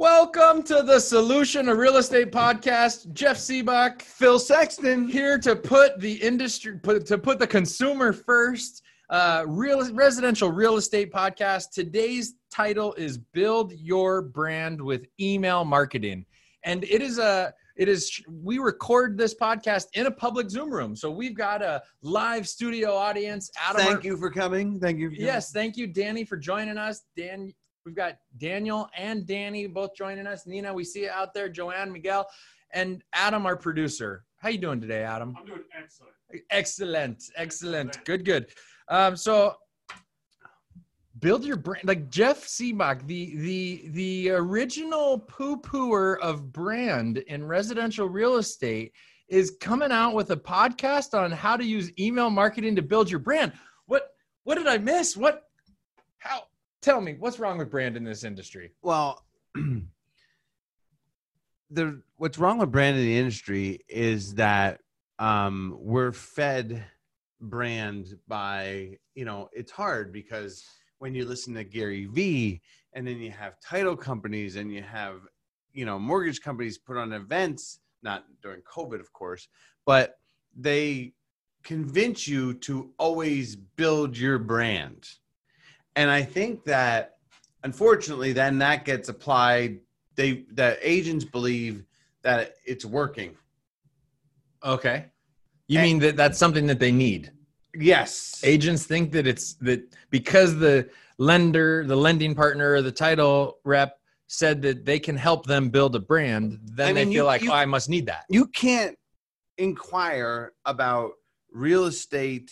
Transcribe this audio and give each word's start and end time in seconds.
Welcome 0.00 0.62
to 0.62 0.82
the 0.82 0.98
Solution 0.98 1.68
of 1.68 1.76
Real 1.76 1.98
Estate 1.98 2.32
podcast. 2.32 3.12
Jeff 3.12 3.36
Sibbach, 3.36 4.00
Phil 4.00 4.38
Sexton. 4.38 5.06
here 5.06 5.38
to 5.40 5.54
put 5.54 6.00
the 6.00 6.14
industry, 6.14 6.78
put, 6.78 7.04
to 7.04 7.18
put 7.18 7.38
the 7.38 7.46
consumer 7.46 8.14
first. 8.14 8.82
Uh, 9.10 9.44
real 9.46 9.92
residential 9.92 10.50
real 10.50 10.78
estate 10.78 11.12
podcast. 11.12 11.72
Today's 11.74 12.36
title 12.50 12.94
is 12.94 13.18
"Build 13.18 13.74
Your 13.74 14.22
Brand 14.22 14.80
with 14.80 15.04
Email 15.20 15.66
Marketing," 15.66 16.24
and 16.64 16.82
it 16.84 17.02
is 17.02 17.18
a 17.18 17.52
it 17.76 17.86
is 17.86 18.22
we 18.42 18.58
record 18.58 19.18
this 19.18 19.34
podcast 19.34 19.88
in 19.92 20.06
a 20.06 20.10
public 20.10 20.48
Zoom 20.48 20.72
room, 20.72 20.96
so 20.96 21.10
we've 21.10 21.36
got 21.36 21.60
a 21.60 21.82
live 22.00 22.48
studio 22.48 22.94
audience. 22.94 23.50
Adam, 23.60 23.82
Thank 23.82 24.04
you 24.04 24.16
for 24.16 24.30
coming. 24.30 24.80
Thank 24.80 24.98
you. 24.98 25.10
For 25.10 25.16
Yes, 25.16 25.52
thank 25.52 25.76
you, 25.76 25.86
Danny, 25.86 26.24
for 26.24 26.38
joining 26.38 26.78
us. 26.78 27.02
Dan, 27.18 27.52
we've 27.84 27.94
got 27.94 28.18
Daniel 28.38 28.88
and 28.96 29.26
Danny 29.26 29.66
both 29.66 29.94
joining 29.94 30.26
us. 30.26 30.46
Nina, 30.46 30.72
we 30.72 30.84
see 30.84 31.02
you 31.02 31.10
out 31.10 31.34
there. 31.34 31.48
Joanne, 31.48 31.92
Miguel, 31.92 32.26
and 32.72 33.02
Adam, 33.12 33.46
our 33.46 33.56
producer. 33.56 34.24
How 34.38 34.48
you 34.48 34.58
doing 34.58 34.80
today, 34.80 35.02
Adam? 35.02 35.34
I'm 35.38 35.46
doing 35.46 35.62
excellent. 35.76 36.12
Excellent, 36.50 37.24
excellent, 37.36 37.88
Excellent. 37.88 38.04
good, 38.06 38.24
good. 38.24 38.46
Um, 38.88 39.16
so 39.16 39.56
build 41.18 41.44
your 41.44 41.56
brand, 41.56 41.84
like 41.86 42.08
Jeff 42.08 42.46
Sibbach, 42.46 43.06
the 43.06 43.36
the 43.36 43.88
the 43.90 44.30
original 44.30 45.18
poo 45.18 45.56
pooer 45.60 46.18
of 46.20 46.52
brand 46.52 47.18
in 47.18 47.44
residential 47.44 48.08
real 48.08 48.36
estate, 48.36 48.92
is 49.28 49.56
coming 49.60 49.90
out 49.90 50.14
with 50.14 50.30
a 50.30 50.36
podcast 50.36 51.18
on 51.18 51.32
how 51.32 51.56
to 51.56 51.64
use 51.64 51.90
email 51.98 52.30
marketing 52.30 52.76
to 52.76 52.82
build 52.82 53.10
your 53.10 53.20
brand. 53.20 53.52
What 53.86 54.10
what 54.44 54.56
did 54.56 54.68
I 54.68 54.78
miss? 54.78 55.16
What? 55.16 55.42
Tell 56.82 57.00
me 57.00 57.16
what's 57.18 57.38
wrong 57.38 57.58
with 57.58 57.70
brand 57.70 57.96
in 57.96 58.04
this 58.04 58.24
industry? 58.24 58.72
Well, 58.82 59.22
the 61.70 62.02
what's 62.16 62.38
wrong 62.38 62.58
with 62.58 62.72
brand 62.72 62.96
in 62.96 63.04
the 63.04 63.18
industry 63.18 63.80
is 63.88 64.34
that 64.34 64.80
um, 65.18 65.76
we're 65.78 66.12
fed 66.12 66.84
brand 67.40 68.16
by 68.28 68.98
you 69.14 69.24
know 69.24 69.48
it's 69.52 69.70
hard 69.70 70.12
because 70.12 70.64
when 70.98 71.14
you 71.14 71.24
listen 71.24 71.54
to 71.54 71.64
Gary 71.64 72.06
Vee 72.06 72.60
and 72.92 73.06
then 73.06 73.18
you 73.18 73.30
have 73.30 73.60
title 73.60 73.96
companies 73.96 74.56
and 74.56 74.72
you 74.72 74.82
have 74.82 75.20
you 75.72 75.84
know 75.84 75.98
mortgage 75.98 76.40
companies 76.40 76.76
put 76.78 76.96
on 76.96 77.12
events 77.12 77.80
not 78.02 78.24
during 78.42 78.60
COVID 78.62 79.00
of 79.00 79.12
course 79.12 79.48
but 79.86 80.18
they 80.56 81.12
convince 81.62 82.26
you 82.26 82.54
to 82.54 82.90
always 82.98 83.56
build 83.56 84.16
your 84.16 84.38
brand 84.38 85.08
and 86.00 86.10
I 86.10 86.22
think 86.22 86.64
that 86.64 87.16
unfortunately 87.62 88.32
then 88.32 88.58
that 88.58 88.84
gets 88.86 89.08
applied. 89.10 89.80
They 90.16 90.44
that 90.52 90.78
agents 90.80 91.24
believe 91.26 91.84
that 92.22 92.54
it's 92.64 92.84
working. 92.86 93.36
Okay, 94.64 95.06
you 95.68 95.78
And- 95.78 95.86
mean 95.86 95.98
that 96.00 96.16
that's 96.16 96.38
something 96.38 96.66
that 96.66 96.78
they 96.78 96.92
need? 96.92 97.32
yes. 97.74 98.40
Agents 98.42 98.84
think 98.84 99.12
that 99.12 99.26
it's 99.26 99.54
that 99.66 99.80
because 100.10 100.56
the 100.58 100.88
lender 101.18 101.84
the 101.86 101.96
lending 101.96 102.34
partner 102.34 102.72
or 102.72 102.82
the 102.82 102.92
title 102.92 103.58
rep 103.64 103.98
said 104.26 104.62
that 104.62 104.84
they 104.86 104.98
can 104.98 105.16
help 105.16 105.44
them 105.46 105.68
build 105.70 105.94
a 105.94 106.00
brand 106.00 106.58
then 106.64 106.88
I 106.90 106.92
they 106.94 107.04
feel 107.04 107.12
you- 107.12 107.24
like 107.24 107.42
you- 107.42 107.50
oh, 107.50 107.54
i 107.54 107.66
must 107.66 107.88
need 107.90 108.06
that. 108.06 108.24
you 108.30 108.46
can't 108.46 108.96
inquire 109.58 110.52
about 110.64 111.12
real 111.52 111.84
estate 111.86 112.50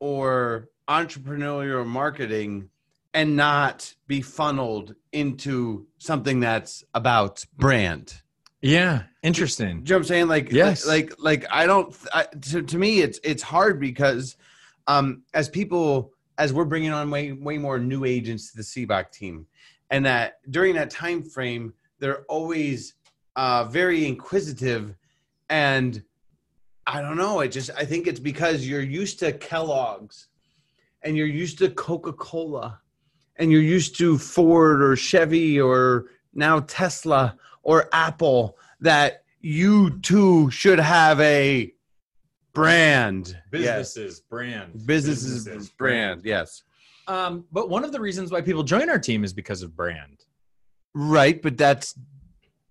or 0.00 0.68
entrepreneurial 0.88 1.86
marketing 1.86 2.68
and 3.14 3.36
not 3.36 3.94
be 4.06 4.20
funneled 4.20 4.94
into 5.12 5.86
something 5.98 6.40
that's 6.40 6.82
about 6.94 7.44
brand 7.56 8.22
yeah 8.60 9.04
interesting 9.22 9.82
Do 9.82 9.90
you 9.90 9.94
know 9.94 9.98
what 9.98 9.98
I'm 9.98 10.04
saying? 10.04 10.28
Like, 10.28 10.50
Yes. 10.52 10.86
like, 10.86 11.12
like, 11.18 11.46
I 11.50 11.66
don't. 11.66 11.94
I, 12.12 12.24
to, 12.24 12.62
to 12.62 12.78
me, 12.78 13.00
it's 13.00 13.20
it's 13.22 13.42
hard 13.42 13.78
because, 13.78 14.36
um, 14.86 15.22
as 15.34 15.48
people, 15.48 16.12
as 16.38 16.52
we're 16.52 16.64
bringing 16.64 16.92
on 16.92 17.10
way 17.10 17.32
way 17.32 17.58
more 17.58 17.78
new 17.78 18.04
agents 18.04 18.50
to 18.50 18.56
the 18.56 18.62
Sibbach 18.62 19.10
team, 19.12 19.46
and 19.90 20.04
that 20.06 20.38
during 20.50 20.74
that 20.74 20.90
time 20.90 21.22
frame, 21.22 21.72
they're 22.00 22.22
always 22.28 22.94
uh, 23.36 23.64
very 23.64 24.06
inquisitive, 24.06 24.96
and 25.48 26.02
I 26.86 27.00
don't 27.02 27.16
know. 27.16 27.38
I 27.40 27.46
just 27.48 27.70
I 27.76 27.84
think 27.84 28.06
it's 28.08 28.20
because 28.20 28.66
you're 28.66 28.80
used 28.80 29.18
to 29.20 29.32
Kellogg's, 29.32 30.28
and 31.02 31.16
you're 31.16 31.26
used 31.26 31.58
to 31.58 31.70
Coca 31.70 32.12
Cola, 32.12 32.80
and 33.36 33.50
you're 33.50 33.62
used 33.62 33.96
to 33.98 34.18
Ford 34.18 34.82
or 34.82 34.96
Chevy 34.96 35.60
or 35.60 36.06
now 36.34 36.60
Tesla 36.60 37.36
or 37.62 37.88
Apple 37.92 38.56
that 38.80 39.24
you 39.40 39.98
too 40.00 40.50
should 40.50 40.78
have 40.78 41.20
a 41.20 41.72
brand. 42.52 43.36
businesses 43.50 44.20
brand 44.20 44.72
Yes. 44.74 44.82
Businesses, 44.84 45.44
Businesses, 45.44 45.70
brand. 45.70 46.22
Yes. 46.24 46.62
um 47.08 47.44
but 47.50 47.68
one 47.68 47.84
of 47.84 47.92
the 47.92 48.00
reasons 48.00 48.30
why 48.30 48.40
people 48.40 48.62
join 48.62 48.88
our 48.90 48.98
team 48.98 49.24
is 49.24 49.32
because 49.32 49.62
of 49.62 49.74
brand 49.74 50.24
Right, 50.94 51.40
but 51.40 51.56
that's 51.56 51.94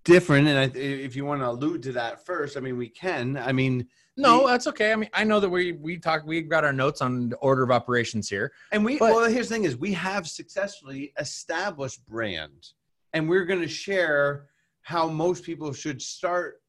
different. 0.03 0.47
And 0.47 0.57
I, 0.57 0.77
if 0.77 1.15
you 1.15 1.25
want 1.25 1.41
to 1.41 1.49
allude 1.49 1.81
to 1.83 1.91
that 1.93 2.23
first, 2.23 2.55
I 2.55 2.59
mean, 2.59 2.77
we 2.77 2.87
can. 2.87 3.35
I 3.35 3.51
mean, 3.51 3.87
no 4.17 4.45
that's 4.45 4.67
okay 4.67 4.91
i 4.91 4.95
mean 4.95 5.09
i 5.13 5.23
know 5.23 5.39
that 5.39 5.49
we 5.49 5.71
we 5.73 5.97
talk 5.97 6.23
we've 6.25 6.49
got 6.49 6.63
our 6.65 6.73
notes 6.73 7.01
on 7.01 7.29
the 7.29 7.35
order 7.37 7.63
of 7.63 7.71
operations 7.71 8.27
here 8.27 8.51
and 8.71 8.83
we, 8.83 8.97
But- 8.97 9.13
well, 9.13 9.29
here's 9.29 9.49
the 9.49 9.55
thing 9.55 9.63
is 9.63 9.77
we 9.77 9.93
have 9.93 10.27
successfully 10.27 11.13
established 11.17 12.05
brand 12.07 12.73
and 13.13 13.29
we're 13.29 13.45
going 13.45 13.61
to 13.61 13.67
share 13.67 14.47
how 14.81 15.07
most 15.07 15.43
people 15.43 15.73
should 15.73 16.01
start 16.01 16.61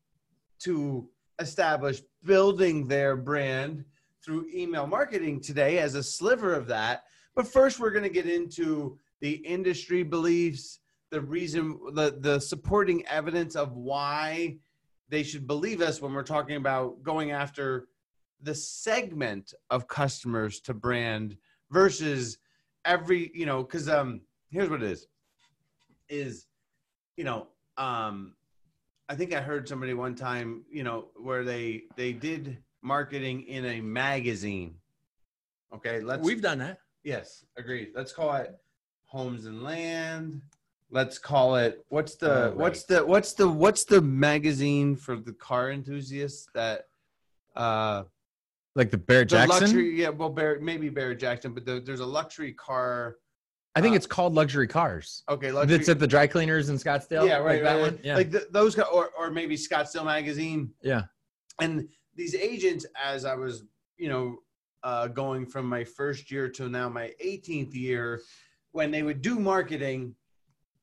to 0.61 1.09
establish 1.39 2.03
building 2.25 2.87
their 2.87 3.17
brand 3.17 3.85
through 4.25 4.47
email 4.55 4.87
marketing 4.87 5.41
today 5.41 5.79
as 5.79 5.95
a 5.95 6.03
sliver 6.03 6.55
of 6.55 6.67
that. 6.69 7.05
But 7.35 7.49
first, 7.49 7.81
we're 7.81 7.91
going 7.91 8.05
to 8.05 8.11
get 8.11 8.27
into 8.27 8.99
the 9.21 9.33
industry 9.33 10.03
beliefs, 10.03 10.81
the 11.11 11.21
reason, 11.21 11.79
the, 11.95 12.17
the 12.21 12.39
supporting 12.39 13.05
evidence 13.07 13.57
of 13.57 13.73
why 13.77 14.59
they 15.13 15.23
should 15.23 15.47
believe 15.47 15.83
us 15.83 16.01
when 16.01 16.15
we're 16.15 16.23
talking 16.23 16.57
about 16.57 17.03
going 17.03 17.33
after 17.33 17.87
the 18.41 18.55
segment 18.55 19.53
of 19.69 19.87
customers 19.87 20.59
to 20.61 20.73
brand 20.73 21.37
versus 21.71 22.39
every, 22.87 23.31
you 23.35 23.45
know, 23.45 23.63
because 23.63 23.91
um, 23.91 24.23
here's 24.51 24.71
what 24.71 24.83
it 24.83 24.91
is, 24.91 25.07
is, 26.09 26.47
you 27.19 27.25
know, 27.25 27.47
um, 27.77 28.35
I 29.11 29.15
think 29.15 29.35
I 29.35 29.43
heard 29.43 29.69
somebody 29.69 29.93
one 29.93 30.15
time, 30.15 30.65
you 30.71 30.83
know, 30.83 31.09
where 31.17 31.45
they 31.45 31.83
they 31.95 32.15
did 32.15 32.57
marketing 32.81 33.43
in 33.43 33.67
a 33.67 33.83
magazine. 33.83 34.77
Okay, 35.75 36.01
let's 36.01 36.25
we've 36.25 36.41
done 36.41 36.59
that 36.59 36.79
yes, 37.05 37.45
agreed. 37.57 37.91
Let's 37.95 38.13
call 38.13 38.35
it 38.37 38.57
Homes 39.05 39.47
and 39.47 39.63
Land. 39.63 40.43
Let's 40.93 41.19
call 41.19 41.57
it 41.57 41.85
what's 41.89 42.17
the 42.17 42.49
right. 42.49 42.57
what's 42.57 42.85
the 42.85 43.05
what's 43.05 43.33
the 43.33 43.49
what's 43.49 43.85
the 43.85 44.03
magazine 44.03 44.95
for 44.95 45.17
the 45.17 45.33
car 45.33 45.71
enthusiasts 45.73 46.47
that 46.55 46.83
uh 47.57 48.03
like 48.75 48.91
the 48.91 48.99
barrett 48.99 49.31
the 49.31 49.37
jackson? 49.37 49.61
luxury 49.61 49.99
yeah 49.99 50.11
well 50.11 50.29
Barrett, 50.29 50.61
maybe 50.61 50.91
Barrett 50.91 51.19
Jackson 51.19 51.55
but 51.55 51.65
the, 51.65 51.81
there's 51.81 52.01
a 52.01 52.07
luxury 52.07 52.53
car 52.53 53.17
i 53.75 53.81
think 53.81 53.93
uh, 53.93 53.97
it's 53.97 54.07
called 54.07 54.35
luxury 54.35 54.69
cars. 54.69 55.23
okay 55.31 55.51
luxury 55.51 55.79
that's 55.79 55.89
at 55.89 55.99
the 55.99 56.07
dry 56.07 56.27
cleaners 56.27 56.69
in 56.69 56.77
scottsdale? 56.77 57.27
Yeah 57.27 57.39
like 57.39 57.47
right, 57.47 57.63
that 57.63 57.75
right, 57.75 57.81
one? 57.81 57.99
yeah. 58.03 58.17
Like 58.17 58.31
th 58.31 58.45
those 58.51 58.75
guys, 58.75 58.87
or 58.93 59.11
or 59.19 59.31
maybe 59.31 59.57
Scottsdale 59.57 60.05
magazine. 60.05 60.73
Yeah. 60.83 61.05
And 61.61 61.89
these 62.15 62.35
agents 62.35 62.85
as 63.03 63.25
i 63.25 63.35
was 63.35 63.65
you 63.97 64.09
know 64.09 64.39
uh, 64.85 65.07
going 65.07 65.47
from 65.47 65.65
my 65.67 65.85
first 65.85 66.31
year 66.31 66.49
to 66.49 66.69
now 66.69 66.89
my 66.89 67.13
18th 67.25 67.73
year 67.73 68.21
when 68.73 68.91
they 68.91 69.03
would 69.03 69.23
do 69.23 69.39
marketing 69.39 70.15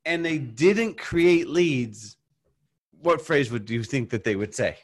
and 0.06 0.26
they 0.26 0.38
didn't 0.38 0.98
create 0.98 1.48
leads 1.48 2.18
what 3.02 3.22
phrase 3.22 3.52
would 3.52 3.70
you 3.70 3.84
think 3.84 4.10
that 4.10 4.24
they 4.24 4.36
would 4.36 4.54
say 4.54 4.78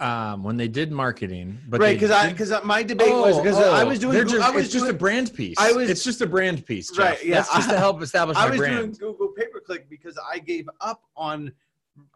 um, 0.00 0.44
when 0.44 0.56
they 0.56 0.68
did 0.68 0.92
marketing, 0.92 1.58
but 1.68 1.80
right 1.80 1.96
because 1.96 2.12
i 2.12 2.30
because 2.30 2.52
my 2.62 2.84
debate 2.84 3.12
was 3.12 3.36
Oh, 3.36 3.42
because 3.42 3.58
oh, 3.58 3.72
i 3.72 3.82
was 3.82 3.98
doing 3.98 4.28
just, 4.28 4.36
i 4.36 4.50
was 4.50 4.66
it's 4.66 4.72
just 4.72 4.86
a 4.88 4.92
brand 4.92 5.34
piece. 5.34 5.56
I 5.58 5.72
was- 5.72 5.90
it's 5.90 6.04
just 6.04 6.20
a 6.20 6.26
brand 6.26 6.64
piece, 6.64 6.90
Jeff. 6.90 7.04
Right, 7.04 7.24
yeah. 7.24 7.34
That's 7.36 7.52
just 7.52 7.68
to 7.70 7.78
help 7.78 8.00
establish 8.00 8.36
i 8.38 8.48
was 8.48 8.60
doing 8.60 8.92
google 8.92 9.28
pay 9.36 9.46
per 9.46 9.58
click 9.60 9.90
because 9.90 10.16
i 10.32 10.38
gave 10.38 10.68
up 10.80 11.02
on 11.16 11.52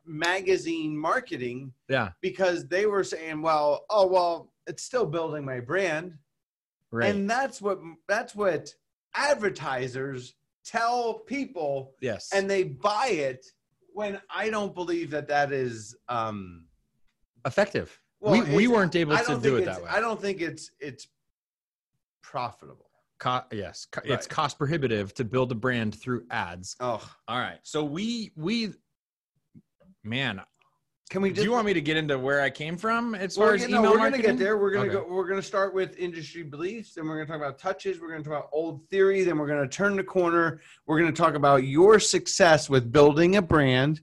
magazine 0.06 0.96
marketing 0.96 1.72
Yeah, 1.88 2.10
because 2.20 2.68
they 2.68 2.86
were 2.86 3.02
saying 3.02 3.42
well 3.42 3.84
oh 3.90 4.06
well 4.06 4.52
it's 4.68 4.84
still 4.84 5.06
building 5.06 5.44
my 5.44 5.58
brand 5.58 6.14
right. 6.92 7.12
And 7.12 7.28
that's 7.28 7.60
what 7.60 7.80
that's 8.06 8.32
what 8.32 8.72
advertisers 9.14 10.34
tell 10.64 11.20
people, 11.20 11.94
yes, 12.00 12.30
and 12.34 12.48
they 12.48 12.64
buy 12.64 13.08
it. 13.08 13.46
When 13.94 14.20
I 14.34 14.48
don't 14.50 14.74
believe 14.74 15.10
that 15.10 15.28
that 15.28 15.52
is. 15.52 15.94
Um, 16.08 16.66
effective. 17.46 17.98
well, 18.20 18.32
we 18.32 18.54
we 18.54 18.68
weren't 18.68 18.96
able 18.96 19.16
to 19.16 19.40
do 19.40 19.56
it 19.56 19.64
that 19.66 19.82
way. 19.82 19.88
I 19.90 20.00
don't 20.00 20.20
think 20.20 20.40
it's 20.40 20.70
it's 20.80 21.06
profitable. 22.22 22.86
Co- 23.18 23.44
yes, 23.52 23.86
co- 23.90 24.02
it's 24.04 24.26
cost 24.26 24.58
prohibitive 24.58 25.14
to 25.14 25.24
build 25.24 25.52
a 25.52 25.54
brand 25.54 25.94
through 25.94 26.24
ads. 26.30 26.74
Oh, 26.80 27.08
All 27.28 27.38
right, 27.38 27.58
so 27.62 27.84
we 27.84 28.32
we, 28.34 28.72
man, 30.02 30.40
can 31.12 31.20
we 31.20 31.30
do 31.30 31.42
you 31.42 31.52
want 31.52 31.66
me 31.66 31.74
to 31.74 31.80
get 31.82 31.98
into 31.98 32.18
where 32.18 32.40
I 32.40 32.48
came 32.48 32.74
from 32.74 33.14
as 33.14 33.36
far 33.36 33.52
as 33.52 33.68
email 33.68 33.82
no, 33.82 33.90
we're 33.90 33.98
marketing? 33.98 34.22
gonna 34.22 34.32
get 34.38 34.42
there. 34.42 34.56
We're 34.56 34.70
gonna 34.70 34.86
Okay. 34.86 34.94
go. 34.94 35.06
We're 35.14 35.28
gonna 35.28 35.42
start 35.42 35.74
with 35.74 35.94
industry 35.98 36.42
beliefs, 36.42 36.94
then 36.94 37.06
we're 37.06 37.16
gonna 37.16 37.26
talk 37.26 37.36
about 37.36 37.58
touches. 37.58 38.00
We're 38.00 38.08
gonna 38.12 38.24
talk 38.24 38.32
about 38.32 38.48
old 38.50 38.88
theory. 38.88 39.22
Then 39.22 39.36
we're 39.36 39.46
gonna 39.46 39.68
turn 39.68 39.94
the 39.96 40.04
corner. 40.04 40.62
We're 40.86 40.98
gonna 40.98 41.12
talk 41.12 41.34
about 41.34 41.64
your 41.64 42.00
success 42.00 42.70
with 42.70 42.90
building 42.90 43.36
a 43.36 43.42
brand, 43.42 44.00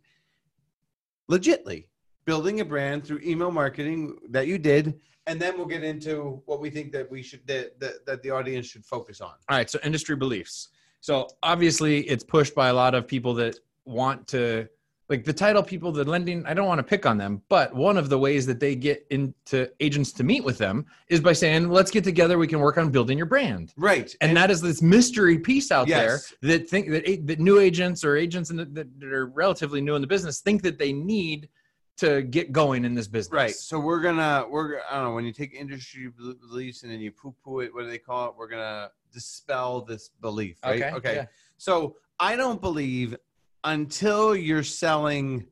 legitly 1.31 1.87
building 2.25 2.59
a 2.59 2.65
brand 2.65 3.03
through 3.03 3.21
email 3.23 3.49
marketing 3.49 4.15
that 4.29 4.45
you 4.45 4.59
did, 4.59 4.99
and 5.25 5.41
then 5.41 5.57
we'll 5.57 5.65
get 5.65 5.83
into 5.83 6.43
what 6.45 6.61
we 6.61 6.69
think 6.69 6.91
that 6.91 7.09
we 7.09 7.23
should 7.23 7.41
that 7.47 7.79
that, 7.79 8.05
that 8.05 8.21
the 8.21 8.29
audience 8.29 8.67
should 8.67 8.85
focus 8.85 9.19
on. 9.19 9.33
All 9.49 9.57
right, 9.57 9.67
so 9.67 9.79
industry 9.83 10.15
beliefs. 10.15 10.69
So 11.01 11.27
obviously, 11.41 12.01
it's 12.01 12.23
pushed 12.23 12.53
by 12.53 12.67
a 12.67 12.73
lot 12.73 12.93
of 12.93 13.07
people 13.07 13.33
that 13.35 13.57
want 13.85 14.27
to, 14.27 14.67
like 15.09 15.25
the 15.25 15.33
title 15.33 15.63
people 15.63 15.91
the 15.91 16.03
lending. 16.03 16.45
I 16.45 16.53
don't 16.53 16.67
want 16.67 16.77
to 16.77 16.83
pick 16.83 17.05
on 17.05 17.17
them, 17.17 17.41
but 17.49 17.75
one 17.75 17.97
of 17.97 18.09
the 18.09 18.17
ways 18.17 18.45
that 18.45 18.59
they 18.59 18.75
get 18.75 19.05
into 19.09 19.69
agents 19.79 20.11
to 20.13 20.23
meet 20.23 20.43
with 20.43 20.59
them 20.59 20.85
is 21.07 21.19
by 21.19 21.33
saying, 21.33 21.69
"Let's 21.69 21.89
get 21.89 22.03
together. 22.03 22.37
We 22.37 22.47
can 22.47 22.59
work 22.59 22.77
on 22.77 22.91
building 22.91 23.17
your 23.17 23.25
brand." 23.25 23.73
Right, 23.75 24.15
And 24.21 24.37
that 24.37 24.51
is 24.51 24.61
this 24.61 24.81
mystery 24.81 25.39
piece 25.39 25.71
out 25.71 25.87
Yes. 25.87 26.33
there 26.41 26.51
that 26.51 26.69
think 26.69 26.89
that 26.91 27.27
that 27.27 27.39
new 27.39 27.59
agents 27.59 28.05
or 28.05 28.15
agents 28.15 28.51
in 28.51 28.57
the, 28.57 28.65
that, 28.65 28.99
that 28.99 29.11
are 29.11 29.25
relatively 29.25 29.81
new 29.81 29.95
in 29.95 30.01
the 30.01 30.07
business 30.07 30.41
think 30.41 30.61
that 30.61 30.77
they 30.77 30.93
need 30.93 31.49
to 31.97 32.21
get 32.21 32.51
going 32.53 32.85
in 32.85 32.93
this 32.93 33.07
business. 33.07 33.33
Right. 33.33 33.55
So 33.55 33.79
we're 33.79 34.01
gonna 34.01 34.45
we're 34.47 34.79
I 34.89 34.95
don't 34.95 35.05
know 35.05 35.13
when 35.15 35.25
you 35.25 35.33
take 35.33 35.53
industry 35.53 36.07
bel- 36.17 36.35
beliefs 36.35 36.83
and 36.83 36.91
then 36.91 36.99
you 36.99 37.11
poo 37.11 37.33
poo 37.43 37.59
it. 37.61 37.73
What 37.73 37.83
do 37.83 37.89
they 37.89 37.97
call 37.97 38.29
it? 38.29 38.35
We're 38.37 38.47
gonna 38.47 38.91
dispel 39.11 39.81
this 39.81 40.11
belief. 40.21 40.57
Right. 40.63 40.83
Okay. 40.83 40.95
Okay. 40.95 41.15
yeah. 41.15 41.25
So 41.57 41.97
I 42.19 42.35
don't 42.35 42.61
believe 42.61 43.17
until 43.63 44.35
you're 44.35 44.63
selling 44.63 45.45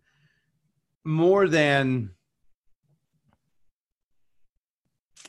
more 1.04 1.48
than 1.48 2.12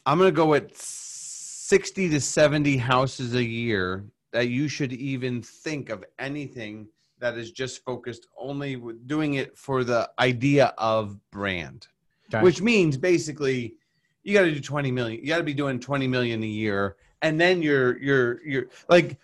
I'm 0.06 0.18
gonna 0.18 0.30
go 0.32 0.46
with 0.46 0.76
sixty 0.76 2.08
to 2.08 2.20
seventy 2.20 2.76
houses 2.76 3.34
a 3.34 3.44
year 3.44 4.04
that 4.32 4.48
you 4.48 4.68
should 4.68 4.92
even 4.92 5.42
think 5.42 5.90
of 5.90 6.04
anything 6.18 6.88
that 7.18 7.36
is 7.36 7.50
just 7.50 7.84
focused 7.84 8.26
only 8.38 8.76
with 8.76 9.06
doing 9.06 9.34
it 9.34 9.56
for 9.56 9.84
the 9.84 10.08
idea 10.18 10.72
of 10.78 11.18
brand 11.30 11.88
Okay. 12.32 12.42
which 12.42 12.60
means 12.60 12.98
basically 12.98 13.74
you 14.22 14.34
got 14.34 14.42
to 14.42 14.52
do 14.52 14.60
20 14.60 14.90
million 14.92 15.18
you 15.20 15.28
got 15.28 15.38
to 15.38 15.42
be 15.42 15.54
doing 15.54 15.80
20 15.80 16.06
million 16.06 16.42
a 16.42 16.46
year 16.46 16.96
and 17.22 17.40
then 17.40 17.62
you're 17.62 17.98
you're 18.02 18.42
you're 18.46 18.66
like 18.90 19.18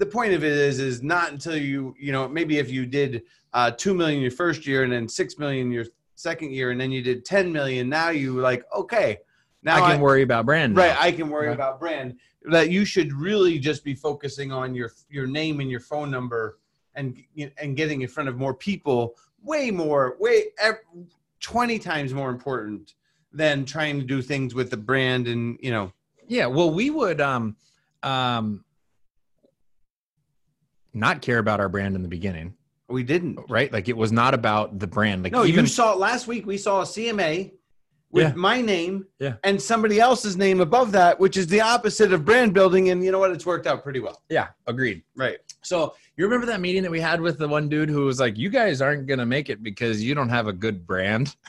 the 0.00 0.06
point 0.06 0.32
of 0.32 0.42
it 0.42 0.50
is 0.52 0.80
is 0.80 1.02
not 1.02 1.30
until 1.30 1.56
you 1.56 1.94
you 2.00 2.10
know 2.10 2.26
maybe 2.26 2.58
if 2.58 2.70
you 2.70 2.86
did 2.86 3.22
uh 3.52 3.70
2 3.70 3.94
million 3.94 4.20
your 4.20 4.30
first 4.30 4.66
year 4.66 4.82
and 4.82 4.92
then 4.92 5.06
6 5.06 5.38
million 5.38 5.70
your 5.70 5.84
second 6.16 6.52
year 6.52 6.70
and 6.70 6.80
then 6.80 6.90
you 6.90 7.02
did 7.02 7.24
10 7.24 7.52
million 7.52 7.88
now 7.88 8.08
you 8.08 8.40
like 8.40 8.64
okay 8.74 9.18
now 9.62 9.84
I 9.84 9.92
can 9.92 10.00
worry 10.00 10.22
about 10.22 10.46
brand. 10.46 10.74
now. 10.74 10.80
right 10.82 10.96
i 10.98 11.12
can 11.12 11.28
worry 11.28 11.48
Right. 11.48 11.54
about 11.54 11.78
brand 11.78 12.16
that 12.50 12.70
you 12.70 12.86
should 12.86 13.12
really 13.12 13.58
just 13.58 13.84
be 13.84 13.94
focusing 13.94 14.50
on 14.50 14.74
your 14.74 14.90
your 15.10 15.26
name 15.26 15.60
and 15.60 15.70
your 15.70 15.80
phone 15.80 16.10
number 16.10 16.58
and 16.94 17.22
and 17.58 17.76
getting 17.76 18.00
in 18.00 18.08
front 18.08 18.28
of 18.30 18.38
more 18.38 18.54
people 18.54 19.14
way 19.42 19.70
more 19.70 20.16
way 20.18 20.46
20 21.40 21.78
times 21.78 22.14
more 22.14 22.30
important 22.30 22.94
than 23.32 23.66
trying 23.66 24.00
to 24.00 24.06
do 24.06 24.22
things 24.22 24.54
with 24.54 24.70
the 24.70 24.76
brand 24.78 25.28
and 25.28 25.58
you 25.60 25.70
know 25.70 25.92
Yeah, 26.26 26.46
well, 26.46 26.70
we 26.70 26.88
would 26.88 27.20
um 27.20 27.56
um 28.02 28.64
not 30.92 31.22
care 31.22 31.38
about 31.38 31.60
our 31.60 31.68
brand 31.68 31.94
in 31.96 32.02
the 32.02 32.08
beginning, 32.08 32.54
we 32.88 33.02
didn't 33.02 33.38
right? 33.48 33.72
Like 33.72 33.88
it 33.88 33.96
was 33.96 34.10
not 34.12 34.34
about 34.34 34.78
the 34.78 34.86
brand. 34.86 35.22
Like 35.22 35.32
no 35.32 35.44
even 35.44 35.64
you 35.64 35.68
saw 35.68 35.94
last 35.94 36.26
week 36.26 36.46
we 36.46 36.58
saw 36.58 36.80
a 36.80 36.84
cma 36.84 37.52
with 38.12 38.24
Yeah. 38.28 38.32
my 38.34 38.60
name 38.60 39.06
Yeah. 39.20 39.34
and 39.44 39.60
somebody 39.62 40.00
else's 40.00 40.36
name 40.36 40.60
above 40.60 40.90
that 40.92 41.20
which 41.20 41.36
is 41.36 41.46
the 41.46 41.60
opposite 41.60 42.12
of 42.12 42.24
brand 42.24 42.52
building 42.52 42.90
and 42.90 43.04
you 43.04 43.12
know 43.12 43.20
what 43.20 43.30
it's 43.30 43.46
worked 43.46 43.68
out 43.68 43.84
pretty 43.84 44.00
well 44.00 44.22
yeah, 44.28 44.48
agreed. 44.66 45.02
right 45.16 45.38
So 45.62 45.94
you 46.16 46.24
remember 46.24 46.46
that 46.46 46.60
meeting 46.60 46.82
that 46.82 46.90
we 46.90 47.00
had 47.00 47.20
with 47.20 47.38
the 47.38 47.46
one 47.46 47.68
dude 47.68 47.88
who 47.88 48.04
was 48.06 48.18
like, 48.20 48.36
"You 48.36 48.50
guys 48.50 48.82
aren't 48.82 49.06
gonna 49.06 49.24
make 49.26 49.48
it 49.48 49.62
because 49.62 50.02
you 50.02 50.14
don't 50.14 50.28
have 50.28 50.48
a 50.48 50.52
good 50.52 50.86
brand." 50.86 51.36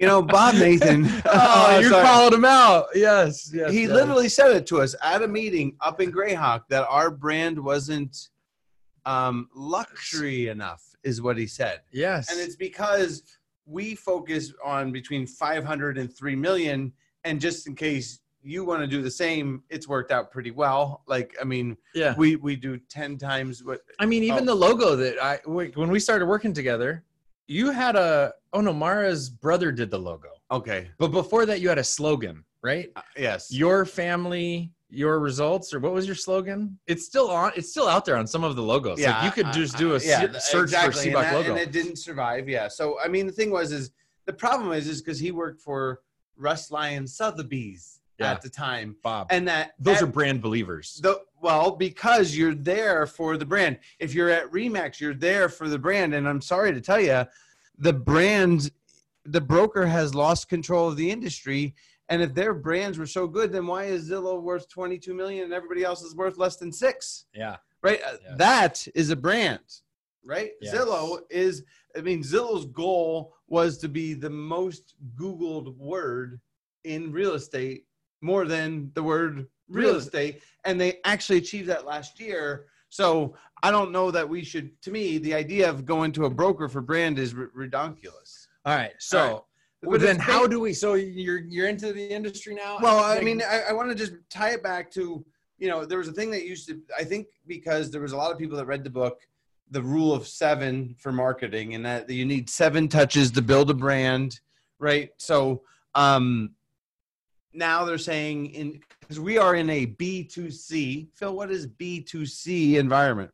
you 0.00 0.06
know 0.06 0.22
bob 0.22 0.54
nathan 0.54 1.04
oh, 1.26 1.78
you 1.78 1.88
sorry. 1.88 2.04
followed 2.04 2.32
him 2.32 2.44
out. 2.44 2.86
Yes, 2.94 3.50
yes. 3.52 3.70
he 3.70 3.82
yes. 3.82 3.90
literally 3.90 4.28
said 4.28 4.50
it 4.56 4.66
to 4.68 4.80
us 4.80 4.94
at 5.02 5.22
a 5.22 5.28
meeting 5.28 5.76
up 5.80 6.00
in 6.00 6.10
Greyhawk 6.10 6.62
that 6.68 6.86
our 6.88 7.10
brand 7.10 7.58
wasn't 7.58 8.30
um, 9.06 9.48
luxury 9.54 10.48
enough, 10.48 10.82
is 11.02 11.22
what 11.22 11.36
he 11.36 11.46
said. 11.46 11.80
Yes. 11.92 12.30
And 12.30 12.40
it's 12.40 12.56
because 12.56 13.22
we 13.66 13.94
focus 13.94 14.52
on 14.64 14.92
between 14.92 15.26
500 15.26 15.98
and 15.98 16.14
3 16.14 16.36
million. 16.36 16.92
And 17.24 17.40
just 17.40 17.66
in 17.66 17.74
case 17.74 18.20
you 18.42 18.64
want 18.64 18.80
to 18.80 18.86
do 18.86 19.02
the 19.02 19.10
same, 19.10 19.62
it's 19.68 19.86
worked 19.86 20.10
out 20.10 20.30
pretty 20.30 20.50
well. 20.50 21.02
Like, 21.06 21.36
I 21.40 21.44
mean, 21.44 21.76
yeah. 21.94 22.14
we, 22.16 22.36
we 22.36 22.56
do 22.56 22.78
10 22.78 23.18
times 23.18 23.62
what. 23.62 23.80
I 23.98 24.06
mean, 24.06 24.22
even 24.24 24.44
Oh. 24.44 24.46
the 24.46 24.54
logo 24.54 24.96
that 24.96 25.22
I 25.22 25.40
when 25.44 25.90
we 25.90 26.00
started 26.00 26.26
working 26.26 26.52
together, 26.52 27.04
you 27.50 27.70
had 27.72 27.96
a 27.96 28.32
oh 28.52 28.60
no, 28.60 28.72
Mara's 28.72 29.28
brother 29.28 29.72
did 29.72 29.90
the 29.90 29.98
logo, 29.98 30.28
Okay. 30.52 30.88
but 30.98 31.08
before 31.08 31.46
that, 31.46 31.60
you 31.60 31.68
had 31.68 31.78
a 31.78 31.84
slogan, 31.84 32.44
right? 32.62 32.90
Uh, 32.94 33.02
yes. 33.16 33.52
Your 33.52 33.84
family, 33.84 34.70
your 34.88 35.18
results, 35.18 35.74
or 35.74 35.80
what 35.80 35.92
was 35.92 36.06
your 36.06 36.14
slogan? 36.14 36.78
It's 36.86 37.04
still 37.04 37.28
on. 37.28 37.50
It's 37.56 37.68
still 37.70 37.88
out 37.88 38.04
there 38.04 38.16
on 38.16 38.26
some 38.28 38.44
of 38.44 38.54
the 38.54 38.62
logos. 38.62 39.00
like 39.00 39.24
you 39.24 39.30
could 39.32 39.46
I- 39.46 39.52
just 39.52 39.76
do 39.76 39.94
a 39.96 39.98
yeah, 39.98 40.30
search 40.38 40.62
exactly. 40.70 40.92
for 40.92 41.08
and, 41.08 41.16
Sibbach 41.16 41.22
that- 41.22 41.34
logo. 41.34 41.50
and 41.50 41.58
it 41.58 41.72
didn't 41.72 41.96
survive. 41.96 42.48
Yeah. 42.48 42.68
So 42.68 42.98
I 43.04 43.08
mean, 43.08 43.26
the 43.26 43.32
thing 43.32 43.50
was, 43.50 43.72
is 43.72 43.90
the 44.26 44.32
problem 44.32 44.70
is, 44.72 44.86
is 44.86 45.02
because 45.02 45.18
he 45.18 45.32
worked 45.32 45.60
for 45.60 46.02
Russ 46.36 46.70
Lyon 46.70 47.06
Sotheby's 47.06 48.00
Yeah. 48.18 48.30
at 48.32 48.42
the 48.42 48.48
time, 48.50 48.96
Bob, 49.02 49.26
and 49.30 49.46
that 49.48 49.72
those 49.80 49.96
at 49.96 50.02
are 50.04 50.06
brand 50.06 50.40
believers. 50.40 51.00
the 51.02 51.20
well 51.40 51.72
because 51.72 52.36
you're 52.36 52.54
there 52.54 53.06
for 53.06 53.36
the 53.36 53.44
brand. 53.44 53.78
If 53.98 54.14
you're 54.14 54.30
at 54.30 54.50
Remax, 54.50 55.00
you're 55.00 55.14
there 55.14 55.48
for 55.48 55.68
the 55.68 55.78
brand. 55.78 56.14
And 56.14 56.28
I'm 56.28 56.40
sorry 56.40 56.72
to 56.72 56.80
tell 56.80 57.00
you, 57.00 57.24
the 57.78 57.92
brand, 57.92 58.70
the 59.24 59.40
broker 59.40 59.86
has 59.86 60.14
lost 60.14 60.48
control 60.48 60.88
of 60.88 60.96
the 60.96 61.10
industry. 61.10 61.74
And 62.08 62.20
if 62.22 62.34
their 62.34 62.54
brands 62.54 62.98
were 62.98 63.06
so 63.06 63.26
good, 63.26 63.52
then 63.52 63.66
why 63.66 63.84
is 63.84 64.10
Zillow 64.10 64.40
worth 64.40 64.68
22 64.68 65.14
million 65.14 65.44
and 65.44 65.52
everybody 65.52 65.84
else 65.84 66.02
is 66.02 66.16
worth 66.16 66.38
less 66.38 66.56
than 66.56 66.72
six? 66.72 67.26
yeah, 67.34 67.56
right? 67.82 68.00
Uh. 68.02 68.36
That 68.36 68.86
is 68.94 69.10
a 69.10 69.16
brand, 69.16 69.60
right? 70.24 70.50
Yes. 70.60 70.74
Zillow 70.74 71.20
is, 71.30 71.64
I 71.96 72.00
mean, 72.00 72.22
Zillow's 72.22 72.66
goal 72.66 73.34
was 73.46 73.78
to 73.78 73.88
be 73.88 74.14
the 74.14 74.30
most 74.30 74.94
Googled 75.16 75.76
word 75.76 76.40
in 76.84 77.12
real 77.12 77.34
estate 77.34 77.84
more 78.20 78.44
than 78.44 78.90
the 78.94 79.02
word 79.02 79.46
real 79.70 79.96
estate. 79.96 80.42
And 80.64 80.80
they 80.80 80.98
actually 81.04 81.38
achieved 81.38 81.68
that 81.68 81.86
last 81.86 82.20
year. 82.20 82.66
So 82.88 83.34
I 83.62 83.70
don't 83.70 83.92
know 83.92 84.10
that 84.10 84.28
we 84.28 84.42
should, 84.44 84.80
to 84.82 84.90
me, 84.90 85.18
the 85.18 85.34
idea 85.34 85.68
of 85.70 85.86
going 85.86 86.12
to 86.12 86.24
a 86.24 86.30
broker 86.30 86.68
for 86.68 86.80
brand 86.80 87.18
is 87.18 87.34
r- 87.34 87.50
redonkulous. 87.56 88.46
all 88.66 88.74
right. 88.74 88.92
So 88.98 89.18
All 89.18 89.26
right. 89.32 89.42
well, 89.84 89.98
then, 89.98 90.18
how 90.18 90.46
do 90.46 90.60
we? 90.60 90.72
So 90.72 90.94
you're 90.94 91.38
you're 91.38 91.68
into 91.68 91.92
the 91.92 92.06
industry 92.12 92.54
now? 92.54 92.78
Well, 92.80 93.02
I 93.04 93.20
mean, 93.20 93.42
I, 93.42 93.62
I 93.68 93.72
want 93.72 93.88
to 93.90 93.94
just 93.94 94.12
tie 94.28 94.50
it 94.50 94.62
back 94.62 94.90
to, 94.92 95.24
you 95.58 95.68
know, 95.68 95.84
there 95.84 95.98
was 95.98 96.08
a 96.08 96.12
thing 96.12 96.30
that 96.32 96.44
used 96.44 96.68
to, 96.68 96.80
I 96.98 97.04
think 97.04 97.28
because 97.46 97.90
there 97.90 98.00
was 98.00 98.12
a 98.12 98.16
lot 98.16 98.32
of 98.32 98.38
people 98.38 98.56
that 98.56 98.66
read 98.66 98.82
the 98.82 98.90
book, 98.90 99.20
The 99.70 99.82
Rule 99.82 100.12
of 100.12 100.26
Seven 100.26 100.96
for 100.98 101.12
Marketing, 101.12 101.74
and 101.74 101.84
that 101.86 102.10
you 102.10 102.24
need 102.24 102.50
seven 102.50 102.88
touches 102.88 103.30
to 103.32 103.42
build 103.42 103.70
a 103.70 103.74
brand, 103.74 104.40
right? 104.78 105.10
So 105.18 105.62
um, 105.94 106.50
now 107.52 107.84
they're 107.84 107.98
saying, 107.98 108.46
in 108.46 108.80
because 109.10 109.18
we 109.18 109.38
are 109.38 109.56
in 109.56 109.68
a 109.70 109.86
B2C, 109.86 111.08
Phil, 111.14 111.34
what 111.34 111.50
is 111.50 111.66
B2C 111.66 112.74
environment? 112.74 113.32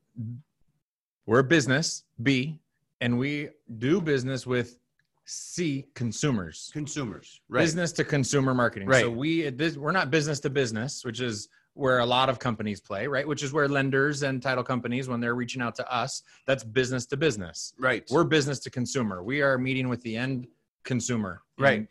we're 1.27 1.41
a 1.41 1.45
business 1.45 2.05
B, 2.23 2.59
and 3.03 3.19
we 3.19 3.51
do 3.77 4.01
business 4.01 4.47
with 4.47 4.79
C 5.27 5.85
consumers. 5.95 6.71
Consumers, 6.73 7.43
right? 7.51 7.61
business 7.61 7.93
to 7.93 8.05
consumer 8.05 8.55
marketing. 8.55 8.89
Right. 8.89 9.03
So 9.03 9.11
we 9.11 9.51
this, 9.51 9.77
we're 9.77 9.93
not 9.93 10.11
business 10.11 10.41
to 10.41 10.51
business, 10.51 11.05
which 11.05 11.21
is 11.21 11.51
where 11.75 11.99
a 11.99 12.07
lot 12.07 12.31
of 12.31 12.39
companies 12.39 12.81
play, 12.81 13.07
right? 13.07 13.29
Which 13.29 13.43
is 13.43 13.53
where 13.53 13.69
lenders 13.69 14.23
and 14.23 14.41
title 14.41 14.65
companies, 14.65 15.11
when 15.11 15.21
they're 15.21 15.35
reaching 15.35 15.61
out 15.61 15.75
to 15.75 15.95
us, 15.95 16.23
that's 16.47 16.65
business 16.65 17.05
to 17.07 17.19
business. 17.19 17.75
Right. 17.79 18.03
We're 18.11 18.25
business 18.25 18.61
to 18.61 18.71
consumer. 18.71 19.23
We 19.23 19.43
are 19.43 19.59
meeting 19.59 19.91
with 19.91 20.01
the 20.01 20.17
end 20.17 20.47
consumer. 20.85 21.43
Right. 21.59 21.87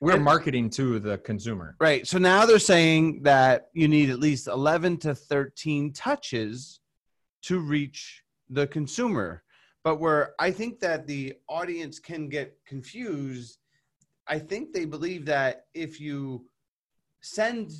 We're 0.00 0.14
And- 0.14 0.24
marketing 0.24 0.70
to 0.70 0.98
the 0.98 1.18
consumer. 1.18 1.76
Right. 1.78 2.06
So 2.06 2.18
now 2.18 2.46
they're 2.46 2.58
saying 2.58 3.22
that 3.24 3.68
you 3.74 3.86
need 3.86 4.08
at 4.08 4.18
least 4.18 4.48
11 4.48 4.96
to 4.98 5.14
13 5.14 5.92
touches 5.92 6.80
to 7.42 7.58
reach 7.58 8.24
the 8.48 8.66
consumer. 8.66 9.42
But 9.84 9.96
where 9.96 10.34
I 10.38 10.50
think 10.50 10.80
that 10.80 11.06
the 11.06 11.34
audience 11.48 11.98
can 11.98 12.28
get 12.28 12.58
confused, 12.66 13.58
I 14.26 14.38
think 14.38 14.72
they 14.72 14.84
believe 14.86 15.26
that 15.26 15.66
if 15.74 16.00
you 16.00 16.46
send 17.20 17.72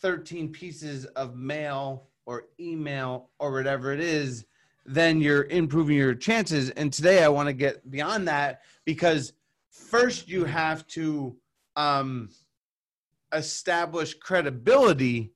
13 0.00 0.52
pieces 0.52 1.06
of 1.06 1.36
mail 1.36 2.08
or 2.24 2.46
email 2.60 3.30
or 3.38 3.52
whatever 3.52 3.92
it 3.92 4.00
is, 4.00 4.46
then 4.84 5.20
you're 5.20 5.44
improving 5.44 5.96
your 5.96 6.14
chances. 6.14 6.70
And 6.70 6.92
today 6.92 7.24
I 7.24 7.28
want 7.28 7.48
to 7.48 7.52
get 7.52 7.90
beyond 7.90 8.28
that 8.28 8.62
because 8.84 9.32
first 9.76 10.28
you 10.28 10.44
have 10.44 10.86
to 10.88 11.36
um, 11.76 12.30
establish 13.32 14.14
credibility, 14.14 15.32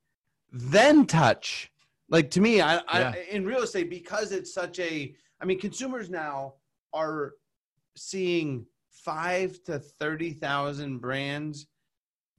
then 0.51 1.05
touch. 1.05 1.71
Like 2.09 2.29
to 2.31 2.41
me, 2.41 2.61
I, 2.61 2.75
Yeah. 2.75 2.81
I 2.87 3.27
in 3.29 3.45
real 3.45 3.63
estate 3.63 3.89
because 3.89 4.31
it's 4.31 4.53
such 4.53 4.79
a. 4.79 5.15
I 5.39 5.45
mean, 5.45 5.59
consumers 5.59 6.09
now 6.09 6.55
are 6.93 7.33
seeing 7.95 8.65
five 8.89 9.63
to 9.63 9.79
thirty 9.79 10.33
thousand 10.33 10.99
brands 10.99 11.67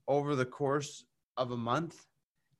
over 0.08 0.34
the 0.36 0.44
course 0.44 1.04
of 1.36 1.52
a 1.52 1.56
month 1.56 2.06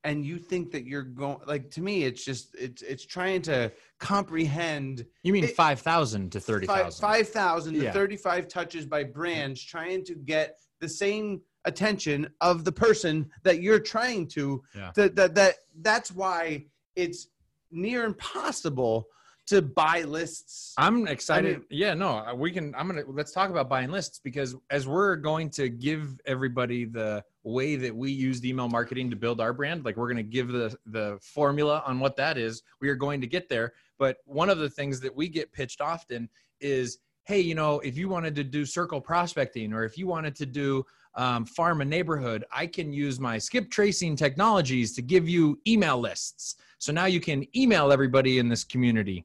and 0.05 0.25
you 0.25 0.39
think 0.39 0.71
that 0.73 0.85
you're 0.87 1.03
going 1.03 1.39
like 1.47 1.71
to 1.71 1.81
me 1.81 2.05
it's 2.05 2.25
just 2.25 2.55
it's 2.57 2.83
it's 2.83 3.05
trying 3.07 3.41
to 3.43 3.71
comprehend 3.99 5.07
You 5.23 5.33
mean 5.33 5.47
5,000 5.47 6.33
to 6.33 6.41
30,000. 6.41 6.85
five 6.93 6.95
five 6.97 7.29
thousand 7.29 7.75
to 7.75 7.85
Yeah. 7.85 7.93
thirty 7.93 8.17
five 8.17 8.49
touches 8.49 8.87
by 8.87 9.05
brands 9.05 9.63
trying 9.63 10.05
to 10.05 10.15
get 10.15 10.57
the 10.81 10.89
same 10.89 11.41
attention 11.65 12.29
of 12.41 12.65
the 12.65 12.73
person 12.73 13.31
that 13.45 13.63
you're 13.63 13.79
trying 13.81 14.27
to 14.29 14.63
Yeah. 14.75 14.91
that 14.97 15.15
that 15.17 15.35
that 15.37 15.55
that's 15.81 16.11
why 16.11 16.67
it's 16.97 17.29
near 17.71 18.05
impossible 18.05 19.07
to 19.47 19.61
buy 19.61 20.03
lists 20.03 20.75
I'm 20.79 21.07
excited. 21.07 21.59
mean- 21.59 21.67
yeah, 21.71 21.95
no, 21.95 22.19
uh, 22.19 22.35
we 22.35 22.51
can. 22.51 22.75
I'm 22.77 22.87
gonna 22.87 23.03
let's 23.07 23.33
talk 23.33 23.51
about 23.51 23.69
buying 23.69 23.91
lists 23.91 24.21
because 24.23 24.55
as 24.71 24.87
we're 24.87 25.17
going 25.17 25.51
to 25.51 25.69
give 25.69 26.19
everybody 26.27 26.85
the 26.85 27.25
way 27.43 27.77
that 27.77 27.95
we 27.95 28.13
used 28.13 28.45
email 28.45 28.69
marketing 28.69 29.11
to 29.11 29.17
build 29.17 29.41
our 29.41 29.53
brand, 29.53 29.85
like 29.85 29.97
we're 29.97 30.09
gonna 30.09 30.23
give 30.23 30.49
the 30.49 30.77
the 30.87 31.19
formula 31.21 31.83
on 31.87 31.99
what 31.99 32.17
that 32.17 32.39
is. 32.39 32.63
We 32.81 32.89
are 32.89 32.95
going 32.95 33.21
to 33.21 33.27
get 33.27 33.49
there. 33.49 33.73
But 33.99 34.19
one 34.25 34.51
of 34.51 34.59
the 34.59 34.71
things 34.71 35.01
that 35.01 35.15
we 35.15 35.29
get 35.29 35.53
pitched 35.53 35.81
often 35.81 36.29
is, 36.61 36.99
hey, 37.25 37.41
you 37.41 37.55
know, 37.55 37.81
if 37.81 37.97
you 37.97 38.09
wanted 38.09 38.35
to 38.37 38.45
do 38.45 38.65
circle 38.65 39.01
prospecting 39.01 39.73
or 39.73 39.85
if 39.85 39.97
you 39.97 40.07
wanted 40.07 40.35
to 40.37 40.47
do 40.47 40.85
um, 41.15 41.45
farm 41.45 41.83
a 41.83 41.85
neighborhood, 41.85 42.45
I 42.53 42.67
can 42.67 42.93
use 42.93 43.21
my 43.21 43.39
skip 43.39 43.71
tracing 43.71 44.17
technologies 44.17 44.95
to 44.95 45.03
give 45.03 45.29
you 45.29 45.61
email 45.67 45.99
lists. 45.99 46.57
So 46.79 46.93
now 46.93 47.05
you 47.05 47.21
can 47.21 47.47
email 47.57 47.93
everybody 47.93 48.39
in 48.39 48.49
this 48.49 48.65
community. 48.65 49.25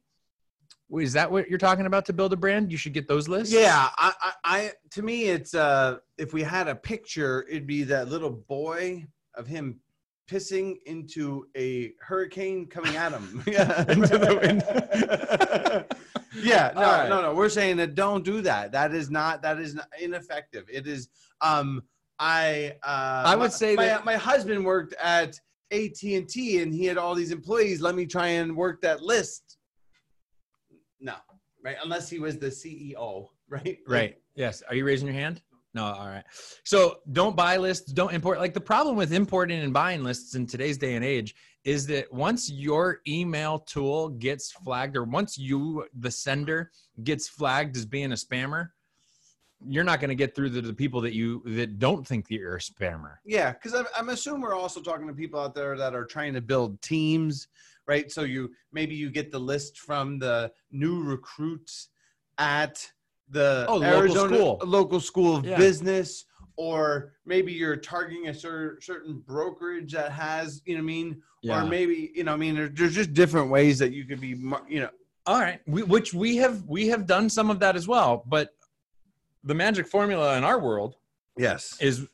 Is 0.89 1.13
that 1.13 1.29
what 1.29 1.49
you're 1.49 1.57
talking 1.57 1.85
about 1.85 2.05
to 2.05 2.13
build 2.13 2.31
a 2.33 2.37
brand? 2.37 2.71
You 2.71 2.77
should 2.77 2.93
get 2.93 3.07
those 3.07 3.27
lists. 3.27 3.53
Yeah, 3.53 3.89
I, 3.97 4.13
I, 4.21 4.31
I 4.43 4.71
to 4.91 5.01
me, 5.01 5.25
it's 5.25 5.53
uh, 5.53 5.97
if 6.17 6.33
we 6.33 6.41
had 6.43 6.67
a 6.67 6.75
picture, 6.75 7.45
it'd 7.49 7.67
be 7.67 7.83
that 7.83 8.07
little 8.07 8.29
boy 8.31 9.05
of 9.35 9.47
him 9.47 9.79
pissing 10.29 10.75
into 10.85 11.47
a 11.55 11.93
hurricane 12.01 12.67
coming 12.67 12.95
at 12.95 13.11
him. 13.11 13.43
yeah, 13.47 13.81
Into 13.89 14.17
the 14.17 15.85
yeah, 16.35 16.71
no, 16.75 16.81
right. 16.81 17.09
no, 17.09 17.21
no. 17.21 17.33
We're 17.33 17.49
saying 17.49 17.77
that 17.77 17.95
don't 17.95 18.23
do 18.23 18.41
that. 18.41 18.71
That 18.71 18.93
is 18.93 19.09
not. 19.09 19.41
That 19.41 19.59
is 19.59 19.75
not 19.75 19.87
ineffective. 19.99 20.65
It 20.71 20.87
is. 20.87 21.09
Um, 21.41 21.83
I. 22.19 22.75
Uh, 22.83 23.23
I 23.25 23.35
would 23.35 23.43
my- 23.43 23.49
say 23.49 23.75
my, 23.75 23.85
that- 23.85 24.05
my 24.05 24.15
husband 24.15 24.65
worked 24.65 24.93
at 25.01 25.39
AT 25.71 26.01
and 26.03 26.29
T, 26.29 26.61
and 26.61 26.73
he 26.73 26.85
had 26.85 26.97
all 26.97 27.13
these 27.15 27.31
employees. 27.31 27.81
Let 27.81 27.95
me 27.95 28.05
try 28.05 28.27
and 28.27 28.55
work 28.55 28.81
that 28.81 29.01
list. 29.01 29.46
Right? 31.63 31.77
Unless 31.83 32.09
he 32.09 32.19
was 32.19 32.37
the 32.37 32.47
CEO, 32.47 33.27
right? 33.49 33.63
Like, 33.65 33.79
Right. 33.87 34.17
Yes. 34.35 34.61
Are 34.69 34.75
you 34.75 34.85
raising 34.85 35.07
your 35.07 35.15
hand? 35.15 35.41
No. 35.73 35.85
All 35.85 36.07
right. 36.07 36.23
So 36.63 36.99
don't 37.11 37.35
buy 37.35 37.57
lists. 37.57 37.91
Don't 37.91 38.13
import. 38.13 38.39
Like 38.39 38.53
the 38.53 38.61
problem 38.61 38.95
with 38.95 39.13
importing 39.13 39.59
and 39.59 39.73
buying 39.73 40.03
lists 40.03 40.35
in 40.35 40.47
today's 40.47 40.77
day 40.77 40.95
and 40.95 41.05
age 41.05 41.35
is 41.65 41.85
that 41.87 42.11
once 42.11 42.49
your 42.49 43.01
email 43.07 43.59
tool 43.59 44.09
gets 44.09 44.51
flagged, 44.51 44.95
or 44.95 45.03
once 45.03 45.37
you, 45.37 45.85
the 45.99 46.09
sender, 46.09 46.71
gets 47.03 47.27
flagged 47.27 47.75
as 47.75 47.85
being 47.85 48.13
a 48.13 48.15
spammer, 48.15 48.69
you're 49.65 49.83
not 49.83 49.99
going 49.99 50.09
to 50.09 50.15
get 50.15 50.35
through 50.35 50.51
to 50.51 50.61
the 50.61 50.73
people 50.73 51.01
that 51.01 51.13
you 51.13 51.41
that 51.45 51.79
don't 51.79 52.07
think 52.07 52.27
that 52.27 52.35
you're 52.35 52.55
a 52.55 52.59
spammer. 52.59 53.15
Yeah, 53.25 53.51
because 53.51 53.73
I'm, 53.73 53.85
I'm 53.97 54.09
assuming 54.09 54.41
we're 54.41 54.55
also 54.55 54.81
talking 54.81 55.07
to 55.07 55.13
people 55.13 55.39
out 55.39 55.55
there 55.55 55.75
that 55.77 55.93
are 55.93 56.05
trying 56.05 56.33
to 56.35 56.41
build 56.41 56.81
teams, 56.81 57.47
right? 57.87 58.11
So 58.11 58.23
you 58.23 58.51
maybe 58.71 58.93
you 58.95 59.09
get 59.09 59.31
the 59.31 59.39
list 59.39 59.79
from 59.79 60.19
the 60.19 60.51
new 60.71 61.01
recruits 61.03 61.89
at 62.37 62.85
the 63.29 63.65
Oh, 63.67 63.79
the 63.79 63.85
local 63.87 63.99
Arizona 63.99 64.35
school. 64.37 64.61
local 64.65 64.99
school 64.99 65.35
of 65.37 65.45
Yeah. 65.45 65.57
business, 65.57 66.25
or 66.55 67.13
maybe 67.25 67.51
you're 67.53 67.75
targeting 67.77 68.27
a 68.27 68.33
cer- 68.33 68.79
certain 68.81 69.19
brokerage 69.19 69.93
that 69.93 70.11
has, 70.11 70.61
you 70.65 70.75
know, 70.75 70.79
what 70.79 70.83
I 70.83 70.93
mean, 70.93 71.21
or 71.49 71.65
maybe 71.65 72.11
you 72.13 72.23
know, 72.23 72.33
I 72.33 72.37
mean, 72.37 72.55
there, 72.55 72.69
there's 72.69 72.95
just 72.95 73.13
different 73.13 73.49
ways 73.49 73.79
that 73.79 73.91
you 73.93 74.05
could 74.05 74.21
be, 74.21 74.29
you 74.67 74.81
know, 74.81 74.89
All 75.25 75.39
right, 75.39 75.59
we, 75.67 75.83
which 75.83 76.13
we 76.13 76.37
have 76.37 76.63
we 76.67 76.87
have 76.87 77.05
done 77.05 77.29
some 77.29 77.49
of 77.49 77.59
that 77.59 77.75
as 77.75 77.87
well. 77.87 78.23
But 78.27 78.49
the 79.43 79.53
magic 79.53 79.87
formula 79.87 80.37
in 80.37 80.43
our 80.43 80.59
world 80.59 80.95
yes. 81.37 81.77
is 81.79 82.07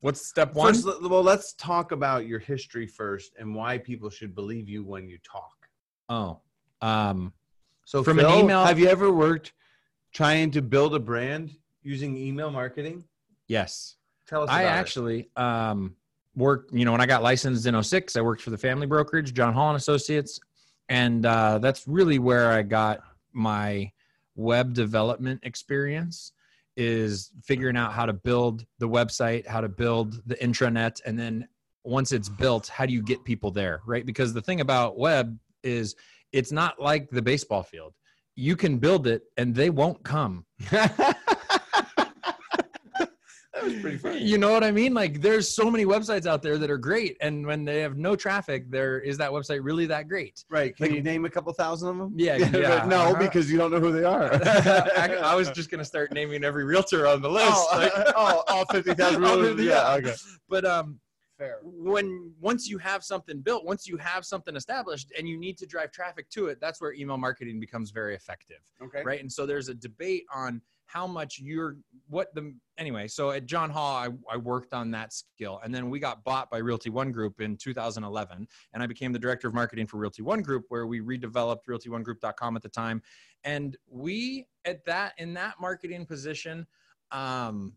what's 0.00 0.24
step 0.26 0.54
one? 0.54 0.74
First, 0.74 0.86
well, 1.02 1.22
let's 1.22 1.52
talk 1.54 1.92
about 1.92 2.26
your 2.26 2.38
history 2.38 2.86
first 2.86 3.32
and 3.38 3.54
why 3.54 3.78
people 3.78 4.10
should 4.10 4.34
believe 4.34 4.68
you 4.68 4.84
when 4.84 5.08
you 5.08 5.18
talk. 5.18 5.68
oh, 6.08 6.40
um, 6.82 7.32
So 7.84 8.02
From 8.02 8.18
an 8.18 8.30
email- 8.30 8.64
have 8.64 8.78
you 8.78 8.88
ever 8.88 9.12
worked 9.12 9.52
trying 10.12 10.50
to 10.52 10.62
build 10.62 10.94
a 10.94 10.98
brand 11.00 11.56
using 11.82 12.16
email 12.16 12.50
marketing? 12.50 13.04
yes. 13.46 13.96
Tell 14.26 14.44
us. 14.44 14.48
I 14.48 14.62
about 14.62 14.76
it. 14.76 14.78
actually 14.78 15.30
um, 15.36 15.96
worked. 16.36 16.72
You 16.72 16.84
know, 16.84 16.92
when 16.92 17.00
I 17.00 17.06
got 17.06 17.20
licensed 17.20 17.66
in 17.66 17.74
06, 17.82 18.14
I 18.16 18.20
worked 18.20 18.42
for 18.42 18.50
the 18.50 18.58
family 18.58 18.86
brokerage, 18.86 19.34
John 19.34 19.52
Hall 19.52 19.70
and 19.70 19.76
Associates, 19.76 20.38
and 20.88 21.26
uh, 21.26 21.58
that's 21.58 21.88
really 21.88 22.20
where 22.20 22.52
I 22.52 22.62
got 22.62 23.00
my 23.32 23.90
web 24.36 24.72
development 24.72 25.40
experience. 25.42 26.30
Is 26.76 27.32
figuring 27.44 27.76
out 27.76 27.92
how 27.92 28.06
to 28.06 28.12
build 28.12 28.64
the 28.78 28.88
website, 28.88 29.46
how 29.46 29.60
to 29.60 29.68
build 29.68 30.22
the 30.26 30.36
intranet, 30.36 31.00
and 31.04 31.18
then 31.18 31.46
once 31.84 32.12
it's 32.12 32.28
built, 32.28 32.68
how 32.68 32.86
do 32.86 32.92
you 32.92 33.02
get 33.02 33.24
people 33.24 33.50
there, 33.50 33.80
right? 33.86 34.04
Because 34.04 34.32
the 34.32 34.42
thing 34.42 34.60
about 34.60 34.98
web 34.98 35.38
is 35.62 35.94
it's 36.32 36.52
not 36.52 36.80
like 36.80 37.10
the 37.10 37.22
baseball 37.22 37.62
field. 37.62 37.94
You 38.36 38.56
can 38.56 38.78
build 38.78 39.06
it 39.06 39.22
and 39.36 39.54
they 39.54 39.70
won't 39.70 40.02
come. 40.04 40.46
that 43.60 43.64
was 43.72 43.80
pretty 43.80 43.98
funny. 43.98 44.22
You 44.22 44.38
know 44.38 44.52
what 44.52 44.64
I 44.64 44.70
mean? 44.70 44.94
Like 44.94 45.20
there's 45.20 45.48
so 45.48 45.70
many 45.70 45.84
websites 45.84 46.26
out 46.26 46.42
there 46.42 46.58
that 46.58 46.70
are 46.70 46.78
great, 46.78 47.16
and 47.20 47.46
when 47.46 47.64
they 47.64 47.80
have 47.80 47.96
no 47.96 48.16
traffic, 48.16 48.70
there 48.70 49.00
is 49.00 49.18
that 49.18 49.30
website 49.30 49.60
really 49.62 49.86
that 49.86 50.08
great? 50.08 50.44
right? 50.50 50.76
Can 50.76 50.86
like- 50.86 50.94
you 50.96 51.02
name 51.02 51.24
a 51.24 51.30
couple 51.30 51.52
thousand 51.52 51.88
of 51.90 51.96
them? 51.98 52.12
Yeah, 52.16 52.36
yeah. 52.52 52.84
no, 52.86 53.00
Uh-huh. 53.02 53.14
because 53.18 53.50
you 53.50 53.58
don't 53.58 53.70
know 53.70 53.80
who 53.80 53.92
they 53.92 54.04
are. 54.04 54.30
I, 54.44 55.18
I 55.22 55.34
was 55.34 55.50
just 55.50 55.70
gonna 55.70 55.84
start 55.84 56.12
naming 56.12 56.44
every 56.44 56.64
realtor 56.64 57.06
on 57.06 57.20
the 57.22 57.30
list. 57.30 57.50
Oh, 57.52 57.68
like- 57.78 57.92
oh, 58.16 58.42
all 58.48 58.64
fifty 58.66 58.94
thousand. 58.94 59.22
Realtors? 59.22 59.58
Yeah, 59.58 59.64
yeah. 59.64 59.94
okay. 59.96 60.14
but 60.48 60.64
um, 60.64 60.98
Fair. 61.38 61.58
when 61.62 62.32
once 62.40 62.68
you 62.68 62.76
have 62.78 63.02
something 63.02 63.40
built, 63.40 63.64
once 63.64 63.86
you 63.88 63.96
have 63.96 64.24
something 64.26 64.56
established, 64.56 65.10
and 65.16 65.26
you 65.28 65.38
need 65.38 65.56
to 65.58 65.66
drive 65.66 65.90
traffic 65.90 66.28
to 66.30 66.46
it, 66.48 66.58
that's 66.60 66.80
where 66.82 66.92
email 66.92 67.16
marketing 67.16 67.58
becomes 67.60 67.90
very 67.90 68.14
effective. 68.14 68.58
Okay. 68.82 69.02
right? 69.04 69.20
And 69.20 69.32
so 69.32 69.46
there's 69.46 69.68
a 69.70 69.74
debate 69.74 70.24
on 70.34 70.60
how 70.92 71.06
much 71.06 71.38
you're 71.38 71.76
what 72.08 72.34
the 72.34 72.52
anyway. 72.78 73.06
So 73.06 73.30
at 73.30 73.46
John 73.46 73.70
Hall, 73.70 73.96
I, 73.96 74.08
I 74.32 74.36
worked 74.36 74.72
on 74.72 74.90
that 74.92 75.12
skill, 75.12 75.60
and 75.62 75.74
then 75.74 75.88
we 75.88 76.00
got 76.00 76.24
bought 76.24 76.50
by 76.50 76.58
Realty 76.58 76.90
One 76.90 77.12
Group 77.12 77.40
in 77.40 77.56
2011, 77.56 78.48
and 78.74 78.82
I 78.82 78.86
became 78.86 79.12
the 79.12 79.18
director 79.18 79.48
of 79.48 79.54
marketing 79.54 79.86
for 79.86 79.98
Realty 79.98 80.22
One 80.22 80.42
Group, 80.42 80.64
where 80.68 80.86
we 80.86 81.00
redeveloped 81.00 81.64
RealtyOneGroup.com 81.68 82.56
at 82.56 82.62
the 82.62 82.68
time, 82.68 83.02
and 83.44 83.76
we 83.88 84.46
at 84.64 84.84
that 84.86 85.12
in 85.18 85.34
that 85.34 85.54
marketing 85.60 86.06
position. 86.06 86.66
Um, 87.12 87.74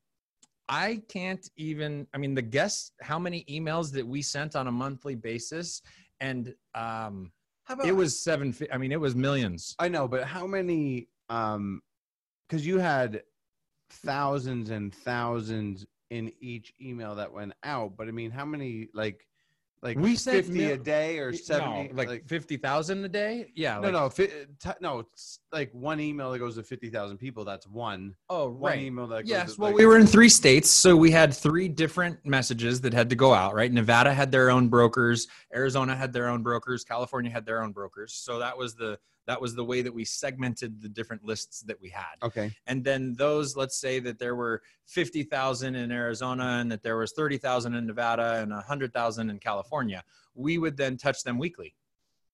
I 0.69 1.01
can't 1.09 1.47
even, 1.57 2.07
I 2.13 2.17
mean, 2.17 2.33
the 2.33 2.41
guess 2.41 2.91
how 3.01 3.19
many 3.19 3.43
emails 3.49 3.91
that 3.91 4.07
we 4.07 4.21
sent 4.21 4.55
on 4.55 4.67
a 4.67 4.71
monthly 4.71 5.15
basis. 5.15 5.81
And 6.19 6.55
um, 6.73 7.31
How 7.65 7.75
about 7.75 7.85
it 7.85 7.91
was 7.91 8.19
seven, 8.19 8.55
I 8.71 8.77
mean, 8.77 8.91
it 8.91 8.99
was 8.99 9.13
millions. 9.13 9.75
I 9.77 9.89
know, 9.89 10.07
but 10.07 10.23
how 10.23 10.47
many? 10.47 11.09
Um, 11.29 11.81
because 12.47 12.65
you 12.65 12.79
had 12.79 13.23
thousands 13.89 14.69
and 14.69 14.93
thousands 14.93 15.85
in 16.09 16.31
each 16.39 16.73
email 16.81 17.15
that 17.15 17.31
went 17.31 17.53
out. 17.63 17.95
But 17.97 18.07
I 18.07 18.11
mean, 18.11 18.31
how 18.31 18.45
many? 18.45 18.89
Like, 18.93 19.25
like 19.81 19.97
We 19.97 20.15
sent 20.15 20.45
fifty 20.45 20.71
a 20.71 20.77
day 20.77 21.19
or 21.19 21.33
seventy? 21.33 21.89
No, 21.89 21.95
like, 22.03 22.25
50,000 22.27 23.03
a 23.03 23.09
day. 23.09 23.51
Yeah. 23.55 23.75
no, 23.75 23.81
like- 23.81 23.91
no, 23.93 24.09
fi- 24.09 24.27
t- 24.59 24.69
no. 24.79 24.99
It's 24.99 25.39
like 25.51 25.71
one 25.73 25.99
email 25.99 26.31
that 26.31 26.39
goes 26.39 26.55
to 26.55 26.63
fifty 26.63 26.89
thousand 26.89 27.17
people. 27.17 27.43
That's 27.43 27.67
one. 27.67 28.15
Oh, 28.29 28.49
One 28.49 28.71
right. 28.71 28.79
email 28.81 29.07
that. 29.07 29.23
Goes 29.23 29.29
Yes. 29.29 29.55
to, 29.55 29.61
Well, 29.61 29.69
like- 29.71 29.77
we 29.79 29.85
were 29.85 29.97
in 29.97 30.07
three 30.07 30.29
states, 30.29 30.69
so 30.69 30.95
we 30.95 31.11
had 31.11 31.33
three 31.33 31.67
different 31.67 32.25
messages 32.25 32.79
that 32.81 32.93
had 32.93 33.09
to 33.09 33.15
go 33.15 33.33
out. 33.33 33.53
Right. 33.55 33.71
Nevada 33.71 34.13
had 34.13 34.31
their 34.31 34.49
own 34.51 34.69
brokers. 34.69 35.27
Arizona 35.53 35.95
had 35.95 36.13
their 36.13 36.29
own 36.29 36.43
brokers. 36.43 36.83
California 36.85 37.31
had 37.31 37.45
their 37.45 37.61
own 37.61 37.71
brokers. 37.73 38.13
So 38.13 38.39
that 38.39 38.57
was 38.57 38.75
the 38.75 38.97
That 39.27 39.41
was 39.41 39.55
the 39.55 39.63
way 39.63 39.81
that 39.81 39.93
we 39.93 40.03
segmented 40.03 40.81
the 40.81 40.89
different 40.89 41.23
lists 41.23 41.61
that 41.61 41.79
we 41.79 41.89
had. 41.89 42.15
Okay. 42.21 42.51
And 42.67 42.83
then 42.83 43.15
those, 43.17 43.55
let's 43.55 43.77
say 43.77 43.99
that 43.99 44.19
there 44.19 44.35
were 44.35 44.61
50,000 44.87 45.75
in 45.75 45.91
Arizona 45.91 46.57
and 46.59 46.71
that 46.71 46.83
there 46.83 46.97
was 46.97 47.13
30,000 47.13 47.73
in 47.73 47.87
Nevada 47.87 48.39
and 48.41 48.51
100,000 48.51 49.29
in 49.29 49.39
California. 49.39 50.03
We 50.35 50.57
would 50.57 50.75
then 50.75 50.97
touch 50.97 51.23
them 51.23 51.37
weekly. 51.37 51.75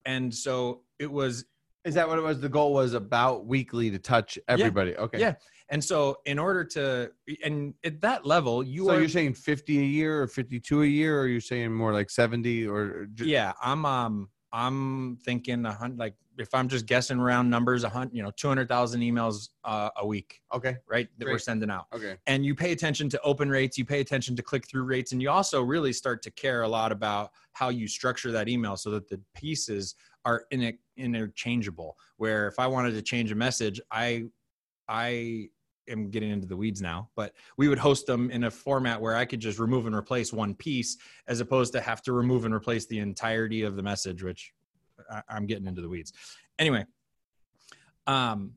And 0.05 0.33
so 0.33 0.81
it 0.97 1.11
was 1.11 1.45
Is 1.85 1.93
that 1.93 2.07
what 2.07 2.17
it 2.17 2.21
was? 2.21 2.39
The 2.39 2.49
goal 2.49 2.73
was 2.73 2.93
about 2.93 3.45
weekly 3.45 3.91
to 3.91 3.99
touch 3.99 4.39
everybody. 4.47 4.95
Okay. 4.97 5.19
Yeah. 5.19 5.35
And 5.69 5.83
so 5.83 6.17
in 6.25 6.39
order 6.39 6.63
to 6.63 7.11
and 7.43 7.75
at 7.83 8.01
that 8.01 8.25
level 8.25 8.63
you 8.63 8.85
so 8.85 8.91
are 8.91 8.99
you're 8.99 9.07
saying 9.07 9.35
50 9.35 9.77
a 9.77 9.83
year 9.83 10.23
or 10.23 10.27
52 10.27 10.81
a 10.81 10.85
year, 10.85 11.21
or 11.21 11.27
you're 11.27 11.41
saying 11.41 11.71
more 11.71 11.93
like 11.93 12.09
70 12.09 12.65
or 12.67 13.05
ju- 13.13 13.25
yeah, 13.25 13.53
I'm 13.61 13.85
um 13.85 14.29
I'm 14.51 15.17
thinking 15.17 15.65
a 15.65 15.73
hundred 15.73 15.99
like 15.99 16.15
if 16.39 16.53
I'm 16.53 16.67
just 16.67 16.85
guessing 16.85 17.19
around 17.19 17.49
numbers, 17.49 17.83
a 17.83 17.89
hundred, 17.89 18.15
you 18.15 18.23
know, 18.23 18.31
200,000 18.31 19.01
emails 19.01 19.49
uh, 19.63 19.89
a 19.97 20.05
week, 20.05 20.41
Okay. 20.53 20.77
right? 20.87 21.07
That 21.17 21.25
we're 21.27 21.37
sending 21.39 21.69
out. 21.69 21.85
Okay. 21.93 22.17
and 22.27 22.45
you 22.45 22.55
pay 22.55 22.71
attention 22.71 23.09
to 23.09 23.21
open 23.21 23.49
rates 23.49 23.77
you 23.77 23.85
pay 23.85 23.99
attention 23.99 24.35
to 24.35 24.41
click 24.41 24.67
through 24.67 24.83
rates 24.83 25.11
and 25.11 25.21
you 25.21 25.29
also 25.29 25.61
really 25.61 25.93
start 25.93 26.21
to 26.23 26.31
care 26.31 26.61
a 26.63 26.67
lot 26.67 26.91
about 26.91 27.31
how 27.53 27.69
you 27.69 27.87
structure 27.87 28.31
that 28.31 28.47
email 28.47 28.75
so 28.77 28.89
that 28.91 29.07
the 29.09 29.19
pieces 29.35 29.95
are 30.25 30.45
in 30.51 30.77
interchangeable 30.97 31.97
where 32.17 32.47
if 32.47 32.59
i 32.59 32.67
wanted 32.67 32.91
to 32.91 33.01
change 33.01 33.31
a 33.31 33.35
message 33.35 33.79
i 33.91 34.23
i 34.87 35.47
am 35.89 36.09
getting 36.09 36.29
into 36.29 36.47
the 36.47 36.55
weeds 36.55 36.81
now 36.81 37.09
but 37.15 37.33
we 37.57 37.67
would 37.67 37.79
host 37.79 38.05
them 38.05 38.29
in 38.31 38.43
a 38.45 38.51
format 38.51 38.99
where 38.99 39.15
i 39.15 39.25
could 39.25 39.39
just 39.39 39.59
remove 39.59 39.85
and 39.85 39.95
replace 39.95 40.31
one 40.33 40.53
piece 40.55 40.97
as 41.27 41.39
opposed 41.39 41.73
to 41.73 41.81
have 41.81 42.01
to 42.01 42.13
remove 42.13 42.45
and 42.45 42.53
replace 42.53 42.85
the 42.87 42.99
entirety 42.99 43.63
of 43.63 43.75
the 43.75 43.83
message 43.83 44.23
which 44.23 44.53
I, 45.11 45.21
i'm 45.29 45.45
getting 45.45 45.67
into 45.67 45.81
the 45.81 45.89
weeds. 45.89 46.13
Anyway 46.57 46.85
um 48.07 48.53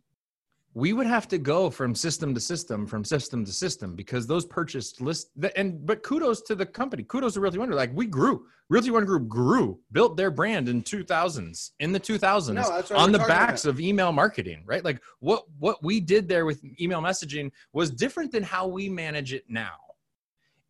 we 0.74 0.94
would 0.94 1.06
have 1.06 1.28
to 1.28 1.38
go 1.38 1.68
from 1.68 1.94
system 1.94 2.34
to 2.34 2.40
system 2.40 2.86
from 2.86 3.04
system 3.04 3.44
to 3.44 3.52
system 3.52 3.94
because 3.94 4.26
those 4.26 4.46
purchased 4.46 5.00
list 5.00 5.30
and 5.54 5.84
but 5.84 6.02
kudos 6.02 6.40
to 6.42 6.54
the 6.54 6.64
company. 6.64 7.02
Kudos 7.02 7.34
to 7.34 7.40
realty 7.40 7.58
one 7.58 7.70
like 7.70 7.94
we 7.94 8.06
grew. 8.06 8.46
Realty 8.70 8.90
one 8.90 9.04
group 9.04 9.28
grew 9.28 9.78
built 9.92 10.16
their 10.16 10.30
brand 10.30 10.68
in 10.68 10.82
2000s 10.82 11.70
in 11.80 11.92
the 11.92 12.00
2000s 12.00 12.54
No, 12.54 12.62
that's 12.62 12.90
on 12.90 13.12
the 13.12 13.18
backs 13.18 13.66
of 13.66 13.80
email 13.80 14.12
marketing 14.12 14.62
right? 14.64 14.84
Like 14.84 15.02
what 15.20 15.44
what 15.58 15.82
we 15.82 16.00
did 16.00 16.26
there 16.26 16.46
with 16.46 16.62
email 16.80 17.02
messaging 17.02 17.50
was 17.74 17.90
different 17.90 18.32
than 18.32 18.42
how 18.42 18.66
we 18.66 18.88
manage 18.88 19.34
it 19.34 19.44
now 19.48 19.72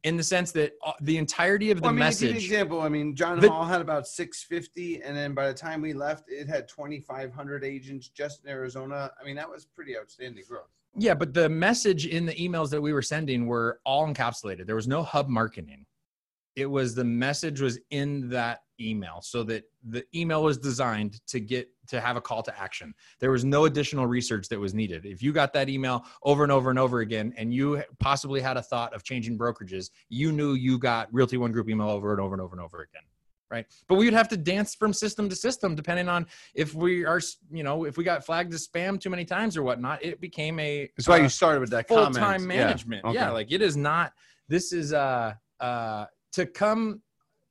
in 0.04 0.16
the 0.16 0.23
sense 0.23 0.50
that 0.52 0.73
uh, 0.85 0.92
the 1.00 1.16
entirety 1.16 1.71
of 1.71 1.78
the 1.78 1.82
Well, 1.82 1.90
I 1.90 2.11
mean, 2.11 2.12
you 2.21 2.30
an 2.30 2.37
example, 2.37 2.80
I 2.80 2.88
mean, 2.88 3.14
John 3.14 3.38
The- 3.38 3.49
Hall 3.50 3.64
had 3.64 3.80
about 3.80 4.06
650, 4.06 5.02
and 5.02 5.16
then 5.16 5.32
by 5.32 5.47
the 5.47 5.54
time 5.54 5.80
we 5.80 5.92
left, 5.92 6.25
it 6.28 6.49
had 6.49 6.68
2,500 6.68 7.64
agents 7.64 8.09
just 8.09 8.44
in 8.44 8.50
Arizona. 8.50 9.12
I 9.21 9.25
mean, 9.25 9.37
that 9.37 9.49
was 9.49 9.64
pretty 9.64 9.97
outstanding 9.97 10.44
growth. 10.49 10.71
Yeah, 10.97 11.14
but 11.14 11.32
the 11.32 11.49
message 11.49 12.06
in 12.06 12.26
the 12.26 12.35
emails 12.35 12.68
that 12.71 12.80
we 12.80 12.92
were 12.92 13.02
sending 13.02 13.47
were 13.47 13.80
all 13.87 14.06
encapsulated. 14.06 14.66
There 14.66 14.76
was 14.76 14.88
no 14.88 15.02
hub 15.02 15.28
marketing. 15.28 15.87
It 16.54 16.66
was 16.66 16.94
the 16.94 17.04
message 17.04 17.62
was 17.62 17.78
in 17.90 18.28
that 18.30 18.61
email 18.78 19.21
so 19.23 19.42
that 19.44 19.64
the 19.88 20.04
email 20.14 20.42
was 20.42 20.59
designed 20.59 21.21
to 21.28 21.40
get 21.40 21.71
to 21.92 22.00
have 22.00 22.16
a 22.16 22.20
call 22.20 22.42
to 22.42 22.61
action. 22.61 22.94
There 23.20 23.30
was 23.30 23.44
no 23.44 23.66
additional 23.66 24.06
research 24.06 24.49
that 24.49 24.58
was 24.58 24.72
needed. 24.72 25.04
If 25.04 25.22
you 25.22 25.30
got 25.32 25.52
that 25.52 25.68
email 25.68 26.04
over 26.22 26.42
and 26.42 26.50
over 26.50 26.70
and 26.70 26.78
over 26.78 27.00
again 27.00 27.34
and 27.37 27.52
you 27.52 27.82
possibly 28.00 28.40
had 28.40 28.56
a 28.56 28.62
thought 28.62 28.94
of 28.94 29.04
changing 29.04 29.37
brokerages, 29.38 29.90
you 30.08 30.32
knew 30.32 30.54
you 30.54 30.78
got 30.78 31.12
Realty 31.12 31.37
One 31.37 31.52
Group 31.52 31.68
email 31.68 31.90
over 31.90 32.12
and 32.12 32.20
over 32.20 32.34
and 32.34 32.40
over 32.40 32.54
and 32.56 32.64
over 32.64 32.80
again. 32.80 33.02
Right. 33.50 33.66
But 33.87 33.96
we 33.96 34.06
would 34.06 34.14
have 34.14 34.28
to 34.30 34.38
dance 34.38 34.75
from 34.75 34.94
system 34.94 35.28
to 35.28 35.37
system 35.37 35.75
depending 35.75 36.08
on 36.08 36.26
if 36.54 36.75
we 36.75 37.04
are, 37.04 37.20
you 37.50 37.62
know, 37.62 37.84
if 37.84 37.99
we 37.99 38.04
got 38.04 38.25
flagged 38.25 38.54
as 38.54 38.66
spam 38.66 38.99
too 38.99 39.11
many 39.11 39.26
times 39.26 39.58
or 39.58 39.62
whatnot. 39.62 40.02
It 40.02 40.18
became 40.22 40.58
a 40.58 40.88
That's 40.96 41.06
why 41.06 41.18
uh, 41.20 41.25
you 41.25 41.28
started 41.28 41.61
with 41.61 41.68
that 41.70 41.87
full 41.87 41.99
comment. 41.99 42.16
time 42.16 42.40
Yeah. 42.50 42.64
management. 42.64 43.04
Okay. 43.04 43.14
Yeah, 43.14 43.30
like 43.30 43.52
it 43.52 43.61
is 43.61 43.76
not. 43.76 44.14
This 44.49 44.72
is 44.72 44.94
uh 44.94 45.34
uh 45.61 46.06
to 46.32 46.46
come 46.46 47.02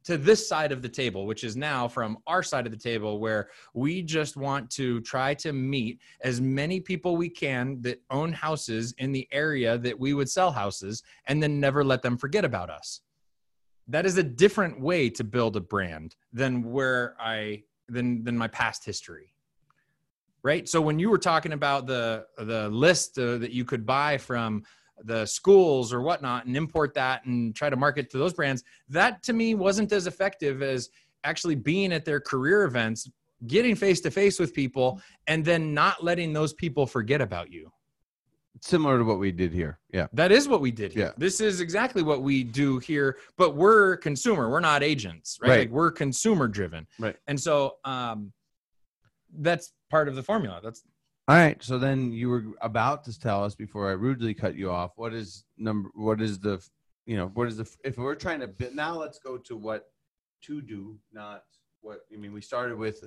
to 0.03 0.17
this 0.17 0.47
side 0.47 0.71
of 0.71 0.81
the 0.81 0.89
table, 0.89 1.25
which 1.25 1.43
is 1.43 1.55
now 1.55 1.87
from 1.87 2.17
our 2.27 2.43
side 2.43 2.65
of 2.65 2.71
the 2.71 2.77
table, 2.77 3.19
where 3.19 3.49
we 3.73 4.01
just 4.01 4.37
want 4.37 4.69
to 4.71 5.01
try 5.01 5.33
to 5.35 5.53
meet 5.53 5.99
as 6.21 6.41
many 6.41 6.79
people 6.79 7.15
we 7.15 7.29
can 7.29 7.81
that 7.81 8.01
own 8.09 8.33
houses 8.33 8.93
in 8.97 9.11
the 9.11 9.27
area 9.31 9.77
that 9.77 9.99
we 9.99 10.13
would 10.13 10.29
sell 10.29 10.51
houses, 10.51 11.03
and 11.27 11.41
then 11.41 11.59
never 11.59 11.83
let 11.83 12.01
them 12.01 12.17
forget 12.17 12.45
about 12.45 12.69
us. 12.69 13.01
That 13.87 14.05
is 14.05 14.17
a 14.17 14.23
different 14.23 14.79
way 14.79 15.09
to 15.11 15.23
build 15.23 15.55
a 15.55 15.61
brand 15.61 16.15
than 16.33 16.63
where 16.71 17.15
I 17.19 17.63
than 17.89 18.23
than 18.23 18.37
my 18.37 18.47
past 18.47 18.85
history 18.85 19.33
right 20.43 20.67
so 20.67 20.81
when 20.81 20.97
you 20.97 21.09
were 21.09 21.17
talking 21.17 21.53
about 21.53 21.85
the 21.85 22.25
the 22.37 22.69
list 22.69 23.17
uh, 23.19 23.37
that 23.37 23.51
you 23.51 23.65
could 23.65 23.85
buy 23.85 24.17
from 24.17 24.63
the 25.05 25.25
schools 25.25 25.93
or 25.93 26.01
whatnot 26.01 26.45
and 26.45 26.55
import 26.55 26.93
that 26.93 27.25
and 27.25 27.55
try 27.55 27.69
to 27.69 27.75
market 27.75 28.09
to 28.11 28.17
those 28.17 28.33
brands 28.33 28.63
that 28.89 29.23
to 29.23 29.33
me 29.33 29.55
wasn't 29.55 29.91
as 29.91 30.07
effective 30.07 30.61
as 30.61 30.89
actually 31.23 31.55
being 31.55 31.91
at 31.91 32.05
their 32.05 32.19
career 32.19 32.63
events 32.63 33.09
getting 33.47 33.75
face 33.75 34.01
to 34.01 34.11
face 34.11 34.39
with 34.39 34.53
people 34.53 35.01
and 35.27 35.43
then 35.43 35.73
not 35.73 36.03
letting 36.03 36.33
those 36.33 36.53
people 36.53 36.85
forget 36.85 37.21
about 37.21 37.51
you 37.51 37.71
Similar 38.59 38.99
to 38.99 39.03
what 39.03 39.17
we 39.17 39.31
did 39.31 39.53
here. 39.53 39.79
Yeah. 39.91 40.07
that 40.13 40.31
is 40.31 40.47
what 40.47 40.61
we 40.61 40.71
did 40.71 40.91
here. 40.93 41.05
Yeah. 41.05 41.11
This 41.17 41.41
is 41.41 41.61
exactly 41.61 42.03
what 42.03 42.21
we 42.21 42.43
do 42.43 42.77
here, 42.79 43.17
but 43.37 43.55
we're 43.55 43.97
consumer. 43.97 44.49
We're 44.49 44.59
not 44.59 44.83
agents, 44.83 45.39
right? 45.41 45.49
Right. 45.49 45.59
Like 45.61 45.69
we're 45.69 45.89
consumer 45.89 46.47
driven. 46.47 46.85
Right. 46.99 47.15
And 47.27 47.39
so 47.39 47.77
um 47.85 48.33
that's 49.39 49.71
part 49.89 50.07
of 50.09 50.15
the 50.15 50.21
formula. 50.21 50.59
That's 50.61 50.83
All 51.27 51.35
right. 51.35 51.61
So 51.63 51.77
then 51.77 52.11
you 52.11 52.29
were 52.29 52.43
about 52.61 53.03
to 53.05 53.17
tell 53.19 53.43
us 53.43 53.55
before 53.55 53.89
I 53.89 53.93
rudely 53.93 54.33
cut 54.33 54.55
you 54.55 54.71
off. 54.71 54.91
What 54.95 55.13
is 55.13 55.45
number? 55.57 55.89
What 55.95 56.21
is 56.21 56.39
the? 56.39 56.61
You 57.05 57.17
know, 57.17 57.27
what 57.33 57.47
is 57.47 57.57
the? 57.57 57.69
If 57.83 57.97
we're 57.97 58.15
trying 58.15 58.39
to 58.41 58.49
now, 58.73 58.97
let's 58.99 59.19
go 59.19 59.37
to 59.37 59.55
what 59.55 59.89
to 60.43 60.61
do, 60.61 60.97
not 61.13 61.43
what. 61.81 61.99
I 62.13 62.17
mean, 62.17 62.33
we 62.33 62.41
started 62.41 62.77
with 62.77 63.03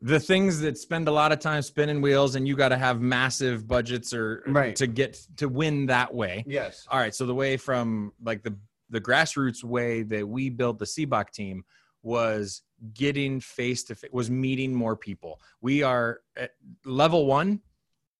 the 0.00 0.20
things 0.20 0.60
that 0.60 0.76
spend 0.76 1.08
a 1.08 1.10
lot 1.10 1.32
of 1.32 1.38
time 1.38 1.62
spinning 1.62 2.02
wheels 2.02 2.34
and 2.34 2.46
you 2.46 2.56
got 2.56 2.68
to 2.70 2.76
have 2.76 3.00
massive 3.00 3.66
budgets 3.66 4.12
or 4.12 4.42
Right. 4.46 4.76
to 4.76 4.86
get 4.86 5.14
to 5.36 5.48
win 5.48 5.86
that 5.86 6.12
way. 6.12 6.44
yes. 6.46 6.86
All 6.90 6.98
right, 6.98 7.14
so 7.14 7.24
the 7.24 7.34
way 7.34 7.56
from 7.56 8.12
like 8.22 8.42
the 8.42 8.54
the 8.90 9.00
grassroots 9.00 9.64
way 9.64 10.02
that 10.02 10.28
we 10.28 10.50
built 10.50 10.78
the 10.78 10.84
Sibbach 10.84 11.30
team 11.30 11.64
was 12.02 12.62
getting 12.92 13.40
face 13.40 13.84
to 13.84 13.94
face 13.94 14.10
was 14.12 14.30
meeting 14.30 14.74
more 14.74 14.96
people. 14.96 15.40
We 15.60 15.82
are 15.82 16.20
at 16.36 16.52
level 16.84 17.26
1 17.26 17.60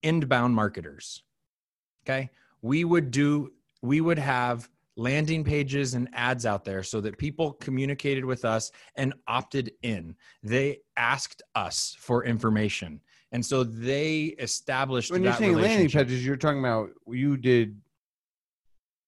inbound 0.03 0.55
marketers. 0.55 1.23
Okay? 2.05 2.31
We 2.63 2.85
would 2.85 3.11
do 3.11 3.53
we 3.85 4.01
would 4.01 4.19
have 4.19 4.69
landing 4.97 5.45
pages 5.45 5.95
and 5.95 6.09
ads 6.15 6.47
out 6.47 6.65
there 6.65 6.83
so 6.83 7.01
that 7.01 7.19
people 7.19 7.53
communicated 7.55 8.25
with 8.25 8.45
us 8.45 8.71
and 8.97 9.13
opted 9.27 9.73
in. 9.83 10.15
They 10.43 10.79
asked 10.97 11.43
us 11.55 11.97
for 11.99 12.25
information. 12.25 13.01
And 13.33 13.45
so 13.45 13.65
they 13.65 14.37
established 14.39 15.11
When 15.11 15.23
you're 15.23 15.33
that 15.33 15.39
saying 15.39 15.57
landing 15.57 15.91
pages, 15.91 16.25
you're 16.25 16.37
talking 16.37 16.61
about 16.61 16.91
you 17.09 17.37
did 17.37 17.79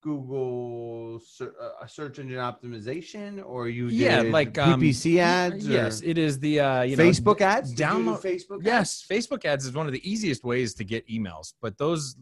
Google 0.07 1.21
uh, 1.41 1.87
search 1.87 2.19
engine 2.21 2.39
optimization, 2.39 3.43
or 3.45 3.69
you 3.69 3.89
Yeah, 3.89 4.21
like, 4.23 4.57
um, 4.59 4.81
PPC 4.81 5.19
ads, 5.19 5.69
or 5.69 5.73
Yes, 5.73 6.01
it 6.03 6.17
is 6.17 6.39
the 6.39 6.61
uh, 6.61 6.83
you 6.83 6.97
know, 6.97 7.03
Facebook 7.05 7.41
ads. 7.41 7.71
Did 7.71 7.81
you 7.81 7.87
do 7.87 7.93
download- 7.93 8.23
Facebook. 8.23 8.57
ads? 8.59 8.65
Yes, 8.67 9.07
Facebook 9.11 9.45
ads 9.45 9.67
is 9.67 9.73
one 9.73 9.87
of 9.87 9.93
the 9.93 10.09
easiest 10.11 10.45
ways 10.45 10.75
to 10.75 10.85
get 10.85 11.07
emails, 11.09 11.55
but 11.61 11.77
those 11.79 12.17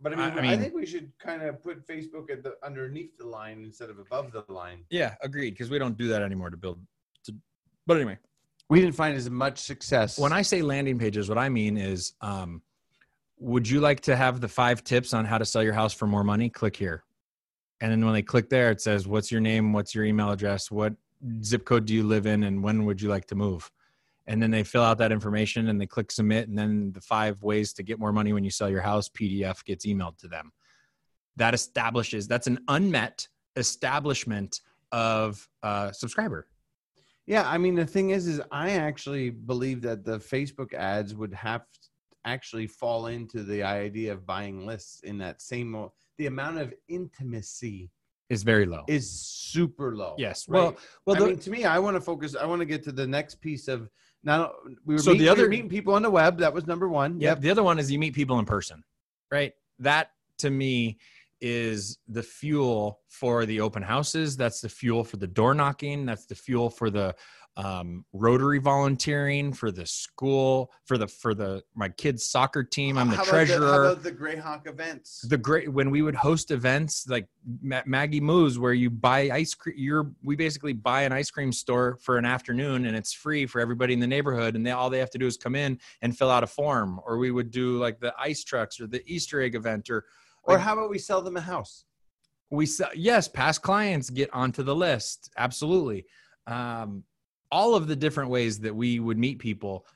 But 0.00 0.12
I 0.12 0.16
mean, 0.16 0.24
I- 0.24 0.34
I, 0.34 0.38
I 0.38 0.42
mean- 0.50 0.60
think 0.60 0.74
we 0.74 0.84
should 0.86 1.12
kind 1.18 1.42
of 1.42 1.62
put 1.62 1.86
Facebook 1.86 2.30
at 2.30 2.42
the 2.42 2.54
underneath 2.64 3.16
the 3.18 3.26
line 3.26 3.62
instead 3.64 3.88
of 3.88 3.98
above 3.98 4.32
the 4.32 4.44
line. 4.52 4.80
yeah, 4.90 5.14
agreed 5.22 5.50
because 5.52 5.70
we 5.70 5.78
don't 5.78 5.96
do 5.96 6.08
that 6.08 6.22
anymore 6.22 6.50
to 6.50 6.56
build 6.56 6.78
to 7.24 7.32
But 7.86 7.96
anyway, 7.98 8.18
We 8.68 8.80
didn't 8.80 8.96
find 8.96 9.16
as 9.16 9.30
much 9.30 9.58
success. 9.72 10.18
when 10.18 10.32
I 10.32 10.42
say 10.42 10.60
landing 10.60 10.98
pages, 10.98 11.28
what 11.28 11.38
I 11.38 11.48
mean 11.48 11.76
is 11.78 12.14
um 12.20 12.62
would 13.38 13.68
you 13.68 13.80
like 13.80 14.00
to 14.00 14.16
have 14.16 14.40
the 14.40 14.48
five 14.48 14.82
tips 14.82 15.12
on 15.12 15.24
how 15.24 15.38
to 15.38 15.44
sell 15.44 15.62
your 15.62 15.72
house 15.72 15.92
for 15.92 16.06
more 16.06 16.24
money? 16.24 16.48
Click 16.48 16.76
here. 16.76 17.04
And 17.80 17.92
then 17.92 18.04
when 18.04 18.14
they 18.14 18.22
click 18.22 18.48
there, 18.48 18.70
it 18.70 18.80
says, 18.80 19.06
What's 19.06 19.30
your 19.30 19.40
name? 19.40 19.72
What's 19.72 19.94
your 19.94 20.04
email 20.04 20.30
address? 20.30 20.70
What 20.70 20.94
zip 21.42 21.64
code 21.64 21.86
do 21.86 21.94
you 21.94 22.04
live 22.04 22.26
in? 22.26 22.44
And 22.44 22.62
when 22.62 22.84
would 22.86 23.00
you 23.00 23.08
like 23.08 23.26
to 23.26 23.34
move? 23.34 23.70
And 24.26 24.42
then 24.42 24.50
they 24.50 24.64
fill 24.64 24.82
out 24.82 24.98
that 24.98 25.12
information 25.12 25.68
and 25.68 25.80
they 25.80 25.86
click 25.86 26.10
submit. 26.10 26.48
And 26.48 26.58
then 26.58 26.92
the 26.92 27.00
five 27.00 27.42
ways 27.42 27.72
to 27.74 27.82
get 27.82 27.98
more 27.98 28.12
money 28.12 28.32
when 28.32 28.44
you 28.44 28.50
sell 28.50 28.68
your 28.68 28.80
house 28.80 29.08
PDF 29.08 29.64
gets 29.64 29.86
emailed 29.86 30.18
to 30.18 30.28
them. 30.28 30.52
That 31.36 31.54
establishes, 31.54 32.26
that's 32.26 32.46
an 32.46 32.58
unmet 32.66 33.28
establishment 33.56 34.60
of 34.90 35.48
a 35.62 35.92
subscriber. 35.92 36.48
yeah, 37.26 37.48
I 37.48 37.58
mean, 37.58 37.74
the 37.74 37.86
thing 37.86 38.10
is, 38.10 38.26
is 38.26 38.40
I 38.50 38.70
actually 38.72 39.30
believe 39.30 39.82
that 39.82 40.04
the 40.04 40.18
Facebook 40.18 40.72
ads 40.74 41.14
would 41.14 41.34
have 41.34 41.64
actually 42.26 42.66
fall 42.66 43.06
into 43.06 43.42
the 43.42 43.62
idea 43.62 44.12
of 44.12 44.26
buying 44.26 44.66
lists 44.66 45.00
in 45.04 45.16
that 45.18 45.40
same. 45.40 45.70
mo- 45.70 45.92
The 46.18 46.26
amount 46.26 46.58
of 46.58 46.74
intimacy 46.88 47.90
Is 48.28 48.42
very 48.42 48.66
low. 48.66 48.84
is 48.88 49.08
super 49.10 49.96
low. 49.96 50.14
yes. 50.18 50.48
right? 50.48 50.58
Well, 50.58 50.76
well, 51.06 51.16
I 51.16 51.18
the, 51.20 51.26
mean, 51.28 51.38
to 51.38 51.50
me, 51.50 51.64
I 51.64 51.78
want 51.78 51.96
to 51.96 52.00
focus. 52.00 52.34
I 52.34 52.44
want 52.46 52.60
to 52.60 52.66
get 52.66 52.82
to 52.84 52.92
the 52.92 53.06
next 53.06 53.36
piece 53.36 53.68
of 53.68 53.88
Now 54.24 54.52
we 54.84 54.94
were 54.94 54.98
So 55.00 55.12
meeting, 55.12 55.18
the 55.26 55.30
we 55.32 55.36
were 55.36 55.42
other- 55.44 55.48
meeting 55.48 55.68
people 55.68 55.94
on 55.94 56.02
the 56.02 56.10
web. 56.10 56.38
That 56.38 56.52
was 56.52 56.66
number 56.66 56.88
one. 56.88 57.20
Yep. 57.20 57.40
The 57.40 57.50
other 57.50 57.62
one 57.62 57.78
is 57.78 57.90
you 57.90 57.98
meet 57.98 58.14
people 58.14 58.38
in 58.40 58.44
person, 58.44 58.82
right? 59.30 59.52
That 59.78 60.10
to 60.38 60.50
me 60.50 60.98
is 61.40 61.98
the 62.08 62.22
fuel 62.22 63.00
for 63.08 63.46
the 63.46 63.60
open 63.60 63.82
houses. 63.82 64.36
That's 64.36 64.60
the 64.62 64.68
fuel 64.70 65.04
for 65.04 65.18
the 65.18 65.26
door 65.26 65.54
knocking. 65.54 66.06
That's 66.06 66.26
the 66.26 66.34
fuel 66.34 66.70
for 66.70 66.88
the 66.90 67.14
um, 67.56 68.04
Rotary 68.12 68.58
volunteering 68.58 69.52
for 69.52 69.70
the 69.70 69.86
school 69.86 70.70
for 70.84 70.98
the 70.98 71.08
for 71.08 71.34
the 71.34 71.62
my 71.74 71.88
kids 71.88 72.28
soccer 72.28 72.62
team. 72.62 72.98
I'm 72.98 73.08
the 73.08 73.16
How 73.16 73.22
about 73.22 73.30
treasurer. 73.30 73.66
how 73.66 73.80
about 73.92 74.02
the 74.02 74.12
Greyhawk 74.12 74.66
events? 74.66 75.24
the 75.28 75.38
great 75.38 75.72
when 75.72 75.90
we 75.90 76.02
would 76.02 76.14
host 76.14 76.50
events 76.50 77.06
like 77.08 77.26
Ma- 77.62 77.82
Maggie 77.86 78.20
Moo's 78.20 78.58
where 78.58 78.74
you 78.74 78.90
buy 78.90 79.30
ice 79.32 79.54
cream 79.54 79.74
you're 79.78 80.10
we 80.22 80.36
basically 80.36 80.74
buy 80.74 81.02
an 81.02 81.12
ice 81.12 81.30
cream 81.30 81.50
store 81.50 81.96
for 82.02 82.18
an 82.18 82.26
afternoon 82.26 82.86
and 82.86 82.94
it's 82.96 83.12
free 83.14 83.46
for 83.46 83.60
everybody 83.60 83.94
in 83.94 84.00
the 84.00 84.06
neighborhood 84.06 84.54
and 84.54 84.66
they 84.66 84.72
all 84.72 84.90
they 84.90 84.98
have 84.98 85.10
to 85.10 85.18
do 85.18 85.26
is 85.26 85.36
come 85.38 85.54
in 85.54 85.78
and 86.02 86.16
fill 86.16 86.30
out 86.30 86.42
a 86.42 86.46
form 86.46 87.00
or 87.06 87.16
we 87.16 87.30
would 87.30 87.50
do 87.50 87.78
like 87.78 87.98
the 88.00 88.12
ice 88.18 88.44
trucks 88.44 88.78
or 88.80 88.86
the 88.86 89.02
Easter 89.06 89.40
egg 89.40 89.54
event 89.54 89.88
or 89.88 90.04
or 90.42 90.54
like- 90.56 90.62
how 90.62 90.74
about 90.74 90.90
we 90.90 90.98
sell 90.98 91.22
them 91.22 91.36
a 91.36 91.40
house? 91.40 91.84
we 92.50 92.66
sell 92.66 92.90
yes 92.94 93.26
past 93.26 93.62
clients 93.62 94.10
get 94.10 94.32
onto 94.34 94.62
the 94.62 94.74
list 94.74 95.30
absolutely 95.38 96.04
um, 96.46 97.02
all 97.50 97.74
of 97.74 97.86
the 97.86 97.96
different 97.96 98.30
ways 98.30 98.58
that 98.60 98.74
we 98.74 99.00
would 99.00 99.18
meet 99.18 99.38
people 99.38 99.86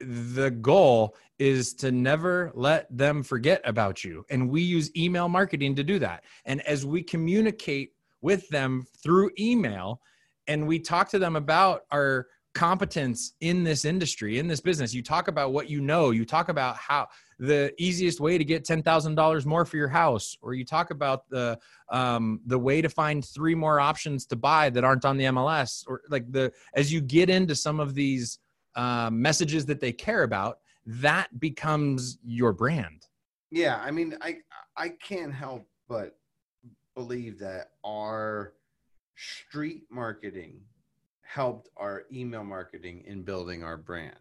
the 0.00 0.50
goal 0.50 1.16
is 1.38 1.74
to 1.74 1.90
never 1.90 2.52
let 2.54 2.86
them 2.96 3.22
forget 3.22 3.60
about 3.64 4.04
you. 4.04 4.24
And 4.30 4.48
we 4.48 4.62
use 4.62 4.94
email 4.96 5.28
marketing 5.28 5.74
to 5.76 5.84
do 5.84 5.98
that. 5.98 6.24
And 6.44 6.60
as 6.62 6.86
we 6.86 7.02
communicate 7.02 7.92
with 8.20 8.48
them 8.48 8.86
through 9.02 9.30
email 9.38 10.00
and 10.46 10.66
we 10.66 10.78
talk 10.78 11.08
to 11.10 11.18
them 11.18 11.36
about 11.36 11.82
our 11.90 12.26
competence 12.54 13.34
in 13.40 13.62
this 13.62 13.84
industry 13.84 14.38
in 14.38 14.48
this 14.48 14.60
business. 14.60 14.94
You 14.94 15.02
talk 15.02 15.28
about 15.28 15.52
what 15.52 15.70
you 15.70 15.80
know. 15.80 16.10
You 16.10 16.24
talk 16.24 16.48
about 16.48 16.76
how 16.76 17.08
the 17.38 17.72
easiest 17.78 18.20
way 18.20 18.36
to 18.36 18.44
get 18.44 18.64
$10,000 18.64 19.46
more 19.46 19.64
for 19.64 19.76
your 19.76 19.88
house 19.88 20.36
or 20.40 20.54
you 20.54 20.64
talk 20.64 20.90
about 20.90 21.28
the 21.28 21.58
um, 21.90 22.40
the 22.46 22.58
way 22.58 22.82
to 22.82 22.88
find 22.88 23.24
three 23.24 23.54
more 23.54 23.78
options 23.80 24.26
to 24.26 24.36
buy 24.36 24.70
that 24.70 24.84
aren't 24.84 25.04
on 25.04 25.16
the 25.16 25.24
MLS 25.24 25.84
or 25.86 26.02
like 26.08 26.30
the 26.32 26.52
as 26.74 26.92
you 26.92 27.00
get 27.00 27.30
into 27.30 27.54
some 27.54 27.80
of 27.80 27.94
these 27.94 28.38
um, 28.74 29.20
messages 29.20 29.66
that 29.66 29.80
they 29.80 29.92
care 29.92 30.22
about 30.22 30.58
that 30.86 31.38
becomes 31.38 32.18
your 32.24 32.52
brand. 32.52 33.06
Yeah, 33.50 33.78
I 33.82 33.90
mean, 33.90 34.16
I 34.20 34.38
I 34.76 34.90
can't 34.90 35.34
help 35.34 35.66
but 35.88 36.16
believe 36.94 37.38
that 37.38 37.70
our 37.84 38.54
street 39.16 39.82
marketing 39.90 40.60
helped 41.28 41.68
our 41.76 42.04
email 42.10 42.42
marketing 42.42 43.02
in 43.06 43.22
building 43.22 43.62
our 43.62 43.76
brand, 43.76 44.16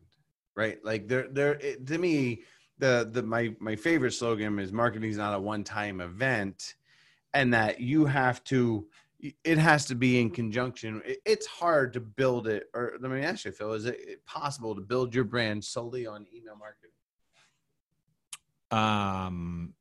right? 0.56 0.78
Like 0.84 1.08
there, 1.08 1.28
there 1.30 1.56
to 1.56 1.98
me, 1.98 2.44
the 2.80 3.10
the 3.10 3.24
my 3.24 3.56
my 3.60 3.76
favorite 3.78 4.12
slogan 4.12 4.60
is 4.60 4.74
marketing 4.74 5.10
is 5.10 5.18
not 5.18 5.34
a 5.34 5.40
one 5.40 5.64
time 5.64 6.02
event, 6.02 6.76
and 7.34 7.54
that 7.54 7.80
you 7.80 8.06
have 8.06 8.44
to. 8.46 8.88
It 9.44 9.58
has 9.58 9.86
to 9.86 9.96
be 9.96 10.20
in 10.20 10.30
conjunction. 10.30 11.02
It- 11.06 11.22
It's 11.26 11.48
hard 11.48 11.94
to 11.94 12.02
build 12.02 12.48
it, 12.48 12.66
or 12.74 12.98
let 13.02 13.10
me 13.10 13.22
ask 13.22 13.46
you, 13.46 13.52
Phil: 13.52 13.74
Is 13.74 13.86
it 13.86 14.26
possible 14.26 14.76
to 14.76 14.82
build 14.82 15.16
your 15.16 15.24
brand 15.24 15.64
solely 15.64 16.06
on 16.06 16.28
email 16.36 16.58
marketing? 16.58 16.92
um 18.70 19.74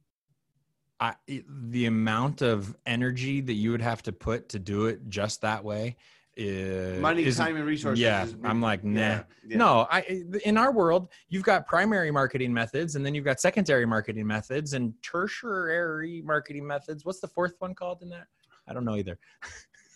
I, 0.99 1.15
the 1.29 1.85
amount 1.87 2.41
of 2.41 2.75
energy 2.87 3.43
that 3.43 3.53
you 3.53 3.71
would 3.73 3.83
have 3.83 4.03
to 4.05 4.12
put 4.12 4.49
to 4.51 4.59
do 4.59 4.87
it 4.87 5.09
just 5.09 5.43
that 5.43 5.62
way 5.62 5.97
Uh, 6.38 6.42
is 6.42 7.01
Money, 7.01 7.33
time, 7.33 7.57
and 7.57 7.64
resources. 7.64 7.99
yeah, 8.03 8.27
I'm 8.44 8.61
like, 8.61 8.85
nah. 8.85 9.01
yeah, 9.01 9.22
yeah. 9.46 9.57
No, 9.57 9.87
I 9.90 10.22
in 10.44 10.59
our 10.59 10.70
world, 10.70 11.09
you've 11.29 11.44
got 11.44 11.66
primary 11.66 12.11
marketing 12.11 12.53
methods 12.53 12.94
and 12.94 13.07
then 13.07 13.14
you've 13.14 13.25
got 13.25 13.40
secondary 13.40 13.87
marketing 13.87 14.27
methods 14.27 14.75
and 14.75 14.92
tertiary 15.03 16.20
marketing 16.27 16.66
methods. 16.66 17.07
What's 17.07 17.20
the 17.20 17.29
fourth 17.29 17.55
one 17.61 17.75
called 17.75 18.03
in 18.03 18.11
that? 18.11 18.27
I 18.68 18.75
don't 18.75 18.85
know 18.85 18.96
either. 18.96 19.18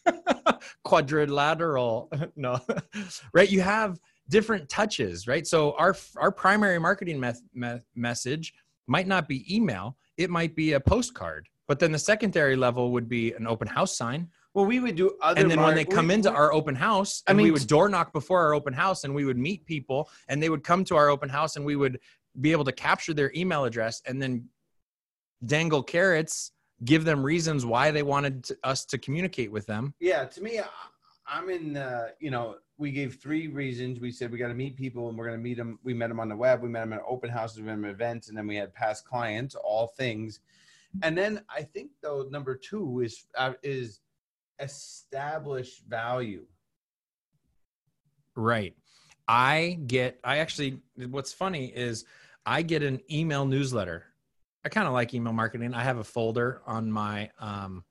Quadrilateral. 0.85 2.11
no. 2.37 2.59
right, 3.35 3.51
you 3.51 3.61
have 3.61 4.01
different 4.31 4.67
touches, 4.71 5.27
right? 5.27 5.47
So 5.47 5.73
our 5.77 5.95
our 6.17 6.33
primary 6.33 6.79
marketing 6.79 7.21
meth- 7.21 7.43
me- 7.53 7.81
message 7.95 8.55
might 8.87 9.07
not 9.07 9.29
be 9.29 9.45
email, 9.55 9.99
it 10.17 10.31
might 10.31 10.57
be 10.57 10.73
a 10.73 10.81
postcard. 10.81 11.49
But 11.69 11.79
then 11.79 11.93
the 11.93 11.99
secondary 11.99 12.57
level 12.57 12.93
would 12.93 13.09
be 13.09 13.33
an 13.35 13.47
open 13.47 13.69
house 13.69 13.97
sign 13.97 14.29
Well, 14.55 14.67
we 14.67 14.81
would 14.81 14.97
do 14.97 15.17
other. 15.23 15.41
and 15.41 15.51
then 15.51 15.61
when 15.61 15.75
they 15.75 15.85
come 15.85 16.09
we- 16.09 16.15
into 16.15 16.33
our 16.33 16.53
open 16.53 16.75
house 16.75 17.23
I 17.27 17.31
and 17.31 17.41
we 17.41 17.51
would 17.51 17.67
door 17.67 17.89
knock 17.89 18.13
before 18.13 18.41
our 18.41 18.55
open 18.55 18.73
house 18.73 19.05
and 19.05 19.15
we 19.15 19.25
would 19.25 19.39
meet 19.39 19.65
people 19.65 20.11
and 20.29 20.43
they 20.43 20.49
would 20.49 20.65
come 20.65 20.85
to 20.85 20.97
our 20.97 21.09
open 21.09 21.29
house 21.29 21.57
and 21.57 21.65
we 21.65 21.77
would 21.77 22.01
be 22.41 22.53
able 22.53 22.65
to 22.65 22.73
capture 22.73 23.15
their 23.15 23.33
email 23.35 23.65
address 23.65 24.03
and 24.07 24.21
then 24.21 24.49
dangle 25.45 25.83
carrots 25.83 26.53
give 26.85 27.05
them 27.05 27.23
reasons 27.23 27.65
why 27.65 27.91
they 27.91 28.03
wanted 28.03 28.45
to, 28.45 28.57
us 28.65 28.85
to 28.87 28.99
communicate 28.99 29.53
with 29.53 29.67
them 29.67 29.95
yeah, 30.01 30.25
to 30.25 30.43
me, 30.43 30.61
I'm 31.31 31.49
in. 31.49 31.77
Uh, 31.77 32.09
you 32.19 32.31
know, 32.31 32.57
we 32.77 32.91
gave 32.91 33.17
three 33.17 33.49
reasons. 33.49 34.01
We 34.01 34.11
said 34.11 34.33
we 34.33 34.39
got 34.39 34.49
to 34.49 34.55
meet 34.55 34.77
people, 34.77 35.09
and 35.09 35.17
we're 35.17 35.27
going 35.27 35.39
to 35.39 35.43
meet 35.43 35.57
them. 35.57 35.79
We 35.85 35.95
met 35.95 36.09
them 36.09 36.19
on 36.19 36.29
the 36.29 36.37
web. 36.37 36.61
We 36.61 36.69
met 36.69 36.81
them 36.81 36.93
at 36.93 37.03
open 37.09 37.31
houses. 37.31 37.59
We 37.59 37.65
met 37.65 37.77
them 37.77 37.85
at 37.85 37.93
events, 37.93 38.29
and 38.29 38.37
then 38.37 38.47
we 38.47 38.57
had 38.57 38.75
past 38.75 39.05
clients. 39.05 39.55
All 39.55 39.87
things, 39.87 40.41
and 41.03 41.17
then 41.17 41.43
I 41.49 41.63
think 41.63 41.93
though 42.03 42.27
number 42.31 42.57
two 42.57 43.01
is 43.01 43.27
uh, 43.39 43.53
is 43.63 44.01
establish 44.61 45.81
value. 45.89 46.45
right 48.37 48.75
i 49.29 49.79
get 49.87 50.19
i 50.25 50.39
actually 50.39 50.79
what's 51.09 51.33
funny 51.33 51.67
is 51.75 52.05
i 52.47 52.63
get 52.63 52.83
an 52.83 53.01
email 53.11 53.45
newsletter 53.45 54.05
i 54.65 54.69
kind 54.69 54.87
of 54.87 54.93
like 54.93 55.13
email 55.15 55.33
marketing 55.33 55.75
i 55.75 55.83
have 55.83 55.99
a 55.99 56.05
folder 56.05 56.63
on 56.67 56.91
my 56.91 57.29
um 57.39 57.85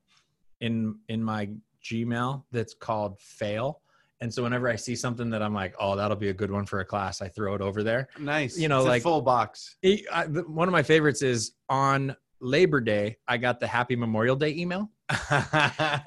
in 0.61 0.97
in 1.07 1.23
my 1.23 1.49
gmail 1.83 2.43
that's 2.51 2.73
called 2.73 3.19
fail 3.19 3.81
and 4.21 4.33
so 4.33 4.43
whenever 4.43 4.67
i 4.69 4.75
see 4.75 4.95
something 4.95 5.29
that 5.29 5.41
i'm 5.41 5.53
like 5.53 5.73
oh 5.79 5.95
that'll 5.95 6.17
be 6.17 6.29
a 6.29 6.33
good 6.33 6.51
one 6.51 6.65
for 6.65 6.79
a 6.79 6.85
class 6.85 7.21
i 7.21 7.27
throw 7.27 7.53
it 7.53 7.61
over 7.61 7.83
there 7.83 8.07
Nice. 8.19 8.57
You 8.57 8.67
know, 8.67 8.79
It's 8.79 8.85
a 8.85 8.89
like- 8.89 9.03
full 9.03 9.21
box. 9.21 9.77
E- 9.83 10.05
I- 10.11 10.25
the- 10.27 10.43
one 10.43 10.67
of 10.67 10.71
my 10.73 10.83
favorites 10.83 11.21
is 11.21 11.53
on 11.69 12.15
labor 12.41 12.81
day 12.81 13.17
i 13.27 13.37
got 13.37 13.59
the 13.59 13.67
happy 13.67 13.95
memorial 13.95 14.35
day 14.35 14.53
email 14.55 14.89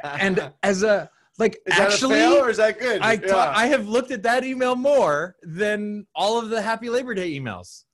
and 0.04 0.52
as 0.62 0.82
a 0.82 1.10
like 1.38 1.54
is 1.66 1.76
that 1.76 1.92
actually 1.92 2.20
a 2.20 2.28
fail 2.28 2.44
or 2.44 2.50
is 2.50 2.58
that 2.58 2.78
good? 2.78 3.00
I 3.02 3.14
Yeah. 3.14 3.18
ta- 3.26 3.52
I 3.54 3.66
have 3.66 3.88
looked 3.88 4.10
at 4.10 4.22
that 4.22 4.44
email 4.44 4.76
more 4.76 5.36
than 5.42 6.06
all 6.14 6.38
of 6.38 6.50
the 6.50 6.60
Happy 6.60 6.88
Labor 6.90 7.14
Day 7.14 7.38
emails. 7.38 7.84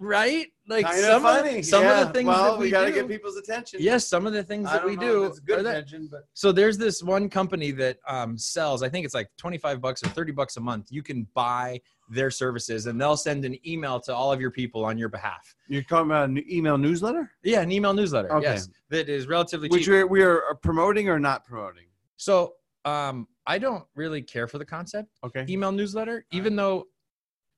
Right? 0.00 0.46
Like 0.68 0.86
Kinda 0.86 1.02
some 1.02 1.22
funny. 1.22 1.58
of 1.58 1.64
some 1.64 1.82
yeah. 1.82 2.00
of 2.02 2.08
the 2.08 2.12
things 2.14 2.28
well, 2.28 2.52
that 2.52 2.58
we, 2.58 2.66
we 2.66 2.70
got 2.70 2.84
to 2.84 2.92
get 2.92 3.08
people's 3.08 3.36
attention. 3.36 3.80
yes, 3.82 4.06
some 4.06 4.26
of 4.26 4.32
the 4.32 4.44
things 4.44 4.70
that 4.70 4.84
we 4.84 4.96
do. 4.96 5.34
good 5.44 5.64
that- 5.64 5.76
attention, 5.76 6.08
but 6.10 6.22
so 6.34 6.52
there's 6.52 6.78
this 6.78 7.02
one 7.02 7.28
company 7.28 7.72
that 7.72 7.98
um, 8.06 8.38
sells. 8.38 8.82
I 8.82 8.88
think 8.88 9.04
it's 9.04 9.14
like 9.14 9.28
25 9.38 9.80
bucks 9.80 10.02
or 10.04 10.08
30 10.10 10.32
bucks 10.32 10.56
a 10.56 10.60
month. 10.60 10.86
You 10.90 11.02
can 11.02 11.26
buy 11.34 11.80
their 12.10 12.30
services, 12.30 12.86
and 12.86 13.00
they'll 13.00 13.16
send 13.16 13.44
an 13.44 13.56
email 13.66 14.00
to 14.00 14.14
all 14.14 14.32
of 14.32 14.40
your 14.40 14.50
people 14.50 14.84
on 14.84 14.98
your 14.98 15.08
behalf. 15.08 15.54
you're 15.68 15.82
talking 15.82 16.06
about 16.06 16.28
an 16.28 16.42
email 16.50 16.78
newsletter, 16.78 17.30
Yeah, 17.42 17.60
an 17.60 17.72
email 17.72 17.92
newsletter. 17.94 18.32
Okay. 18.32 18.46
Yes, 18.46 18.68
that 18.90 19.08
is 19.08 19.26
relatively 19.26 19.68
which 19.68 19.84
cheap. 19.84 19.90
we're, 19.90 20.06
we 20.06 20.22
are 20.22 20.58
promoting 20.62 21.08
or 21.08 21.18
not 21.18 21.44
promoting. 21.44 21.84
So 22.16 22.54
um, 22.84 23.28
I 23.46 23.58
don't 23.58 23.84
really 23.94 24.22
care 24.22 24.46
for 24.46 24.58
the 24.58 24.64
concept. 24.64 25.08
Okay. 25.24 25.44
email 25.48 25.72
newsletter, 25.72 26.24
even 26.32 26.56
though 26.56 26.86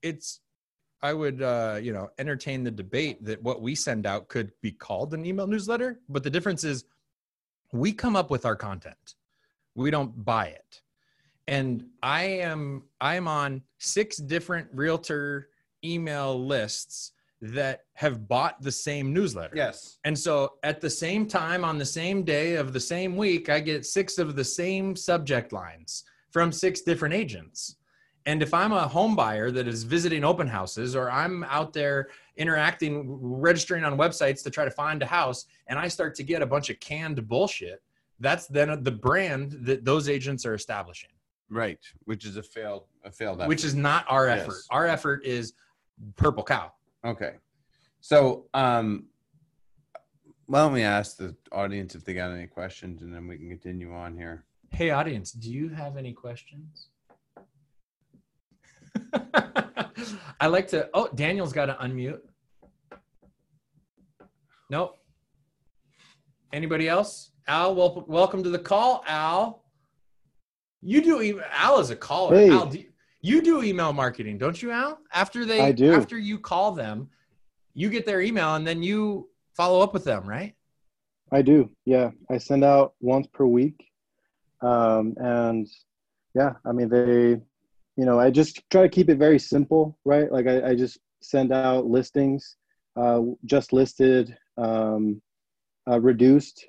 it's 0.02 0.40
I 1.02 1.12
would 1.14 1.42
uh, 1.42 1.78
you 1.80 1.92
know 1.92 2.08
entertain 2.18 2.64
the 2.64 2.70
debate 2.70 3.24
that 3.24 3.42
what 3.42 3.62
we 3.62 3.74
send 3.74 4.06
out 4.06 4.28
could 4.28 4.52
be 4.60 4.72
called 4.72 5.14
an 5.14 5.24
email 5.24 5.46
newsletter, 5.46 6.00
but 6.08 6.22
the 6.22 6.30
difference 6.30 6.64
is 6.64 6.84
we 7.72 7.92
come 7.92 8.16
up 8.16 8.30
with 8.30 8.44
our 8.44 8.56
content. 8.56 9.14
We 9.74 9.90
don't 9.90 10.24
buy 10.24 10.46
it. 10.46 10.82
And 11.48 11.84
I 12.02 12.24
am 12.24 12.84
I 13.00 13.16
am 13.16 13.26
on 13.26 13.62
six 13.78 14.16
different 14.18 14.68
realtor 14.72 15.48
email 15.84 16.44
lists 16.44 17.12
that 17.42 17.84
have 17.94 18.28
bought 18.28 18.60
the 18.60 18.70
same 18.70 19.14
newsletter. 19.14 19.56
Yes. 19.56 19.98
And 20.04 20.18
so 20.18 20.54
at 20.62 20.80
the 20.80 20.90
same 20.90 21.26
time, 21.26 21.64
on 21.64 21.78
the 21.78 21.86
same 21.86 22.22
day 22.22 22.56
of 22.56 22.72
the 22.72 22.80
same 22.80 23.16
week, 23.16 23.48
I 23.48 23.60
get 23.60 23.86
six 23.86 24.18
of 24.18 24.36
the 24.36 24.44
same 24.44 24.94
subject 24.94 25.52
lines 25.52 26.04
from 26.30 26.52
six 26.52 26.82
different 26.82 27.14
agents. 27.14 27.76
And 28.26 28.42
if 28.42 28.52
I'm 28.52 28.72
a 28.72 28.86
home 28.86 29.16
buyer 29.16 29.50
that 29.50 29.66
is 29.66 29.82
visiting 29.82 30.24
open 30.24 30.46
houses 30.46 30.94
or 30.94 31.10
I'm 31.10 31.42
out 31.44 31.72
there 31.72 32.08
interacting, 32.36 33.04
registering 33.08 33.84
on 33.84 33.96
websites 33.96 34.42
to 34.42 34.50
try 34.50 34.66
to 34.66 34.70
find 34.70 35.02
a 35.02 35.06
house, 35.06 35.46
and 35.68 35.78
I 35.78 35.88
start 35.88 36.14
to 36.16 36.22
get 36.22 36.42
a 36.42 36.46
bunch 36.46 36.68
of 36.68 36.78
canned 36.80 37.26
bullshit, 37.26 37.82
that's 38.20 38.46
then 38.46 38.82
the 38.82 38.90
brand 38.90 39.52
that 39.62 39.86
those 39.86 40.08
agents 40.10 40.44
are 40.44 40.54
establishing, 40.54 41.10
Right. 41.50 41.78
Which 42.04 42.24
is 42.24 42.36
a 42.36 42.42
failed 42.42 42.84
a 43.04 43.10
failed 43.10 43.40
effort. 43.40 43.48
which 43.48 43.64
is 43.64 43.74
not 43.74 44.04
our 44.08 44.26
Yes. 44.28 44.42
effort. 44.42 44.56
Our 44.70 44.86
effort 44.86 45.24
is 45.24 45.54
purple 46.16 46.44
cow. 46.44 46.72
okay. 47.04 47.34
So 48.00 48.46
um 48.54 49.06
why 50.46 50.60
don't 50.60 50.72
we 50.72 50.82
ask 50.82 51.16
the 51.16 51.36
audience 51.52 51.94
if 51.94 52.04
they 52.04 52.14
got 52.14 52.30
any 52.32 52.46
questions 52.46 53.02
and 53.02 53.14
then 53.14 53.26
we 53.28 53.36
can 53.38 53.48
continue 53.48 53.92
on 53.94 54.16
here. 54.16 54.44
Hey, 54.70 54.90
audience, 54.90 55.32
do 55.32 55.50
you 55.52 55.68
have 55.68 55.96
any 55.96 56.12
questions? 56.12 56.88
I 60.40 60.46
like 60.46 60.68
to. 60.68 60.88
Oh, 60.94 61.08
Daniel's 61.14 61.52
got 61.52 61.66
to 61.66 61.74
unmute. 61.74 62.20
Nope. 64.70 64.98
Anybody 66.52 66.88
else? 66.88 67.30
Al, 67.46 67.74
wel- 67.74 68.04
welcome 68.08 68.42
to 68.42 68.50
the 68.50 68.58
call, 68.58 69.04
Al. 69.06 69.64
You 70.82 71.02
do 71.02 71.20
email. 71.20 71.44
Al 71.52 71.78
is 71.80 71.90
a 71.90 71.96
caller. 71.96 72.36
Hey. 72.36 72.50
Al, 72.50 72.66
do 72.66 72.78
you, 72.78 72.86
you 73.20 73.42
do 73.42 73.62
email 73.62 73.92
marketing, 73.92 74.38
don't 74.38 74.60
you, 74.60 74.70
Al? 74.70 74.98
After 75.12 75.44
they, 75.44 75.60
I 75.60 75.72
do. 75.72 75.92
After 75.92 76.18
you 76.18 76.38
call 76.38 76.72
them, 76.72 77.08
you 77.74 77.90
get 77.90 78.06
their 78.06 78.20
email 78.20 78.54
and 78.54 78.66
then 78.66 78.82
you 78.82 79.28
follow 79.56 79.80
up 79.80 79.92
with 79.92 80.04
them, 80.04 80.26
right? 80.26 80.54
I 81.32 81.42
do. 81.42 81.70
Yeah, 81.84 82.10
I 82.30 82.38
send 82.38 82.64
out 82.64 82.94
once 83.00 83.26
per 83.32 83.44
week, 83.44 83.84
um, 84.62 85.14
and 85.18 85.68
yeah, 86.34 86.54
I 86.64 86.72
mean 86.72 86.88
they, 86.88 87.40
you 87.96 88.04
know, 88.04 88.18
I 88.18 88.30
just 88.30 88.62
try 88.70 88.82
to 88.82 88.88
keep 88.88 89.08
it 89.08 89.18
very 89.18 89.38
simple, 89.38 89.96
right? 90.04 90.30
Like 90.32 90.46
I, 90.46 90.70
I 90.70 90.74
just 90.74 90.98
send 91.20 91.52
out 91.52 91.86
listings, 91.86 92.56
uh, 92.96 93.20
just 93.44 93.72
listed, 93.72 94.36
um, 94.56 95.22
uh, 95.88 96.00
reduced. 96.00 96.66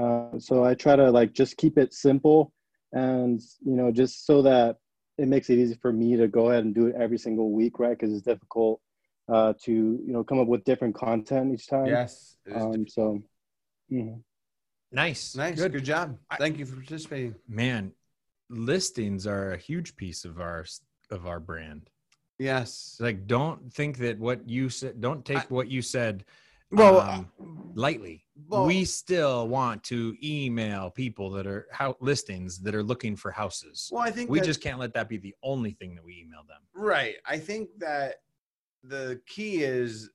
Uh, 0.00 0.38
so 0.38 0.64
I 0.64 0.74
try 0.74 0.96
to 0.96 1.10
like 1.10 1.32
just 1.32 1.56
keep 1.56 1.78
it 1.78 1.92
simple, 1.92 2.52
and 2.92 3.40
you 3.64 3.76
know, 3.76 3.90
just 3.90 4.26
so 4.26 4.42
that 4.42 4.76
it 5.18 5.28
makes 5.28 5.50
it 5.50 5.58
easy 5.58 5.74
for 5.74 5.92
me 5.92 6.16
to 6.16 6.28
go 6.28 6.50
ahead 6.50 6.64
and 6.64 6.74
do 6.74 6.86
it 6.86 6.94
every 6.96 7.18
single 7.18 7.52
week, 7.52 7.78
right? 7.78 7.98
Because 7.98 8.14
it's 8.14 8.24
difficult 8.24 8.80
uh, 9.28 9.52
to 9.64 9.72
you 9.72 10.12
know 10.12 10.24
come 10.24 10.38
up 10.40 10.48
with 10.48 10.64
different 10.64 10.94
content 10.94 11.52
each 11.52 11.66
time. 11.68 11.86
Yes. 11.86 12.36
Um, 12.54 12.86
so. 12.88 13.22
mhm. 13.92 14.22
Nice. 14.92 15.36
nice. 15.36 15.56
Good. 15.56 15.72
Good, 15.72 15.84
job. 15.84 16.18
I- 16.30 16.36
Thank 16.36 16.58
you 16.58 16.66
for 16.66 16.74
participating. 16.74 17.36
Man, 17.48 17.92
listings 18.48 19.26
are 19.26 19.52
a 19.52 19.56
huge 19.56 19.94
piece 19.96 20.24
of 20.24 20.40
our 20.40 20.64
of 21.10 21.26
our 21.26 21.40
brand. 21.40 21.90
Yes. 22.38 22.96
like 22.98 23.26
don't 23.26 23.70
think 23.70 23.98
that 23.98 24.18
what 24.18 24.48
you 24.48 24.70
said 24.70 24.98
don't 25.00 25.24
take 25.24 25.38
I- 25.38 25.46
what 25.50 25.68
you 25.68 25.82
said 25.82 26.24
Well, 26.70 27.00
um, 27.00 27.30
lightly 27.74 28.24
well- 28.48 28.66
we 28.66 28.84
still 28.84 29.48
want 29.48 29.82
to 29.84 30.16
email 30.22 30.90
people 30.90 31.30
that 31.30 31.46
are 31.46 31.66
how 31.72 31.96
listings 32.00 32.58
that 32.60 32.74
are 32.74 32.82
looking 32.82 33.16
for 33.16 33.30
houses 33.30 33.90
Well, 33.92 34.02
I 34.02 34.10
think 34.10 34.30
we 34.30 34.40
that- 34.40 34.46
just 34.46 34.60
can't 34.60 34.78
let 34.78 34.94
that 34.94 35.08
be 35.08 35.16
the 35.18 35.34
only 35.42 35.72
thing 35.72 35.94
that 35.94 36.04
we 36.04 36.20
email 36.20 36.42
them 36.48 36.60
Right. 36.74 37.16
I 37.26 37.38
think 37.38 37.68
that 37.78 38.16
the 38.82 39.20
key 39.26 39.62
is 39.62 40.10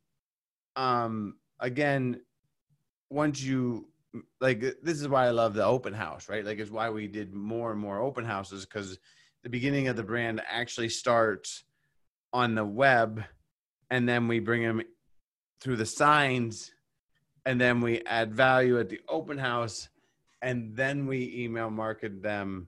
um 0.76 1.38
again 1.60 2.22
once 3.10 3.42
you 3.42 3.88
like 4.42 4.60
this 4.60 5.00
is 5.02 5.08
why 5.08 5.26
I 5.28 5.32
love 5.32 5.54
the 5.54 5.64
open 5.66 5.94
house, 5.94 6.28
right? 6.30 6.44
Like 6.44 6.58
it's 6.60 6.72
why 6.72 6.90
we 6.90 7.08
did 7.08 7.34
more 7.34 7.72
and 7.72 7.80
more 7.80 8.00
open 8.00 8.26
houses 8.26 8.66
cuz 8.66 8.98
the 9.44 9.50
beginning 9.50 9.88
of 9.88 9.96
the 9.96 10.04
brand 10.04 10.42
actually 10.48 10.90
starts 10.90 11.64
on 12.34 12.56
the 12.56 12.66
web 12.66 13.24
and 13.92 14.10
then 14.10 14.28
we 14.28 14.40
bring 14.40 14.64
them 14.64 14.82
through 15.66 15.76
the 15.76 15.86
signs 15.86 16.72
and 17.48 17.60
then 17.60 17.82
we 17.82 18.00
add 18.06 18.32
value 18.32 18.80
at 18.80 18.88
the 18.88 19.00
open 19.10 19.36
house 19.36 19.90
and 20.44 20.76
then 20.76 21.08
we 21.08 21.34
email 21.36 21.72
market 21.72 22.22
them 22.22 22.68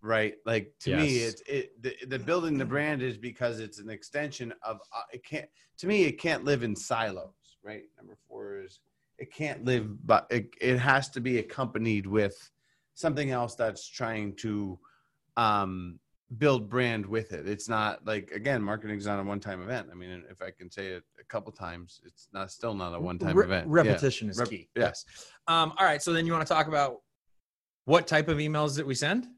right? 0.00 0.34
Like 0.46 0.72
to 0.80 0.96
me 0.96 1.16
it's 1.16 1.42
it 1.48 1.82
the, 1.82 1.96
the 2.06 2.20
building 2.20 2.56
the 2.56 2.64
brand 2.64 3.02
is 3.02 3.18
because 3.18 3.58
it's 3.58 3.80
an 3.80 3.90
extension 3.90 4.54
of 4.62 4.78
uh, 4.94 5.02
it 5.12 5.24
can't 5.24 5.48
to 5.78 5.88
me 5.88 6.04
it 6.04 6.20
can't 6.20 6.44
live 6.44 6.62
in 6.62 6.76
silos 6.76 7.58
right? 7.64 7.82
Number 7.96 8.16
four 8.28 8.60
is 8.60 8.78
it 9.18 9.32
can't 9.34 9.64
live 9.64 10.06
but 10.06 10.28
it, 10.30 10.54
it 10.60 10.78
has 10.78 11.08
to 11.10 11.20
be 11.20 11.38
accompanied 11.38 12.06
with 12.06 12.52
something 12.94 13.32
else 13.32 13.56
that's 13.56 13.88
trying 13.88 14.36
to 14.36 14.78
um 15.36 15.98
build 16.38 16.68
brand 16.68 17.06
with 17.06 17.32
it 17.32 17.48
it's 17.48 17.68
not 17.68 18.04
like 18.04 18.32
again 18.32 18.60
marketing 18.60 18.98
is 18.98 19.06
not 19.06 19.20
a 19.20 19.22
one-time 19.22 19.62
event 19.62 19.86
i 19.92 19.94
mean 19.94 20.24
if 20.28 20.42
i 20.42 20.50
can 20.50 20.68
say 20.68 20.88
it 20.88 21.04
a 21.20 21.24
couple 21.24 21.52
times 21.52 22.00
it's 22.04 22.26
not 22.32 22.50
still 22.50 22.74
not 22.74 22.92
a 22.94 23.00
one-time 23.00 23.36
Re- 23.36 23.44
event 23.44 23.66
Yeah. 23.68 23.72
repetition 23.74 24.28
is 24.28 24.36
Rep- 24.36 24.48
key 24.50 24.68
yeah. 24.74 24.86
yes 24.86 25.04
um, 25.46 25.72
all 25.78 25.86
right 25.86 26.02
so 26.02 26.12
then 26.12 26.26
you 26.26 26.32
want 26.32 26.44
to 26.46 26.52
talk 26.52 26.66
about 26.66 26.96
what 27.84 28.08
type 28.08 28.26
of 28.26 28.38
emails 28.38 28.74
that 28.76 28.84
we 28.84 28.92
send 28.96 29.28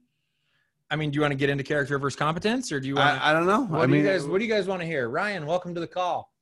i 0.90 0.96
mean 0.96 1.10
do 1.10 1.16
you 1.16 1.20
want 1.20 1.32
to 1.32 1.36
get 1.36 1.50
into 1.50 1.62
character 1.62 1.98
versus 1.98 2.16
competence 2.18 2.72
or 2.72 2.80
do 2.80 2.88
you 2.88 2.94
want 2.94 3.18
to 3.18 3.22
I, 3.22 3.30
I 3.30 3.32
don't 3.34 3.46
know 3.46 3.64
What 3.66 3.82
i 3.82 3.86
do 3.86 3.92
mean 3.92 4.02
you 4.02 4.08
guys 4.10 4.26
what 4.26 4.38
do 4.38 4.44
you 4.46 4.50
guys 4.50 4.66
want 4.66 4.80
to 4.80 4.86
hear? 4.86 5.10
Ryan, 5.10 5.44
welcome 5.44 5.74
to 5.74 5.80
the 5.80 5.86
call. 5.86 6.32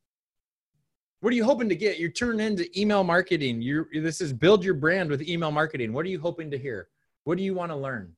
What 1.20 1.32
are 1.32 1.36
you 1.36 1.44
hoping 1.44 1.68
to 1.70 1.74
get? 1.74 1.98
You're 1.98 2.12
turning 2.12 2.46
into 2.46 2.68
email 2.80 3.02
marketing. 3.02 3.60
You 3.62 3.86
this 3.94 4.20
is 4.20 4.32
build 4.32 4.62
your 4.62 4.74
brand 4.74 5.10
with 5.10 5.22
email 5.22 5.50
marketing. 5.50 5.92
What 5.92 6.06
are 6.06 6.08
you 6.08 6.20
hoping 6.20 6.52
to 6.52 6.58
hear? 6.58 6.88
What 7.24 7.36
do 7.36 7.42
you 7.42 7.52
want 7.54 7.72
to 7.72 7.76
learn? 7.76 8.12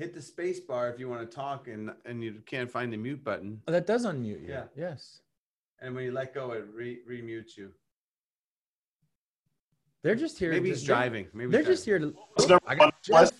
Hit 0.00 0.14
the 0.14 0.22
space 0.22 0.58
bar 0.60 0.88
if 0.88 0.98
you 0.98 1.08
want 1.10 1.20
to 1.20 1.36
talk 1.36 1.68
and 1.68 1.90
and 2.06 2.24
you 2.24 2.40
can't 2.46 2.70
find 2.70 2.90
the 2.90 2.96
mute 2.96 3.22
button 3.22 3.60
Oh, 3.68 3.72
that 3.72 3.86
does 3.86 4.06
unmute 4.06 4.40
you. 4.42 4.48
Yeah. 4.48 4.64
Yes. 4.74 5.20
and 5.82 5.94
when 5.94 6.04
you 6.04 6.12
let 6.12 6.32
go 6.34 6.52
it 6.52 6.64
re- 6.74 7.00
remutes 7.08 7.56
you 7.58 7.70
They're 10.02 10.14
just 10.14 10.38
here. 10.38 10.50
maybe 10.52 10.70
to- 10.70 10.74
he's 10.74 10.84
driving 10.84 11.26
maybe 11.34 11.50
They're, 11.52 11.60
he's 11.60 11.66
they're 11.66 11.74
just 11.74 11.86
driving. 11.86 12.14
here 12.38 12.46
to 12.46 12.54
Oh, 12.54 12.58
I 12.66 12.74
got 12.74 12.86
on 12.86 12.92
the 13.06 13.14
list? 13.20 13.34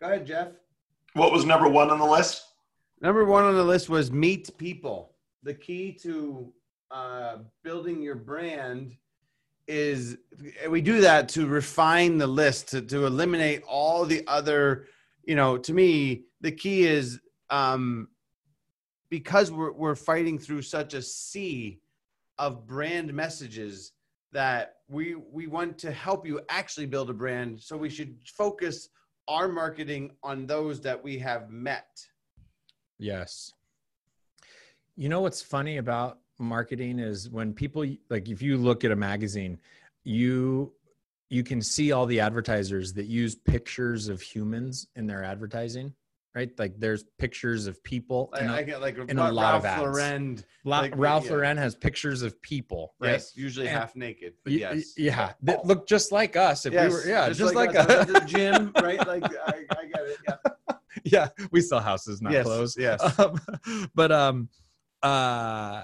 go 0.00 0.06
ahead 0.06 0.26
jeff 0.26 0.48
What 1.12 1.30
was 1.30 1.44
number 1.44 1.68
one 1.68 1.90
on 1.90 1.98
the 1.98 2.06
list? 2.06 2.42
Number 3.02 3.24
one 3.26 3.44
on 3.44 3.54
the 3.54 3.62
list 3.64 3.88
was 3.90 4.10
meet 4.10 4.56
people. 4.56 5.12
The 5.42 5.52
key 5.52 5.92
to 6.04 6.50
uh, 6.90 7.38
building 7.62 8.00
your 8.02 8.14
brand 8.14 8.96
is 9.68 10.16
we 10.70 10.80
do 10.80 11.00
that 11.02 11.28
to 11.30 11.46
refine 11.46 12.16
the 12.18 12.26
list, 12.26 12.68
to, 12.68 12.80
to 12.82 13.04
eliminate 13.06 13.62
all 13.68 14.06
the 14.06 14.24
other, 14.26 14.86
you 15.26 15.34
know, 15.34 15.56
to 15.58 15.72
me, 15.72 16.24
the 16.40 16.52
key 16.52 16.86
is 16.86 17.20
um, 17.50 18.08
because 19.10 19.50
we're, 19.50 19.72
we're 19.72 19.94
fighting 19.94 20.38
through 20.38 20.62
such 20.62 20.94
a 20.94 21.02
sea 21.02 21.80
of 22.38 22.66
brand 22.66 23.12
messages 23.12 23.92
that 24.32 24.76
we 24.88 25.14
we 25.14 25.46
want 25.46 25.78
to 25.78 25.92
help 25.92 26.26
you 26.26 26.40
actually 26.48 26.86
build 26.86 27.08
a 27.08 27.12
brand 27.12 27.60
so 27.62 27.76
we 27.76 27.88
should 27.88 28.16
focus 28.26 28.88
our 29.28 29.46
marketing 29.46 30.10
on 30.24 30.44
those 30.46 30.80
that 30.80 31.02
we 31.02 31.16
have 31.16 31.48
met 31.48 32.04
Yes. 32.98 33.52
You 34.96 35.08
know 35.08 35.20
what's 35.20 35.42
funny 35.42 35.78
about 35.78 36.18
marketing 36.38 36.98
is 36.98 37.28
when 37.28 37.52
people 37.52 37.84
like 38.10 38.28
if 38.28 38.40
you 38.42 38.56
look 38.56 38.84
at 38.84 38.90
a 38.90 38.96
magazine, 38.96 39.58
you 40.04 40.72
you 41.30 41.42
can 41.42 41.60
see 41.62 41.92
all 41.92 42.06
the 42.06 42.20
advertisers 42.20 42.92
that 42.94 43.06
use 43.06 43.34
pictures 43.34 44.08
of 44.08 44.20
humans 44.20 44.86
in 44.96 45.06
their 45.06 45.24
advertising, 45.24 45.92
right? 46.34 46.50
Like 46.58 46.78
there's 46.78 47.04
pictures 47.18 47.66
of 47.66 47.82
people. 47.82 48.28
Like, 48.32 48.42
in 48.42 48.48
a- 48.50 48.52
I 48.54 48.62
get 48.62 48.80
like 48.80 48.96
in 48.98 49.18
a 49.18 49.32
lot 49.32 49.54
of 49.54 49.64
ads. 49.64 49.80
Lauren, 49.82 50.44
La- 50.64 50.80
like, 50.80 50.92
Ralph 50.96 51.24
yeah. 51.26 51.32
Lauren 51.32 51.56
has 51.56 51.74
pictures 51.74 52.22
of 52.22 52.40
people, 52.42 52.94
right? 53.00 53.12
yes, 53.12 53.32
usually 53.36 53.68
And- 53.68 53.76
half 53.78 53.96
naked, 53.96 54.34
but 54.44 54.52
Y- 54.52 54.58
yes, 54.58 54.92
Yeah, 54.96 55.32
that 55.42 55.64
look 55.64 55.86
just 55.88 56.12
like 56.12 56.36
us. 56.36 56.66
If 56.66 56.72
yes, 56.72 56.90
we 56.90 56.96
were, 56.98 57.06
yeah, 57.06 57.30
just, 57.30 57.54
like, 57.54 57.74
us. 57.74 57.86
us. 57.86 58.06
The 58.06 58.20
gym, 58.26 58.72
right? 58.82 59.04
Like 59.06 59.24
I, 59.24 59.64
I 59.70 59.84
get 59.86 60.02
it. 60.06 60.18
Yeah. 60.28 60.76
yeah, 61.04 61.28
we 61.50 61.60
sell 61.60 61.80
houses, 61.80 62.20
not 62.22 62.32
yes, 62.32 62.44
clothes. 62.44 62.76
Yes. 62.78 63.18
um, 63.18 63.40
but 63.94 64.12
um 64.12 64.48
uh 65.02 65.82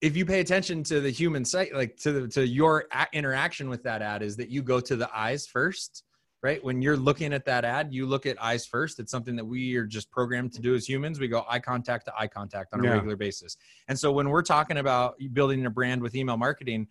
if 0.00 0.16
you 0.16 0.24
pay 0.24 0.40
attention 0.40 0.82
to 0.84 1.00
the 1.00 1.10
human 1.10 1.44
site 1.44 1.74
like 1.74 1.96
to 1.96 2.12
the 2.12 2.28
to 2.28 2.46
your 2.46 2.86
interaction 3.12 3.68
with 3.68 3.82
that 3.82 4.02
ad 4.02 4.22
is 4.22 4.36
that 4.36 4.48
you 4.48 4.62
go 4.62 4.80
to 4.80 4.96
the 4.96 5.08
eyes 5.16 5.46
first 5.46 6.04
right? 6.42 6.64
When 6.64 6.80
you're 6.80 6.96
looking 6.96 7.34
at 7.34 7.44
that 7.44 7.66
ad 7.66 7.92
you 7.92 8.06
look 8.06 8.24
at 8.24 8.42
eyes 8.42 8.64
first. 8.64 8.98
It's 8.98 9.10
something 9.10 9.36
that 9.36 9.44
we 9.44 9.76
are 9.76 9.84
just 9.84 10.10
programmed 10.10 10.54
to 10.54 10.60
do 10.62 10.74
as 10.74 10.88
humans. 10.88 11.20
We 11.20 11.28
go 11.28 11.44
eye 11.46 11.58
contact 11.58 12.06
to 12.06 12.14
eye 12.18 12.28
contact 12.28 12.72
on 12.72 12.80
a 12.80 12.84
Yeah. 12.84 12.92
regular 12.92 13.16
basis. 13.16 13.58
And 13.88 13.98
so 13.98 14.10
when 14.10 14.30
we're 14.30 14.40
talking 14.40 14.78
about 14.78 15.16
building 15.34 15.66
a 15.66 15.70
brand 15.70 16.00
with 16.00 16.14
email 16.14 16.38
marketing 16.38 16.88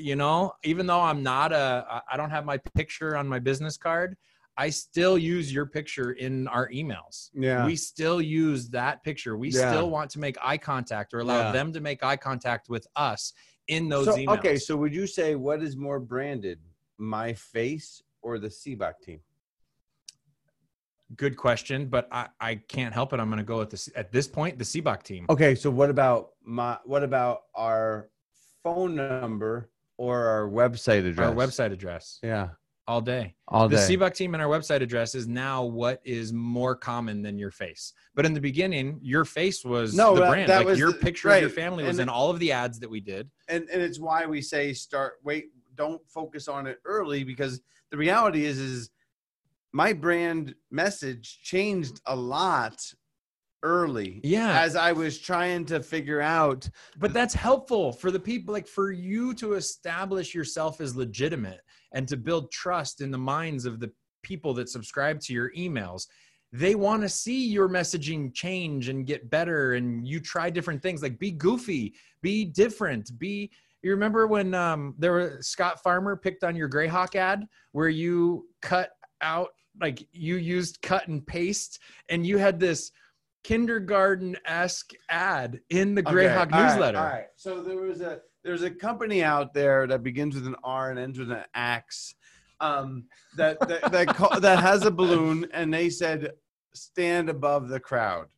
you 0.00 0.16
know 0.16 0.52
even 0.64 0.86
though 0.86 1.00
i'm 1.00 1.22
not 1.22 1.52
a, 1.52 2.02
I 2.10 2.16
don't 2.16 2.30
have 2.30 2.44
my 2.46 2.58
picture 2.74 3.16
on 3.16 3.28
my 3.28 3.38
business 3.38 3.76
card 3.76 4.16
i 4.56 4.68
still 4.70 5.16
use 5.16 5.52
your 5.52 5.66
picture 5.66 6.12
in 6.12 6.46
our 6.48 6.68
emails 6.70 7.30
Yeah. 7.34 7.64
we 7.66 7.76
still 7.76 8.20
use 8.20 8.68
that 8.70 9.02
picture. 9.02 9.36
We 9.36 9.48
Yeah. 9.50 9.70
still 9.70 9.90
want 9.90 10.10
to 10.12 10.18
make 10.18 10.36
eye 10.42 10.58
contact 10.58 11.14
or 11.14 11.20
allow 11.20 11.38
Yeah. 11.46 11.52
them 11.52 11.72
to 11.72 11.80
make 11.80 12.02
eye 12.02 12.16
contact 12.16 12.68
with 12.68 12.86
us 12.96 13.32
in 13.68 13.88
those 13.88 14.06
so, 14.06 14.16
emails. 14.16 14.38
okay, 14.38 14.56
so 14.58 14.76
would 14.76 14.94
you 14.94 15.06
say 15.06 15.34
what 15.36 15.62
is 15.62 15.76
more 15.76 16.00
branded, 16.00 16.58
my 16.98 17.32
face 17.32 18.02
or 18.22 18.38
the 18.38 18.48
Sibbach 18.48 18.94
team? 19.02 19.20
Good 21.16 21.36
question, 21.36 21.86
but 21.88 22.06
I, 22.12 22.28
I 22.40 22.54
can't 22.56 22.94
help 22.94 23.12
it. 23.12 23.18
I'm 23.18 23.28
going 23.28 23.38
to 23.38 23.44
go 23.44 23.58
with 23.58 23.70
this 23.70 23.88
at 23.96 24.12
this 24.12 24.28
point, 24.28 24.58
the 24.58 24.64
Sibbach 24.64 25.02
team. 25.02 25.26
Okay, 25.28 25.54
so 25.56 25.68
what 25.70 25.90
about 25.90 26.30
my 26.44 26.78
what 26.84 27.02
about 27.02 27.42
our 27.54 28.10
phone 28.62 28.94
number 28.94 29.70
or 29.96 30.24
our 30.26 30.48
website 30.48 31.04
address? 31.08 31.28
Our 31.28 31.34
website 31.34 31.72
address 31.72 32.20
Yeah. 32.22 32.50
All 32.90 33.00
day. 33.00 33.36
All 33.46 33.68
day. 33.68 33.76
The 33.76 33.86
day. 33.86 33.96
Sibbach 33.96 34.16
team 34.16 34.34
and 34.34 34.42
our 34.42 34.48
website 34.48 34.80
address 34.82 35.14
is 35.14 35.28
now 35.28 35.62
what 35.62 36.00
is 36.04 36.32
more 36.32 36.74
common 36.74 37.22
than 37.22 37.38
your 37.38 37.52
face. 37.52 37.92
But 38.16 38.26
in 38.26 38.34
the 38.34 38.40
beginning, 38.40 38.98
your 39.00 39.24
face 39.24 39.64
was 39.64 39.94
No, 39.94 40.16
the 40.16 40.22
that- 40.22 40.28
brand. 40.30 40.48
that 40.50 40.58
like 40.58 40.66
was 40.66 40.78
your 40.80 40.90
the- 40.90 40.98
picture 40.98 41.28
of 41.30 41.40
your 41.40 41.50
family 41.50 41.84
was 41.84 42.00
And- 42.00 42.02
in 42.02 42.08
all 42.08 42.30
of 42.30 42.40
the 42.40 42.50
ads 42.50 42.80
that 42.80 42.90
we 42.90 42.98
did. 43.00 43.30
and 43.46 43.68
and 43.70 43.80
it's 43.80 44.00
why 44.00 44.26
we 44.26 44.42
say 44.42 44.72
start 44.72 45.20
wait 45.22 45.52
don't 45.76 46.02
focus 46.10 46.48
on 46.48 46.66
it 46.66 46.78
early 46.84 47.22
because 47.22 47.60
the 47.92 47.96
reality 47.96 48.44
is 48.44 48.58
is 48.58 48.90
my 49.72 49.92
brand 49.92 50.56
message 50.72 51.40
changed 51.44 52.00
a 52.06 52.16
lot 52.16 52.92
early 53.62 54.20
Yeah. 54.24 54.60
as 54.62 54.74
I 54.74 54.90
was 54.92 55.18
trying 55.18 55.64
to 55.66 55.80
figure 55.82 56.20
out 56.20 56.68
but 56.98 57.12
that's 57.12 57.34
helpful 57.34 57.92
for 57.92 58.10
the 58.10 58.18
people 58.18 58.52
like 58.52 58.66
for 58.66 58.90
you 58.90 59.32
to 59.34 59.52
establish 59.52 60.34
yourself 60.34 60.80
as 60.80 60.96
legitimate 60.96 61.60
and 61.92 62.06
to 62.08 62.16
build 62.16 62.50
trust 62.50 63.00
in 63.00 63.10
the 63.10 63.18
minds 63.18 63.66
of 63.66 63.80
the 63.80 63.90
people 64.22 64.52
that 64.54 64.68
subscribe 64.68 65.20
to 65.20 65.32
your 65.32 65.50
emails 65.56 66.06
they 66.52 66.74
want 66.74 67.02
to 67.02 67.08
see 67.08 67.46
your 67.46 67.68
messaging 67.68 68.34
change 68.34 68.88
and 68.88 69.06
get 69.06 69.30
better 69.30 69.74
and 69.74 70.06
you 70.06 70.18
try 70.18 70.50
different 70.50 70.82
things 70.82 71.02
like 71.02 71.18
be 71.18 71.30
goofy 71.30 71.94
be 72.22 72.44
different 72.44 73.16
be 73.18 73.50
you 73.82 73.90
remember 73.90 74.26
when 74.26 74.52
um, 74.52 74.94
there 74.98 75.12
was 75.12 75.46
scott 75.46 75.82
farmer 75.82 76.16
picked 76.16 76.44
on 76.44 76.56
your 76.56 76.68
greyhawk 76.68 77.14
ad 77.14 77.46
where 77.72 77.88
you 77.88 78.46
cut 78.62 78.90
out 79.22 79.50
like 79.80 80.06
you 80.12 80.36
used 80.36 80.82
cut 80.82 81.06
and 81.08 81.26
paste 81.26 81.78
and 82.08 82.26
you 82.26 82.36
had 82.36 82.58
this 82.58 82.90
kindergarten-esque 83.44 84.92
ad 85.08 85.60
in 85.70 85.94
the 85.94 86.02
Okay, 86.02 86.12
greyhawk 86.12 86.50
right, 86.50 86.72
newsletter 86.72 86.98
all 86.98 87.04
right. 87.04 87.26
So 87.36 87.62
there 87.62 87.78
was 87.78 88.00
a 88.00 88.20
there's 88.44 88.62
a 88.62 88.70
company 88.70 89.22
out 89.22 89.52
there 89.54 89.86
that 89.86 90.02
begins 90.02 90.34
with 90.34 90.46
an 90.46 90.56
R 90.64 90.90
and 90.90 90.98
ends 90.98 91.18
with 91.18 91.30
an 91.30 91.44
axe. 91.54 92.14
Um, 92.60 93.04
that 93.36 93.58
that 93.68 93.90
that, 93.90 94.08
call, 94.08 94.38
that 94.40 94.60
has 94.60 94.84
a 94.84 94.90
balloon, 94.90 95.46
and 95.52 95.72
they 95.72 95.90
said 95.90 96.32
stand 96.74 97.30
above 97.30 97.68
the 97.68 97.80
crowd, 97.80 98.28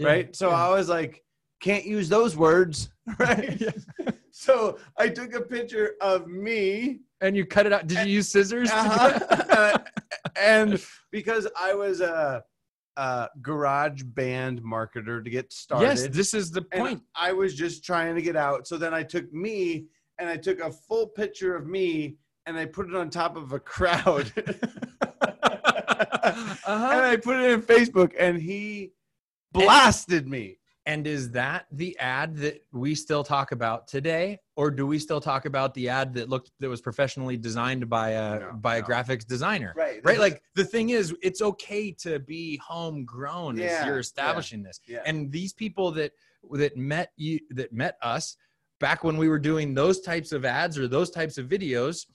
right? 0.00 0.34
So 0.34 0.50
I 0.50 0.70
was 0.70 0.88
like, 0.88 1.22
can't 1.60 1.84
use 1.84 2.08
those 2.08 2.36
words, 2.36 2.90
right? 3.18 3.62
So 4.30 4.78
I 4.96 5.08
took 5.08 5.34
a 5.34 5.40
picture 5.40 5.96
of 6.00 6.28
me, 6.28 7.00
and 7.20 7.36
you 7.36 7.44
cut 7.44 7.66
it 7.66 7.72
out. 7.72 7.88
Did 7.88 8.06
you 8.06 8.14
use 8.14 8.28
scissors? 8.28 8.70
uh-huh, 8.70 9.78
and 10.40 10.80
because 11.10 11.48
I 11.60 11.74
was 11.74 12.00
a, 12.00 12.44
a 12.98 13.28
garage 13.40 14.02
band 14.02 14.60
marketer 14.62 15.22
to 15.22 15.30
get 15.30 15.52
started, 15.52 15.86
yes, 15.86 16.08
this 16.08 16.34
is 16.34 16.50
the 16.50 16.66
and 16.72 16.80
point. 16.80 17.02
I 17.14 17.32
was 17.32 17.54
just 17.54 17.84
trying 17.84 18.16
to 18.16 18.22
get 18.22 18.36
out. 18.36 18.66
So 18.66 18.76
then 18.76 18.92
I 18.92 19.02
took 19.02 19.32
me 19.32 19.86
and 20.18 20.28
I 20.28 20.36
took 20.36 20.60
a 20.60 20.72
full 20.72 21.06
picture 21.06 21.54
of 21.54 21.66
me 21.66 22.16
and 22.46 22.58
I 22.58 22.66
put 22.66 22.88
it 22.88 22.96
on 22.96 23.08
top 23.08 23.36
of 23.36 23.52
a 23.52 23.60
crowd. 23.74 24.32
Uh-huh. 26.68 26.90
And 26.92 27.00
I 27.00 27.16
put 27.16 27.36
it 27.36 27.50
in 27.50 27.62
Facebook 27.62 28.12
and 28.18 28.40
he 28.40 28.92
blasted 29.52 30.28
me. 30.28 30.58
And 30.88 31.06
is 31.06 31.30
that 31.32 31.66
the 31.70 31.96
ad 31.98 32.34
that 32.38 32.64
we 32.72 32.94
still 32.94 33.22
talk 33.22 33.52
about 33.52 33.86
today, 33.86 34.38
or 34.56 34.70
do 34.70 34.86
we 34.86 34.98
still 34.98 35.20
talk 35.20 35.44
about 35.44 35.74
the 35.74 35.90
ad 35.90 36.14
that 36.14 36.30
looked 36.30 36.50
that 36.60 36.68
was 36.70 36.80
professionally 36.80 37.36
designed 37.36 37.90
by 37.90 38.12
a 38.12 38.40
No, 38.40 38.52
by 38.54 38.76
a 38.76 38.82
graphics 38.82 39.26
designer? 39.26 39.74
Right. 39.76 40.00
Right, 40.02 40.18
like 40.18 40.42
the 40.54 40.64
thing 40.64 40.88
is, 40.88 41.14
it's 41.22 41.42
okay 41.42 41.92
to 42.04 42.18
be 42.20 42.56
homegrown 42.66 43.60
as 43.60 43.84
you're 43.84 43.96
yeah, 43.96 44.00
establishing 44.00 44.62
this. 44.62 44.80
yeah. 44.88 45.02
And 45.04 45.30
these 45.30 45.52
people 45.52 45.92
that 45.92 46.12
that 46.52 46.74
met 46.78 47.12
you 47.16 47.38
that 47.50 47.70
met 47.70 47.98
us 48.00 48.38
back 48.80 49.04
when 49.04 49.18
we 49.18 49.28
were 49.28 49.38
doing 49.38 49.74
those 49.74 50.00
types 50.00 50.32
of 50.32 50.46
ads 50.46 50.78
or 50.78 50.88
those 50.88 51.10
types 51.10 51.36
of 51.36 51.48
videos 51.48 52.06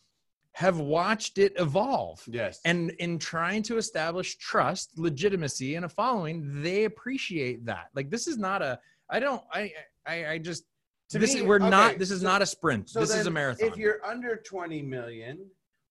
have 0.54 0.80
watched 0.80 1.38
it 1.40 1.54
evolve. 1.58 2.22
yes. 2.28 2.60
And 2.64 2.92
in 3.00 3.18
trying 3.18 3.64
to 3.64 3.78
establish 3.78 4.38
trust, 4.38 4.92
legitimacy, 4.98 5.76
and 5.76 5.86
a 5.86 5.90
following, 5.90 6.62
they 6.62 6.86
appreciate 6.86 7.66
that. 7.66 7.88
Like 7.96 8.10
this 8.10 8.28
is 8.28 8.38
not 8.38 8.62
a. 8.62 8.80
I 9.10 9.20
don't. 9.20 9.42
I. 9.52 9.72
I. 10.06 10.26
I 10.34 10.38
just. 10.38 10.64
To 11.10 11.20
this 11.20 11.34
me- 11.34 11.42
is, 11.42 11.46
we're 11.46 11.60
not. 11.60 11.98
This 11.98 12.12
is 12.12 12.22
so- 12.22 12.28
not 12.28 12.42
a 12.42 12.46
sprint. 12.46 12.90
so 12.90 13.00
this 13.00 13.16
is 13.16 13.26
a 13.28 13.32
marathon. 13.32 13.68
If 13.68 13.78
you're 13.78 14.04
under 14.06 14.36
20 14.38 14.82
million 14.84 15.46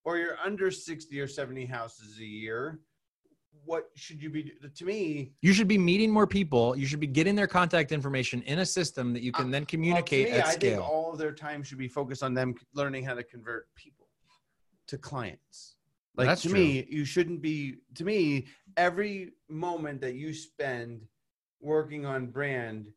or 0.04 0.16
you're 0.16 0.38
under 0.44 0.70
60 0.70 1.20
or 1.20 1.28
70 1.28 1.64
houses 1.66 2.18
a 2.18 2.24
year, 2.24 2.80
what 3.64 3.84
should 3.96 4.22
you 4.22 4.30
be 4.30 4.52
to 4.76 4.84
me? 4.84 5.32
you 5.40 5.52
should 5.52 5.68
be 5.68 5.78
meeting 5.78 6.10
more 6.10 6.26
people. 6.26 6.76
You 6.76 6.86
should 6.86 7.00
be 7.00 7.06
getting 7.08 7.34
their 7.34 7.46
contact 7.48 7.90
information 7.92 8.42
in 8.42 8.60
a 8.60 8.66
system 8.66 9.12
that 9.12 9.22
you 9.22 9.32
can 9.32 9.46
uh, 9.48 9.50
then 9.50 9.52
Well, 9.52 9.60
to 9.62 9.66
communicate 9.66 10.30
me, 10.30 10.32
at 10.38 10.46
I 10.46 10.50
think 10.50 10.60
scale. 10.60 10.82
all 10.82 11.12
of 11.12 11.18
their 11.18 11.32
time 11.32 11.62
should 11.64 11.78
be 11.78 11.88
focused 11.88 12.22
on 12.22 12.32
them 12.34 12.54
learning 12.74 13.04
how 13.04 13.14
to 13.14 13.22
convert 13.22 13.66
people 13.76 14.01
to 14.92 14.98
clients. 14.98 15.76
Like 16.16 16.26
That's 16.28 16.42
to 16.42 16.50
me, 16.50 16.86
you 16.90 17.04
shouldn't 17.06 17.40
be. 17.40 17.76
To 17.94 18.04
me, 18.04 18.46
every 18.76 19.32
moment 19.48 20.02
that 20.02 20.14
you 20.14 20.34
spend 20.34 21.00
working 21.60 22.04
on 22.04 22.26
brand 22.26 22.88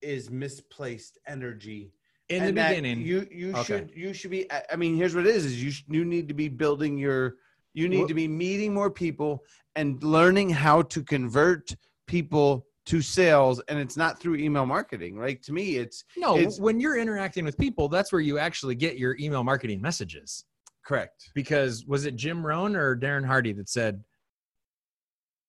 is 0.00 0.30
misplaced 0.30 1.18
energy. 1.26 1.92
in 2.28 2.42
the 2.42 2.48
And 2.48 2.56
that 2.58 2.68
beginning, 2.70 3.00
you 3.04 3.26
you 3.32 3.50
Okay. 3.50 3.62
should 3.64 3.92
you 3.96 4.14
should 4.14 4.30
be. 4.30 4.42
I- 4.52 4.76
mean, 4.76 4.94
here's 4.96 5.14
what 5.16 5.26
it 5.26 5.34
is: 5.34 5.44
is 5.44 5.62
you 5.62 5.72
sh- 5.72 5.84
you 5.88 6.04
need 6.04 6.28
to 6.28 6.34
be 6.34 6.48
building 6.48 6.96
your. 6.96 7.36
You 7.74 7.88
need 7.88 8.06
to 8.08 8.14
be 8.14 8.28
meeting 8.28 8.72
more 8.74 8.90
people 8.90 9.44
and 9.76 10.00
learning 10.04 10.50
how 10.50 10.82
to 10.82 11.02
convert 11.02 11.74
people 12.06 12.66
to 12.84 13.00
sales 13.00 13.60
and 13.68 13.78
it's 13.78 13.96
not 13.96 14.20
through 14.20 14.34
email 14.34 14.66
marketing 14.66 15.16
right 15.16 15.40
to 15.44 15.52
me 15.52 15.76
it's 15.76 16.04
no. 16.16 16.36
it's- 16.36 16.58
when 16.60 16.80
you're 16.80 16.98
interacting 16.98 17.44
with 17.44 17.56
people, 17.56 17.88
that's 17.88 18.10
where 18.12 18.20
you 18.20 18.38
actually 18.38 18.74
get 18.74 18.98
your 18.98 19.16
email 19.18 19.42
marketing 19.42 19.80
messages. 19.80 20.44
Correct 20.84 21.30
because 21.34 21.84
was 21.86 22.06
it 22.06 22.16
Jim 22.16 22.44
Rohn 22.44 22.76
or 22.76 22.96
Darren 22.96 23.24
Hardy 23.26 23.52
that 23.52 23.68
said, 23.68 24.02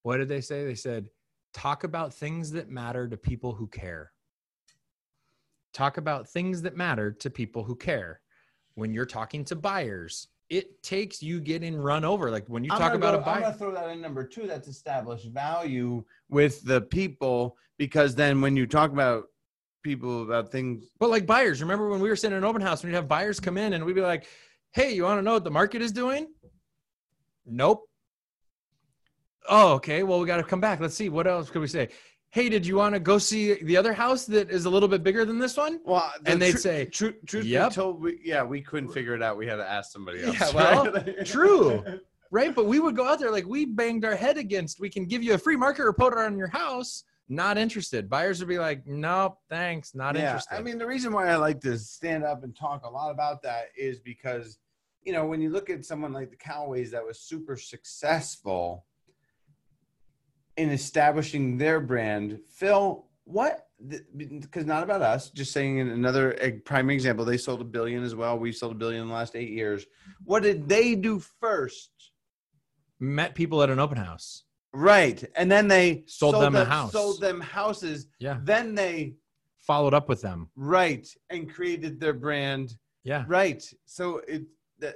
what 0.04 0.18
did 0.18 0.30
they 0.30 0.42
say? 0.42 0.66
They 0.66 0.76
said, 0.76 1.08
talk 1.54 1.84
about 1.84 2.14
things 2.14 2.52
that 2.52 2.70
matter 2.70 3.08
to 3.08 3.18
people 3.18 3.54
who 3.54 3.68
care. 3.68 4.12
Talk 5.74 5.98
about 5.98 6.30
things 6.30 6.62
that 6.64 6.78
matter 6.78 7.12
to 7.12 7.30
people 7.30 7.64
who 7.64 7.76
care. 7.76 8.20
When 8.76 8.94
you're 8.94 9.06
talking 9.06 9.44
to 9.46 9.56
buyers, 9.56 10.28
it 10.50 10.82
takes 10.84 11.24
you 11.24 11.40
getting 11.40 11.76
run 11.76 12.04
over. 12.06 12.30
Like 12.30 12.46
when 12.48 12.64
you 12.64 12.72
I'm 12.72 12.80
talk 12.80 12.94
about 12.94 13.24
go- 13.24 13.32
a 13.32 13.34
I'm 13.34 13.42
gonna 13.42 13.54
throw 13.56 13.74
that 13.74 13.90
in 13.90 14.02
number 14.02 14.24
two. 14.24 14.46
That's 14.46 14.68
established 14.68 15.28
value 15.32 16.04
with 16.30 16.64
the 16.64 16.82
people 16.82 17.58
because 17.78 18.14
then 18.14 18.42
when 18.42 18.56
you 18.56 18.68
talk 18.68 18.92
about 18.92 19.26
people 19.84 20.24
about 20.24 20.52
things, 20.52 20.86
but 21.00 21.10
like 21.10 21.26
buyers, 21.26 21.62
remember 21.62 21.90
when 21.90 22.02
we 22.02 22.10
were 22.10 22.16
sitting 22.16 22.38
in 22.38 22.44
an 22.44 22.50
open 22.50 22.62
house, 22.62 22.84
we'd 22.84 22.94
have 22.94 23.08
buyers 23.08 23.40
come 23.40 23.58
in 23.58 23.74
and 23.74 23.84
we'd 23.84 23.96
be 23.96 24.02
like, 24.02 24.28
hey, 24.74 24.94
you 24.94 25.04
want 25.04 25.20
to 25.20 25.22
know 25.22 25.34
what 25.34 25.44
the 25.44 25.52
market 25.52 25.82
is 25.82 25.92
doing? 25.92 26.28
Nope. 27.46 27.88
Oh, 29.50 29.74
okay. 29.74 30.04
Well, 30.04 30.20
we 30.20 30.26
got 30.28 30.38
to 30.38 30.44
come 30.44 30.62
back. 30.62 30.80
Let's 30.80 30.96
see. 30.96 31.10
What 31.10 31.28
else 31.28 31.50
could 31.50 31.62
we 31.62 31.68
say? 31.68 31.90
Hey, 32.32 32.50
did 32.50 32.66
you 32.66 32.76
want 32.78 32.96
to 32.96 33.00
go 33.00 33.20
see 33.20 33.62
the 33.64 33.78
other 33.78 33.94
house 33.94 34.26
that 34.26 34.50
is 34.50 34.66
a 34.66 34.70
little 34.70 34.90
bit 34.90 35.04
bigger 35.04 35.24
than 35.26 35.38
this 35.38 35.56
one? 35.56 35.80
well, 35.86 36.12
the 36.24 36.32
And 36.32 36.42
they'd 36.42 36.52
tru- 36.52 36.60
say, 36.60 36.86
tru- 36.86 37.14
truth 37.28 37.46
"Yep." 37.46 37.70
be 37.70 37.76
told, 37.76 38.02
we, 38.02 38.20
yeah, 38.24 38.42
we 38.44 38.62
couldn't 38.62 38.90
figure 38.90 39.14
it 39.14 39.22
out. 39.22 39.38
We 39.38 39.46
had 39.46 39.58
to 39.58 39.70
ask 39.70 39.92
somebody 39.92 40.24
else. 40.24 40.40
Yeah, 40.40 40.52
well, 40.52 40.92
right? 40.92 41.26
true. 41.26 41.84
Right. 42.32 42.56
But 42.56 42.66
we 42.66 42.80
would 42.80 42.96
go 42.96 43.08
out 43.08 43.20
there 43.20 43.30
like 43.30 43.46
we 43.46 43.66
banged 43.66 44.06
our 44.06 44.16
head 44.16 44.40
against, 44.40 44.80
we 44.80 44.90
can 44.90 45.06
give 45.06 45.22
you 45.22 45.36
a 45.36 45.38
free 45.38 45.56
market 45.58 45.84
report 45.84 46.18
on 46.18 46.36
your 46.36 46.48
house. 46.48 47.04
Not 47.30 47.58
interested. 47.58 48.10
Buyers 48.10 48.40
would 48.40 48.50
be 48.50 48.58
like, 48.60 48.86
nope, 48.88 49.38
thanks. 49.50 49.94
Not 49.94 50.16
yeah, 50.16 50.22
interested. 50.26 50.56
I 50.56 50.62
mean, 50.62 50.78
the 50.80 50.88
reason 50.88 51.14
why 51.14 51.30
I 51.30 51.36
like 51.36 51.62
to 51.62 51.78
stand 51.78 52.24
up 52.24 52.44
and 52.44 52.56
talk 52.56 52.84
a 52.86 52.90
lot 52.90 53.12
about 53.12 53.42
that 53.44 53.66
is 53.78 54.00
because, 54.00 54.58
you 55.06 55.14
know, 55.14 55.26
when 55.26 55.42
you 55.42 55.50
look 55.50 55.70
at 55.70 55.86
someone 55.86 56.14
like 56.14 56.30
the 56.30 56.38
Callaways 56.38 56.92
that 56.92 57.06
was 57.06 57.20
super 57.20 57.56
successful 57.58 58.86
in 60.58 60.70
establishing 60.70 61.58
their 61.58 61.80
brand, 61.80 62.40
Phil, 62.50 63.06
what? 63.26 63.68
Because 64.16 64.66
not 64.66 64.84
about 64.84 65.02
us, 65.02 65.30
just 65.30 65.52
saying 65.52 65.80
another 65.80 66.62
prime 66.66 66.90
example, 66.90 67.26
they 67.26 67.38
sold 67.38 67.62
a 67.62 67.66
billion 67.66 68.04
as 68.04 68.16
well. 68.16 68.38
We've 68.40 68.56
sold 68.56 68.74
a 68.74 68.76
billion 68.76 69.02
in 69.04 69.08
the 69.08 69.14
last 69.14 69.36
eight 69.36 69.50
years. 69.50 69.86
What 70.24 70.44
did 70.44 70.68
they 70.70 70.96
do 70.96 71.20
first? 71.40 71.90
met 73.00 73.36
people 73.36 73.62
at 73.62 73.70
an 73.70 73.80
open 73.80 73.98
house. 73.98 74.46
Right, 74.72 75.22
and 75.36 75.52
then 75.52 75.68
they 75.68 76.04
Sold 76.08 76.36
them 76.36 76.56
a 76.56 76.64
house. 76.64 76.94
Sold 76.94 77.20
them 77.20 77.42
houses. 77.42 78.08
Yeah. 78.20 78.38
Then 78.44 78.76
they 78.76 79.16
Followed 79.60 79.94
up 79.94 80.08
with 80.10 80.22
them. 80.22 80.50
right 80.56 81.08
and 81.30 81.50
created 81.54 82.00
their 82.00 82.14
brand 82.14 82.78
Yeah. 83.04 83.24
right 83.28 83.62
so 83.86 84.18
it 84.28 84.44
that 84.84 84.96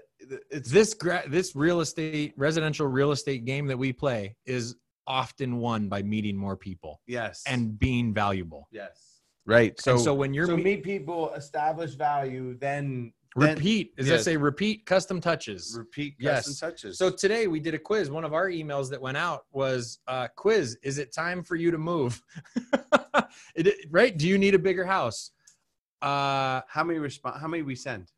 it's 0.51 0.69
This 0.69 0.93
gra- 0.93 1.23
this 1.27 1.55
real 1.55 1.79
estate, 1.81 2.33
residential 2.37 2.87
real 2.87 3.11
estate 3.11 3.45
game 3.45 3.65
that 3.67 3.77
we 3.77 3.91
play 3.93 4.35
is 4.45 4.75
often 5.07 5.57
won 5.57 5.87
by 5.87 6.01
meeting 6.03 6.35
more 6.35 6.57
people 6.57 6.99
yes 7.07 7.43
and 7.47 7.79
being 7.79 8.13
valuable. 8.13 8.67
yes 8.71 9.21
right 9.45 9.79
So, 9.79 9.97
so 9.97 10.03
so 10.05 10.13
when 10.13 10.33
you're 10.33 10.47
so 10.47 10.57
me- 10.57 10.63
meet 10.63 10.83
people 10.83 11.33
establish 11.33 11.93
value 11.95 12.57
then 12.59 13.13
then 13.35 13.55
repeat, 13.55 13.95
does 13.95 14.07
yes. 14.07 14.19
that 14.19 14.23
say 14.23 14.35
repeat 14.35 14.85
custom 14.85 15.21
touches? 15.21 15.75
repeat 15.77 16.15
Yes. 16.19 16.47
custom 16.47 16.69
touches 16.69 16.97
So 16.97 17.09
today 17.11 17.45
we 17.47 17.59
did 17.59 17.73
a 17.75 17.79
quiz. 17.79 18.09
One 18.09 18.23
of 18.25 18.33
our 18.33 18.49
emails 18.49 18.89
that 18.89 18.99
went 18.99 19.15
out 19.17 19.45
was 19.51 19.99
uh, 20.07 20.27
quiz. 20.35 20.77
Is 20.81 20.97
it 20.97 21.13
time 21.13 21.43
for 21.43 21.55
you 21.55 21.69
to 21.69 21.77
move? 21.77 22.19
it, 23.55 23.85
right? 23.91 24.17
Do 24.17 24.27
you 24.27 24.37
need 24.39 24.55
a 24.55 24.59
bigger 24.59 24.85
house? 24.85 25.31
Uh, 26.01 26.61
how 26.67 26.83
many 26.83 26.99
respond 26.99 27.39
how 27.41 27.47
many 27.47 27.63
we 27.63 27.75
send 27.75 28.11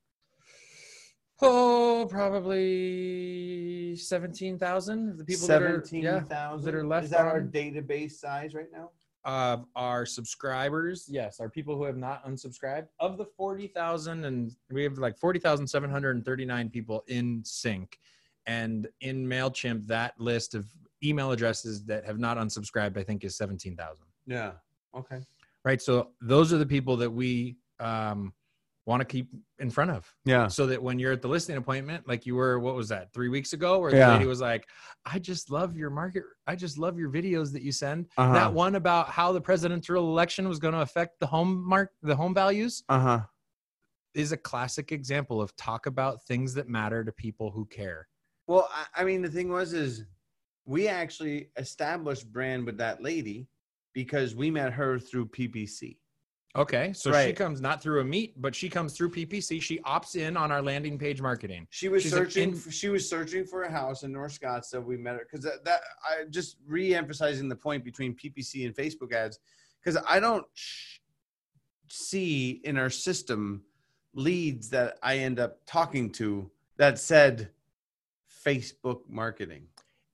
oh, 1.41 2.07
probably 2.09 3.95
seventeen 3.95 4.57
thousand. 4.57 5.17
The 5.17 5.25
people 5.25 5.47
that 5.47 5.61
are 5.61 5.83
yeah 5.91 6.19
17,000 6.19 6.65
that 6.65 6.75
are 6.75 6.85
left 6.85 7.05
is 7.05 7.09
that 7.11 7.21
our 7.21 7.41
database 7.41 8.13
size 8.13 8.53
right 8.53 8.71
now 8.71 8.91
of 9.25 9.65
our 9.75 10.05
subscribers. 10.05 11.05
Yes, 11.09 11.39
our 11.39 11.49
people 11.49 11.75
who 11.75 11.83
have 11.83 11.97
not 11.97 12.25
unsubscribed. 12.25 12.87
Of 12.99 13.17
the 13.17 13.25
forty 13.25 13.67
thousand, 13.67 14.25
and 14.25 14.51
we 14.71 14.83
have 14.83 14.97
like 14.97 15.17
forty 15.17 15.39
thousand 15.39 15.67
seven 15.67 15.89
hundred 15.89 16.15
and 16.15 16.25
thirty 16.25 16.45
nine 16.45 16.69
people 16.69 17.03
in 17.07 17.41
sync. 17.43 17.99
and 18.45 18.87
in 19.01 19.27
Mailchimp, 19.27 19.85
that 19.87 20.19
list 20.19 20.55
of 20.55 20.65
email 21.03 21.31
addresses 21.31 21.83
that 21.85 22.05
have 22.05 22.19
not 22.19 22.37
unsubscribed, 22.37 22.97
I 22.97 23.03
think, 23.03 23.23
is 23.23 23.35
seventeen 23.35 23.75
thousand. 23.75 24.05
Yeah. 24.25 24.51
Okay. 24.95 25.19
Right. 25.65 25.81
So 25.81 26.11
those 26.21 26.53
are 26.53 26.57
the 26.57 26.65
people 26.65 26.95
that 26.97 27.11
we 27.11 27.57
um, 27.79 28.33
want 28.89 29.01
to 29.01 29.05
keep 29.05 29.29
in 29.59 29.69
front 29.69 29.91
of 29.91 30.11
Yeah. 30.25 30.47
so 30.47 30.65
that 30.65 30.81
when 30.81 30.97
you're 30.99 31.11
at 31.13 31.21
the 31.21 31.27
listing 31.27 31.55
appointment, 31.57 32.07
like 32.07 32.25
you 32.25 32.35
were, 32.35 32.59
what 32.59 32.73
was 32.75 32.89
that, 32.89 33.13
three 33.13 33.29
weeks 33.29 33.53
ago, 33.53 33.77
where 33.79 33.91
the 33.91 33.97
Yeah. 33.99 34.13
lady 34.13 34.25
was 34.25 34.41
like, 34.41 34.67
I 35.05 35.19
just 35.19 35.51
love 35.51 35.77
your 35.77 35.91
market. 35.91 36.23
I 36.47 36.55
just 36.55 36.77
love 36.79 36.97
your 36.97 37.11
videos 37.11 37.53
that 37.53 37.61
you 37.61 37.71
send. 37.71 38.07
Uh-huh. 38.17 38.33
That 38.33 38.51
one 38.51 38.73
about 38.75 39.09
how 39.09 39.31
the 39.31 39.39
presidential 39.39 39.97
election 40.09 40.49
was 40.49 40.57
going 40.57 40.73
to 40.73 40.81
affect 40.81 41.19
the 41.19 41.27
home 41.27 41.63
mark, 41.69 41.91
the 42.01 42.15
home 42.15 42.33
values 42.33 42.83
Uh 42.89 42.99
huh. 42.99 43.21
is 44.15 44.31
a 44.31 44.37
classic 44.37 44.91
example 44.91 45.39
of 45.39 45.55
talk 45.55 45.85
about 45.85 46.23
things 46.25 46.53
that 46.55 46.67
matter 46.67 47.03
to 47.03 47.11
people 47.11 47.51
who 47.51 47.65
care. 47.67 48.07
Well, 48.47 48.67
I, 48.73 49.01
I 49.01 49.03
mean, 49.05 49.21
the 49.21 49.29
thing 49.29 49.49
was, 49.49 49.73
is 49.73 50.03
we 50.65 50.87
actually 50.87 51.51
established 51.57 52.31
brand 52.33 52.65
with 52.65 52.77
that 52.79 53.03
lady 53.03 53.47
because 53.93 54.35
we 54.35 54.49
met 54.49 54.73
her 54.73 54.97
through 54.97 55.27
PPC. 55.27 55.97
Okay. 56.55 56.93
So 56.93 57.11
she 57.25 57.33
comes 57.33 57.61
not 57.61 57.81
through 57.81 58.01
a 58.01 58.03
meet, 58.03 58.41
but 58.41 58.55
she 58.55 58.69
comes 58.69 58.93
through 58.93 59.11
PPC. 59.11 59.61
She 59.61 59.79
opts 59.79 60.15
in 60.15 60.35
on 60.35 60.51
our 60.51 60.61
landing 60.61 60.97
page 60.97 61.21
marketing. 61.21 61.67
She 61.69 61.89
was 61.89 62.01
She's 62.03 62.11
searching. 62.11 62.53
in- 62.53 62.71
she 62.71 62.89
was 62.89 63.07
searching 63.07 63.45
for 63.45 63.63
a 63.63 63.71
house 63.71 64.03
in 64.03 64.11
North 64.11 64.39
Scottsdale. 64.39 64.83
We 64.83 64.97
met 64.97 65.13
her 65.15 65.27
because 65.29 65.45
that, 65.45 65.63
that 65.65 65.81
I 66.03 66.23
just 66.29 66.57
re-emphasizing 66.65 67.49
the 67.49 67.55
point 67.55 67.83
between 67.83 68.15
PPC 68.15 68.65
and 68.65 68.75
Facebook 68.75 69.13
ads 69.13 69.39
because 69.83 70.01
I 70.07 70.19
don't 70.19 70.45
sh- 70.53 70.97
see 71.87 72.61
in 72.63 72.77
our 72.77 72.89
system 72.89 73.63
leads 74.15 74.69
that 74.69 74.97
I 75.03 75.17
end 75.17 75.39
up 75.39 75.59
talking 75.67 76.11
to 76.13 76.49
that 76.77 76.97
said 76.97 77.49
Facebook 78.45 79.01
marketing. 79.07 79.67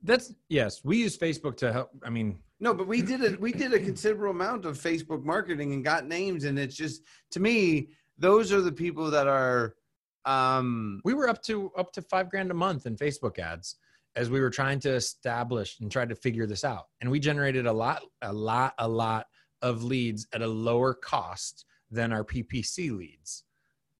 That's 0.03 0.33
yes. 0.49 0.83
We 0.83 0.97
use 0.97 1.17
Facebook 1.17 1.55
to 1.57 1.71
help. 1.71 1.91
I 2.03 2.09
mean, 2.09 2.38
No, 2.60 2.74
but 2.74 2.88
we 2.88 3.01
did 3.01 3.22
it. 3.22 3.39
We 3.39 3.51
did 3.51 3.74
a 3.74 3.80
considerable 3.80 4.32
amount 4.32 4.66
of 4.66 4.78
Facebook 4.78 5.24
marketing 5.24 5.74
and 5.74 5.84
got 5.84 6.08
names, 6.08 6.45
and 6.45 6.58
it's 6.58 6.76
just 6.76 7.01
to 7.32 7.39
me, 7.39 7.89
those 8.18 8.53
are 8.53 8.62
the 8.62 8.72
people 8.72 9.12
that 9.12 9.28
are. 9.28 9.76
Um, 10.24 11.01
we 11.03 11.14
were 11.14 11.30
up 11.30 11.43
to 11.43 11.72
up 11.78 11.91
to 11.93 12.01
five 12.01 12.30
grand 12.30 12.51
a 12.51 12.56
month 12.56 12.86
in 12.86 12.95
Facebook 12.95 13.38
ads 13.39 13.76
as 14.16 14.30
we 14.30 14.39
were 14.39 14.49
trying 14.49 14.80
to 14.80 14.93
establish 14.93 15.78
and 15.82 15.91
try 15.91 16.06
to 16.06 16.16
figure 16.16 16.47
this 16.47 16.64
out. 16.64 16.86
And 17.01 17.12
we 17.12 17.20
generated 17.20 17.66
a 17.66 17.74
lot, 17.74 18.01
a 18.22 18.32
lot, 18.32 18.74
a 18.80 18.88
lot 18.88 19.28
of 19.62 19.84
leads 19.84 20.26
at 20.34 20.41
a 20.41 20.47
lower 20.47 20.93
cost 20.93 21.66
than 21.91 22.14
our 22.14 22.24
PPC 22.24 22.97
leads. 22.97 23.43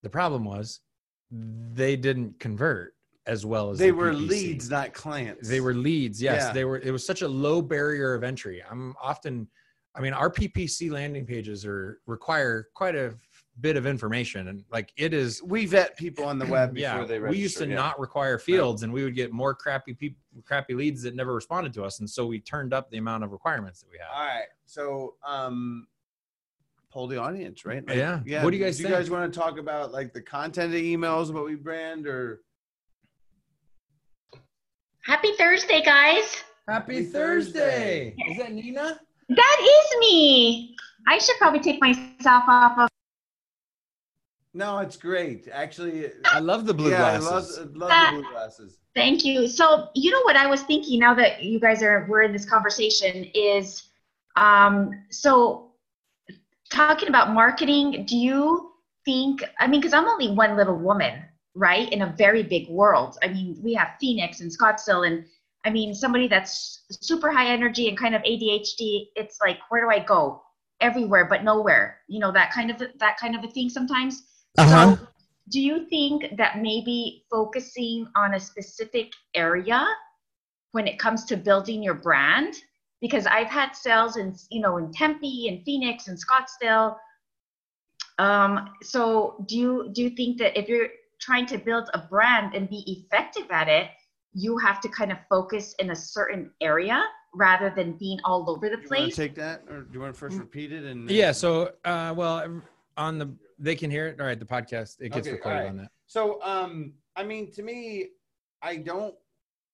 The 0.04 0.10
problem 0.10 0.46
was 0.46 0.80
they 1.32 1.96
didn't 1.96 2.40
convert 2.40 2.95
as 3.28 3.46
well 3.46 3.72
as 3.72 3.80
they 3.80 3.90
the 3.90 3.96
were 3.96 4.12
PPC. 4.14 4.28
leads, 4.30 4.70
not 4.70 4.94
clients. 4.94 5.48
They 5.50 5.60
were 5.62 5.74
leads. 5.74 6.22
Yes, 6.22 6.44
Yeah. 6.48 6.54
they 6.54 6.66
were. 6.66 6.78
It 6.80 6.92
was 6.92 7.06
such 7.06 7.22
a 7.22 7.28
low 7.28 7.62
barrier 7.62 8.14
of 8.14 8.24
entry. 8.24 8.64
I'm 8.70 8.96
often, 9.02 9.48
I 9.96 10.02
mean, 10.02 10.14
our 10.14 10.30
PPC 10.30 10.92
landing 10.92 11.26
pages 11.26 11.66
are 11.66 12.00
require 12.06 12.68
quite 12.76 12.96
a 12.96 13.16
bit 13.62 13.78
of 13.78 13.86
information, 13.88 14.50
and 14.50 14.64
like 14.72 14.92
it 14.98 15.14
is. 15.14 15.42
We 15.48 15.66
vet 15.66 15.98
people 15.98 16.26
on 16.26 16.38
the 16.38 16.46
web 16.46 16.74
before 16.74 17.00
Yeah, 17.00 17.06
they 17.06 17.18
register. 17.20 17.30
we 17.32 17.38
used 17.38 17.58
to 17.58 17.68
yeah. 17.68 17.76
not 17.76 18.00
require 18.00 18.38
fields, 18.38 18.84
and 18.84 18.92
we 18.94 19.04
would 19.04 19.16
get 19.16 19.32
more 19.32 19.56
crappy 19.56 19.94
people, 19.94 20.20
crappy 20.44 20.74
leads 20.76 21.02
that 21.04 21.16
never 21.16 21.34
responded 21.34 21.74
to 21.74 21.84
us, 21.84 22.00
and 22.00 22.10
so 22.10 22.28
we 22.28 22.40
turned 22.40 22.74
up 22.74 22.92
the 22.92 22.98
amount 22.98 23.24
of 23.24 23.32
requirements 23.32 23.80
that 23.82 23.90
we 23.92 23.98
had. 23.98 24.08
All 24.14 24.26
right, 24.28 24.48
so 24.66 25.16
um, 25.26 25.88
poll 26.92 27.08
the 27.08 27.18
audience, 27.18 27.66
right? 27.66 27.84
Yeah. 27.88 28.20
yeah. 28.26 28.44
What 28.44 28.52
do 28.52 28.58
you 28.58 28.64
guys 28.64 28.78
Do 28.78 28.84
you 28.84 28.90
guys 28.90 29.10
want 29.10 29.32
to 29.34 29.40
talk 29.40 29.58
about 29.58 29.92
like 29.92 30.14
the 30.14 30.22
content 30.22 30.74
of 30.76 30.80
emails, 30.80 31.34
what 31.34 31.46
we 31.46 31.56
brand, 31.56 32.06
or 32.08 32.42
Happy 35.06 35.34
Thursday, 35.38 35.82
guys. 35.84 36.44
Happy 36.68 36.96
Happy 36.96 37.06
Thursday. 37.06 38.16
Is 38.28 38.38
that 38.38 38.52
Nina? 38.52 39.00
That 39.30 39.58
is 39.62 40.00
me. 40.00 40.76
I 41.08 41.20
should 41.20 41.36
probably 41.38 41.60
take 41.60 41.80
myself 41.80 42.44
off 42.48 42.78
of. 42.80 42.90
no? 44.54 44.80
It's 44.80 44.98
great, 44.98 45.48
actually. 45.52 46.10
I 46.26 46.40
love 46.40 46.66
the 46.66 46.74
blue 46.74 46.90
yeah, 46.90 47.20
glasses. 47.20 47.60
I 47.60 47.62
love, 47.62 47.76
love 47.76 47.92
Ah. 47.94 48.12
the 48.12 48.22
blue 48.22 48.32
glasses. 48.32 48.78
Thank 48.96 49.24
you. 49.26 49.48
So, 49.48 49.90
you 49.94 50.10
know 50.10 50.22
what 50.24 50.36
I 50.38 50.48
was 50.48 50.64
thinking 50.64 51.00
now 51.00 51.14
that 51.16 51.44
you 51.44 51.60
guys 51.60 51.84
are 51.84 52.08
we're 52.10 52.24
in 52.24 52.32
this 52.32 52.46
conversation 52.46 53.30
is 53.36 53.90
um 54.38 54.92
so 55.12 55.72
talking 56.72 57.10
about 57.10 57.32
marketing, 57.34 58.06
do 58.08 58.18
you 58.18 58.72
think 59.04 59.44
I 59.60 59.68
mean 59.68 59.82
cuz 59.82 59.94
I'm 59.94 60.08
only 60.08 60.32
one 60.32 60.56
little 60.58 60.78
woman, 60.78 61.24
right? 61.56 61.92
In 61.92 62.02
a 62.02 62.14
very 62.18 62.44
big 62.44 62.68
world. 62.70 63.18
I 63.24 63.30
mean, 63.30 63.58
we 63.64 63.74
have 63.74 63.96
Phoenix 64.00 64.42
and 64.42 64.52
Scottsdale 64.52 65.08
and 65.08 65.26
I 65.66 65.72
mean 65.72 65.96
somebody 65.96 66.28
that's 66.28 66.84
super 66.92 67.32
high 67.32 67.48
energy 67.48 67.88
and 67.88 67.98
kind 67.98 68.14
of 68.14 68.22
ADHD, 68.22 69.08
it's 69.16 69.40
like 69.42 69.58
where 69.70 69.82
do 69.82 69.90
I 69.90 70.04
go? 70.04 70.44
Everywhere 70.82 71.26
but 71.26 71.44
nowhere. 71.44 72.02
You 72.08 72.20
know, 72.20 72.32
that 72.34 72.52
kind 72.52 72.70
of 72.70 72.78
that 73.00 73.18
kind 73.18 73.36
of 73.36 73.44
a 73.44 73.48
thing 73.48 73.70
sometimes. 73.70 74.24
Uh-huh. 74.58 74.96
So, 74.96 75.08
do 75.50 75.62
you 75.62 75.86
think 75.88 76.38
that 76.38 76.60
maybe 76.60 77.26
focusing 77.32 78.08
on 78.16 78.34
a 78.34 78.40
specific 78.40 79.12
area 79.34 79.86
when 80.72 80.88
it 80.88 81.00
comes 81.00 81.24
to 81.26 81.38
building 81.38 81.82
your 81.82 81.94
brand? 81.94 82.56
Because 83.02 83.26
I've 83.28 83.48
had 83.48 83.76
sales 83.76 84.18
in, 84.18 84.36
you 84.50 84.62
know, 84.62 84.78
in 84.78 84.92
Tempe 84.92 85.48
and 85.48 85.64
Phoenix 85.64 86.08
and 86.08 86.18
Scottsdale. 86.18 86.96
Um, 88.18 88.70
so 88.82 89.44
do 89.48 89.58
you 89.58 89.90
do 89.94 90.02
you 90.04 90.10
think 90.12 90.38
that 90.40 90.58
if 90.58 90.68
you're 90.70 90.88
trying 91.20 91.46
to 91.48 91.58
build 91.58 91.90
a 91.94 92.00
brand 92.00 92.56
and 92.56 92.70
be 92.70 92.84
effective 92.88 93.50
at 93.50 93.68
it, 93.68 93.90
you 94.34 94.58
have 94.58 94.82
to 94.82 94.90
kind 94.90 95.12
of 95.12 95.18
focus 95.30 95.76
in 95.80 95.92
a 95.92 95.96
certain 95.96 96.52
area 96.62 97.04
rather 97.34 97.72
than 97.76 97.98
being 97.98 98.20
all 98.24 98.50
over 98.50 98.70
the 98.70 98.78
place? 98.80 99.16
to 99.16 99.22
take 99.22 99.36
that, 99.36 99.64
or 99.70 99.82
do 99.82 99.94
you 99.94 100.00
want 100.00 100.14
to 100.14 100.20
first 100.20 100.38
repeat 100.38 100.72
it? 100.72 100.84
And 100.84 101.10
Yeah. 101.10 101.32
So, 101.32 101.72
uh, 101.84 102.14
well, 102.16 102.62
on 102.98 103.18
the 103.18 103.36
they 103.58 103.76
can 103.76 103.90
hear 103.90 104.08
it. 104.08 104.20
All 104.20 104.26
right, 104.26 104.40
the 104.40 104.46
podcast 104.46 105.00
it 105.00 105.10
gets 105.10 105.28
Okay, 105.28 105.32
recorded 105.32 105.58
all 105.58 105.64
right. 105.64 105.70
on 105.70 105.78
that. 105.78 105.92
So, 106.08 106.42
um, 106.44 106.94
I 107.16 107.24
mean, 107.24 107.52
to 107.54 107.64
me, 107.64 108.10
I 108.62 108.78
don't, 108.78 109.16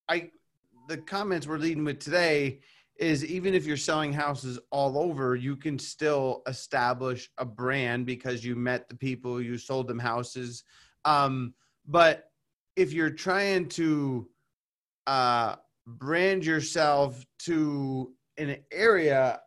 I, 0.08 0.30
the 0.88 0.98
comments 0.98 1.46
we're 1.46 1.58
leading 1.58 1.84
with 1.84 1.98
today 1.98 2.60
is 2.96 3.24
even 3.24 3.54
if 3.54 3.64
you're 3.66 3.76
selling 3.76 4.12
houses 4.12 4.58
all 4.70 4.98
over, 4.98 5.34
you 5.34 5.56
can 5.56 5.78
still 5.78 6.42
establish 6.46 7.30
a 7.38 7.44
brand 7.44 8.06
because 8.06 8.44
you 8.44 8.54
met 8.54 8.88
the 8.88 8.94
people, 8.94 9.40
you 9.40 9.58
sold 9.58 9.88
them 9.88 9.98
houses. 9.98 10.62
Um, 11.04 11.54
but 11.86 12.30
if 12.76 12.92
you're 12.92 13.10
trying 13.10 13.68
to, 13.70 14.28
uh, 15.06 15.56
brand 15.86 16.44
yourself 16.44 17.24
to 17.40 18.12
an 18.38 18.56
area, 18.70 19.40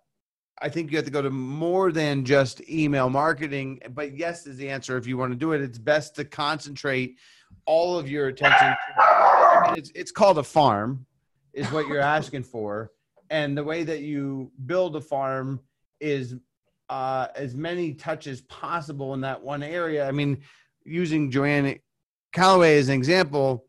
I 0.62 0.70
think 0.70 0.92
you 0.92 0.98
have 0.98 1.06
to 1.06 1.12
go 1.12 1.22
to 1.22 1.30
more 1.30 1.92
than 1.92 2.24
just 2.24 2.68
email 2.70 3.10
marketing. 3.10 3.82
But 3.92 4.18
yes, 4.18 4.48
is 4.48 4.58
the 4.58 4.70
answer. 4.70 4.98
If 4.98 5.08
you 5.08 5.18
want 5.18 5.32
to 5.32 5.38
do 5.38 5.54
it, 5.54 5.62
it's 5.62 5.78
best 5.78 6.16
to 6.16 6.26
concentrate 6.26 7.18
all 7.66 7.98
of 7.98 8.10
your 8.10 8.28
attention. 8.28 8.74
I 8.98 9.68
mean, 9.68 9.78
it's, 9.78 9.92
it's 9.96 10.12
called 10.12 10.38
a 10.38 10.44
farm, 10.44 11.06
is 11.54 11.70
what 11.72 11.88
you're 11.88 12.00
asking 12.20 12.44
for. 12.44 12.92
And 13.30 13.58
the 13.58 13.64
way 13.64 13.84
that 13.84 14.02
you 14.02 14.52
build 14.66 14.96
a 14.96 15.02
farm 15.02 15.60
is 16.00 16.36
uh, 16.90 17.28
as 17.36 17.56
many 17.56 17.94
touches 17.94 18.42
possible 18.42 19.14
in 19.14 19.22
that 19.22 19.42
one 19.42 19.64
area. 19.64 20.08
I 20.08 20.12
mean, 20.12 20.42
using 20.86 21.32
Joanne 21.32 21.80
Calloway 22.32 22.78
as 22.78 22.90
an 22.90 22.96
example, 22.96 23.66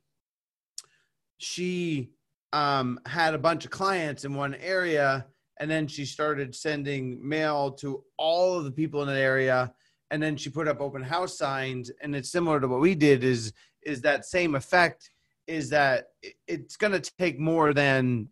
she 1.39 2.11
um, 2.53 3.01
had 3.07 3.35
a 3.35 3.39
bunch 3.39 3.64
of 3.64 3.71
clients 3.71 4.25
in 4.25 4.35
one 4.35 4.55
area 4.55 5.27
and 5.59 5.71
then 5.71 5.87
she 5.87 6.05
started 6.05 6.55
sending 6.55 7.27
mail 7.27 7.71
to 7.71 8.05
all 8.19 8.59
of 8.59 8.64
the 8.64 8.71
people 8.71 9.03
in 9.03 9.09
that 9.09 9.17
area 9.17 9.73
and 10.11 10.23
then 10.23 10.37
she 10.37 10.51
put 10.51 10.69
up 10.69 10.81
open 10.81 11.03
house 11.03 11.37
signs 11.37 11.91
and 12.03 12.14
it's 12.14 12.31
similar 12.31 12.61
to 12.61 12.69
what 12.69 12.81
we 12.81 12.95
did 12.95 13.25
is 13.25 13.53
is 13.83 14.01
that 14.01 14.25
same 14.25 14.55
effect 14.55 15.11
is 15.47 15.71
that 15.71 16.09
it's 16.47 16.77
going 16.77 16.93
to 16.93 17.12
take 17.19 17.39
more 17.39 17.73
than 17.73 18.29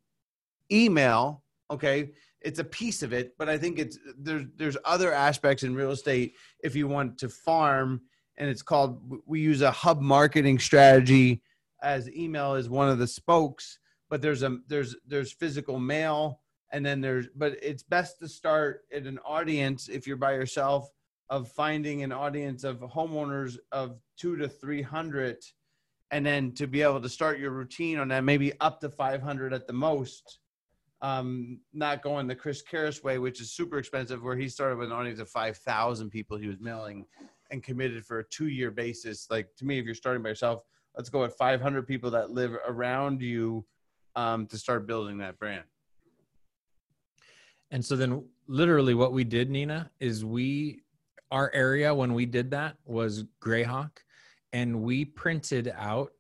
email 0.73 1.43
okay? 1.71 2.11
It's 2.41 2.59
a 2.59 2.65
piece 2.65 3.03
of 3.03 3.15
it 3.15 3.35
but 3.39 3.49
i 3.49 3.57
think 3.57 3.79
it's 3.79 3.99
there's 4.19 4.45
there's 4.57 4.77
other 4.85 5.13
aspects 5.15 5.63
in 5.63 5.75
real 5.75 5.93
estate 5.93 6.35
if 6.63 6.77
you 6.77 6.87
want 6.87 7.17
to 7.19 7.29
farm 7.31 8.03
and 8.37 8.49
it's 8.49 8.63
called 8.63 9.01
we 9.27 9.41
use 9.41 9.63
a 9.63 9.71
hub 9.71 10.01
marketing 10.01 10.59
strategy 10.59 11.43
as 11.83 12.11
email 12.11 12.55
is 12.55 12.69
one 12.69 12.89
of 12.89 12.99
the 12.99 13.07
spokes 13.07 13.79
but 14.11 14.23
there's 14.23 14.43
a 14.43 14.59
there's 14.69 14.97
there's 15.07 15.33
physical 15.33 15.79
mail 15.79 16.41
and 16.73 16.85
then 16.85 17.01
there's 17.01 17.29
but 17.37 17.57
it's 17.63 17.83
best 17.83 18.19
to 18.19 18.29
start 18.29 18.83
at 18.93 19.05
an 19.05 19.19
audience 19.25 19.89
if 19.89 20.07
you're 20.07 20.17
by 20.17 20.33
yourself 20.33 20.91
of 21.31 21.49
finding 21.49 22.03
an 22.03 22.13
audience 22.13 22.65
of 22.65 22.81
homeowners 22.81 23.57
of 23.73 23.99
two 24.17 24.37
to 24.37 24.49
three 24.49 24.83
hundred 24.83 25.39
and 26.11 26.25
then 26.25 26.53
to 26.53 26.67
be 26.67 26.83
able 26.83 27.01
to 27.01 27.09
start 27.09 27.39
your 27.39 27.51
routine 27.51 27.99
on 27.99 28.09
that 28.09 28.25
maybe 28.25 28.53
up 28.61 28.81
to 28.81 28.89
500 28.89 29.53
at 29.53 29.67
the 29.67 29.73
most. 29.73 30.39
Um 31.03 31.61
not 31.73 32.03
going 32.03 32.27
the 32.27 32.35
chris 32.35 32.63
Karras 32.63 33.03
way 33.03 33.19
which 33.19 33.41
is 33.41 33.53
super 33.53 33.79
expensive 33.79 34.23
where 34.23 34.37
he 34.37 34.49
started 34.49 34.79
with 34.79 34.89
an 34.89 34.97
audience 34.97 35.21
of 35.21 35.29
5000 35.29 36.11
people 36.11 36.37
he 36.37 36.47
was 36.47 36.61
mailing 36.61 37.05
and 37.51 37.63
committed 37.63 38.05
for 38.05 38.21
a 38.21 38.25
two 38.29 38.49
year 38.49 38.71
basis 38.71 39.27
like 39.31 39.49
to 39.57 39.65
me 39.65 39.79
if 39.79 39.85
you're 39.85 39.95
starting 39.95 40.23
by 40.23 40.29
yourself 40.29 40.63
let's 40.97 41.09
go 41.09 41.25
at 41.25 41.37
500 41.37 41.87
people 41.87 42.11
that 42.11 42.31
live 42.31 42.57
around 42.67 43.21
you 43.21 43.65
um, 44.17 44.47
to 44.47 44.59
start 44.59 44.87
building 44.87 45.19
that 45.19 45.39
brand. 45.39 45.65
And 47.71 47.85
so 47.85 47.97
then 47.97 48.25
literally 48.47 48.95
what 48.95 49.13
we 49.13 49.25
did, 49.25 49.51
Nina, 49.51 49.91
is 49.99 50.25
we 50.25 50.83
our 51.31 51.51
area 51.53 51.93
when 51.93 52.15
we 52.15 52.27
did 52.27 52.51
that 52.53 52.77
was 52.85 53.25
Grayhawk 53.41 53.91
and 54.53 54.83
we 54.83 55.05
printed 55.05 55.73
out 55.77 56.13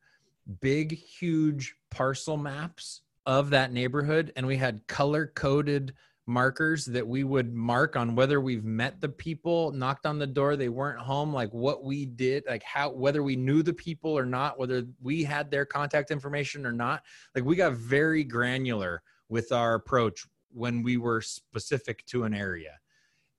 big 0.60 0.92
huge 0.92 1.76
parcel 1.90 2.36
maps 2.36 3.02
of 3.24 3.50
that 3.50 3.72
neighborhood 3.72 4.32
and 4.34 4.46
we 4.46 4.56
had 4.56 4.84
color 4.88 5.30
coded 5.34 5.94
markers 6.26 6.86
that 6.86 7.06
we 7.06 7.22
would 7.22 7.54
mark 7.54 7.96
on 7.96 8.14
whether 8.14 8.40
we've 8.40 8.64
met 8.64 9.00
the 9.00 9.08
people 9.08 9.72
knocked 9.72 10.06
on 10.06 10.18
the 10.18 10.26
door 10.26 10.56
they 10.56 10.70
weren't 10.70 10.98
home 10.98 11.34
like 11.34 11.52
what 11.52 11.84
we 11.84 12.06
did 12.06 12.42
like 12.48 12.62
how 12.62 12.88
whether 12.90 13.22
we 13.22 13.36
knew 13.36 13.62
the 13.62 13.74
people 13.74 14.16
or 14.16 14.24
not 14.24 14.58
whether 14.58 14.84
we 15.02 15.22
had 15.22 15.50
their 15.50 15.66
contact 15.66 16.10
information 16.10 16.64
or 16.64 16.72
not. 16.72 17.02
Like 17.34 17.44
we 17.44 17.56
got 17.56 17.74
very 17.74 18.24
granular 18.24 19.02
with 19.28 19.52
our 19.52 19.74
approach 19.74 20.24
when 20.50 20.82
we 20.82 20.96
were 20.96 21.20
specific 21.20 22.04
to 22.06 22.24
an 22.24 22.34
area. 22.34 22.78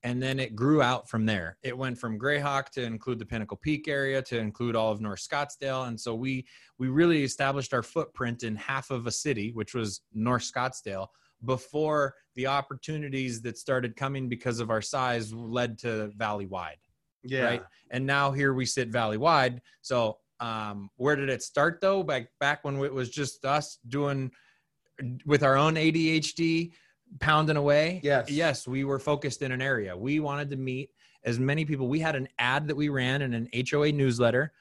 And 0.04 0.22
then 0.22 0.40
it 0.40 0.56
grew 0.56 0.84
out 0.84 1.10
from 1.10 1.26
there. 1.26 1.58
It 1.64 1.76
went 1.76 1.98
from 1.98 2.20
grayhawk 2.20 2.70
to 2.72 2.84
include 2.84 3.18
the 3.18 3.26
pinnacle 3.26 3.58
peak 3.58 3.88
area 3.88 4.22
to 4.24 4.38
include 4.38 4.76
all 4.76 4.92
of 4.92 5.02
north 5.02 5.28
scottsdale. 5.28 5.88
And 5.88 6.00
so 6.00 6.14
we 6.14 6.46
we 6.78 6.90
really 6.90 7.24
established 7.24 7.74
our 7.74 7.82
footprint 7.82 8.44
in 8.44 8.56
half 8.56 8.92
of 8.92 9.08
a 9.08 9.12
city 9.12 9.52
which 9.52 9.74
was 9.74 10.02
north 10.14 10.44
scottsdale 10.44 11.08
before 11.46 12.14
the 12.36 12.48
opportunities 12.48 13.42
that 13.42 13.58
started 13.58 13.96
coming 13.96 14.28
because 14.28 14.60
of 14.60 14.70
our 14.70 14.82
size 14.82 15.34
led 15.34 15.78
to 15.80 16.08
valley 16.18 16.46
wide 16.46 16.78
Yeah. 17.24 17.44
right? 17.46 17.64
And 17.92 18.06
now 18.06 18.32
here 18.32 18.54
we 18.54 18.66
sit 18.66 18.90
valley 18.90 19.18
wide. 19.18 19.62
So 19.82 20.18
um 20.42 20.90
where 20.98 21.16
did 21.16 21.30
it 21.30 21.42
start 21.42 21.80
though? 21.82 22.04
Back 22.04 22.28
back 22.40 22.64
when 22.64 22.76
it 22.84 22.94
was 22.94 23.10
just 23.10 23.46
us 23.46 23.80
doing 23.88 24.32
with 25.26 25.44
our 25.44 25.56
own 25.58 25.76
adhd 25.76 26.72
pounding 27.20 27.58
away? 27.58 28.02
Yes. 28.04 28.30
yes 28.30 28.68
we 28.68 28.84
were 28.84 29.00
focused 29.00 29.42
in 29.42 29.52
an 29.52 29.62
area. 29.62 29.96
We 29.96 30.20
wanted 30.20 30.50
to 30.52 30.58
meet 30.58 30.90
as 31.24 31.40
many 31.40 31.66
people. 31.66 31.88
We 31.88 32.00
had 32.00 32.16
an 32.16 32.28
ad 32.38 32.68
that 32.68 32.76
we 32.76 32.90
ran 32.90 33.22
in 33.22 33.34
an 33.34 33.48
hoa 33.54 33.92
newsletter 33.92 34.52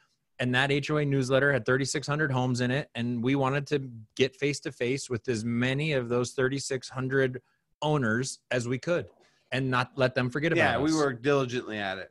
and 0.41 0.55
that 0.55 0.71
hoa 0.87 1.05
newsletter 1.05 1.53
had 1.53 1.65
3600 1.65 2.31
homes 2.33 2.61
in 2.61 2.71
it 2.71 2.89
and 2.95 3.23
we 3.23 3.35
wanted 3.35 3.67
to 3.69 3.89
get 4.17 4.35
face 4.37 4.61
to 4.61 4.73
face 4.73 5.09
with 5.09 5.29
as 5.29 5.45
many 5.45 5.93
of 5.93 6.09
those 6.09 6.33
3600 6.33 7.41
owners 7.83 8.39
as 8.51 8.67
we 8.67 8.79
could 8.79 9.07
and 9.53 9.71
not 9.71 9.93
let 9.97 10.15
them 10.15 10.31
forget 10.31 10.53
about 10.53 10.81
us. 10.83 10.91
Yeah, 10.91 10.97
we 10.97 10.97
worked 10.97 11.23
diligently 11.23 11.79
at 11.79 11.99
it. 11.99 12.11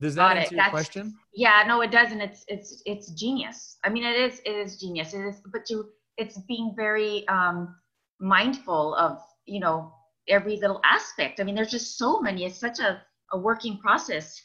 does 0.00 0.14
that 0.14 0.28
Got 0.28 0.36
it. 0.36 0.40
answer 0.40 0.54
your 0.54 0.58
That's- 0.64 0.70
question 0.70 1.14
Yeah, 1.34 1.64
no, 1.66 1.80
it 1.80 1.90
doesn't. 1.90 2.20
It's 2.20 2.44
it's 2.48 2.82
it's 2.86 3.10
genius. 3.12 3.78
I 3.84 3.88
mean, 3.88 4.04
it 4.04 4.16
is 4.16 4.40
it 4.44 4.54
is 4.56 4.78
genius. 4.78 5.12
It 5.14 5.20
is, 5.26 5.40
but 5.52 5.68
you 5.68 5.90
it's 6.18 6.38
being 6.48 6.72
very 6.76 7.26
um, 7.28 7.74
mindful 8.20 8.94
of 8.94 9.18
you 9.46 9.60
know 9.60 9.92
every 10.28 10.56
little 10.56 10.80
aspect. 10.84 11.40
I 11.40 11.44
mean, 11.44 11.54
there's 11.54 11.70
just 11.70 11.98
so 11.98 12.20
many. 12.20 12.44
It's 12.44 12.58
such 12.58 12.78
a 12.78 13.02
a 13.32 13.38
working 13.38 13.78
process, 13.78 14.40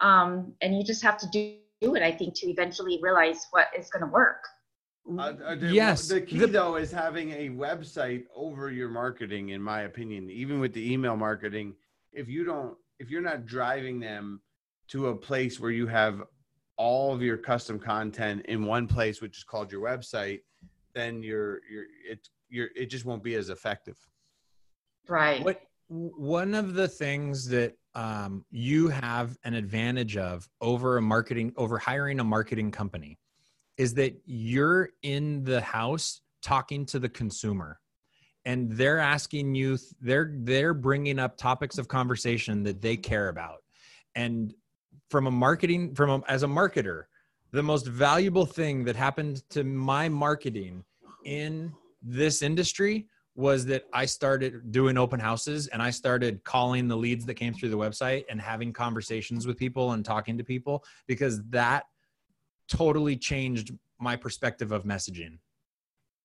um, 0.00 0.54
and 0.62 0.76
you 0.76 0.82
just 0.84 1.02
have 1.02 1.18
to 1.18 1.26
do, 1.30 1.56
do 1.82 1.94
it. 1.96 2.02
I 2.02 2.12
think 2.12 2.34
to 2.36 2.46
eventually 2.48 2.98
realize 3.02 3.46
what 3.50 3.66
is 3.78 3.90
going 3.90 4.04
to 4.04 4.10
work. 4.10 4.44
Uh, 5.10 5.20
uh, 5.44 5.54
the- 5.56 5.66
yes 5.72 6.08
The 6.08 6.20
key 6.20 6.38
the- 6.38 6.46
though 6.46 6.76
is 6.76 6.92
having 6.92 7.32
a 7.32 7.50
website 7.50 8.24
over 8.34 8.70
your 8.70 8.88
marketing, 8.88 9.48
in 9.50 9.60
my 9.60 9.82
opinion. 9.82 10.30
Even 10.30 10.60
with 10.60 10.72
the 10.72 10.92
email 10.92 11.16
marketing, 11.16 11.74
if 12.12 12.28
you 12.28 12.44
don't, 12.44 12.78
if 13.00 13.10
you're 13.10 13.20
not 13.20 13.44
driving 13.44 13.98
them 13.98 14.40
to 14.88 15.08
a 15.08 15.16
place 15.16 15.58
where 15.58 15.72
you 15.72 15.86
have 15.88 16.22
all 16.76 17.12
of 17.14 17.20
your 17.20 17.36
custom 17.36 17.78
content 17.80 18.46
in 18.46 18.64
one 18.64 18.86
place, 18.86 19.20
which 19.20 19.38
is 19.38 19.44
called 19.44 19.72
your 19.72 19.82
website, 19.82 20.40
then 20.94 21.22
you're 21.22 21.60
you're 21.68 21.86
it 22.08 22.28
you're 22.48 22.68
it 22.76 22.86
just 22.86 23.04
won't 23.04 23.24
be 23.24 23.34
as 23.34 23.48
effective. 23.50 23.98
Right. 25.08 25.42
What 25.42 25.62
one 25.88 26.54
of 26.54 26.74
the 26.74 26.86
things 26.86 27.48
that 27.48 27.76
um, 27.94 28.44
you 28.50 28.88
have 28.88 29.36
an 29.44 29.54
advantage 29.54 30.16
of 30.16 30.48
over 30.60 30.96
a 30.96 31.02
marketing 31.02 31.52
over 31.56 31.78
hiring 31.78 32.20
a 32.20 32.24
marketing 32.24 32.70
company 32.70 33.18
is 33.76 33.94
that 33.94 34.14
you're 34.24 34.90
in 35.02 35.44
the 35.44 35.60
house 35.60 36.20
talking 36.42 36.86
to 36.86 36.98
the 36.98 37.08
consumer 37.08 37.78
and 38.44 38.72
they're 38.72 38.98
asking 38.98 39.54
you 39.54 39.78
they're 40.00 40.32
they're 40.38 40.74
bringing 40.74 41.18
up 41.18 41.36
topics 41.36 41.78
of 41.78 41.88
conversation 41.88 42.62
that 42.62 42.80
they 42.80 42.96
care 42.96 43.28
about. 43.28 43.58
And 44.14 44.54
from 45.10 45.26
a 45.26 45.30
marketing 45.30 45.94
from 45.94 46.10
a, 46.10 46.22
as 46.28 46.42
a 46.42 46.46
marketer 46.46 47.04
the 47.52 47.62
most 47.62 47.86
valuable 47.86 48.46
thing 48.46 48.84
that 48.84 48.96
happened 48.96 49.42
to 49.50 49.62
my 49.62 50.08
marketing 50.08 50.84
in 51.24 51.72
this 52.02 52.42
industry 52.42 53.06
was 53.34 53.64
that 53.66 53.84
I 53.92 54.04
started 54.04 54.70
doing 54.72 54.98
open 54.98 55.18
houses 55.18 55.66
and 55.68 55.80
I 55.80 55.90
started 55.90 56.44
calling 56.44 56.86
the 56.88 56.96
leads 56.96 57.24
that 57.26 57.34
came 57.34 57.54
through 57.54 57.70
the 57.70 57.78
website 57.78 58.24
and 58.28 58.40
having 58.40 58.72
conversations 58.72 59.46
with 59.46 59.56
people 59.56 59.92
and 59.92 60.04
talking 60.04 60.36
to 60.38 60.44
people 60.44 60.84
because 61.06 61.42
that 61.50 61.84
totally 62.68 63.16
changed 63.16 63.72
my 63.98 64.16
perspective 64.16 64.70
of 64.72 64.84
messaging. 64.84 65.38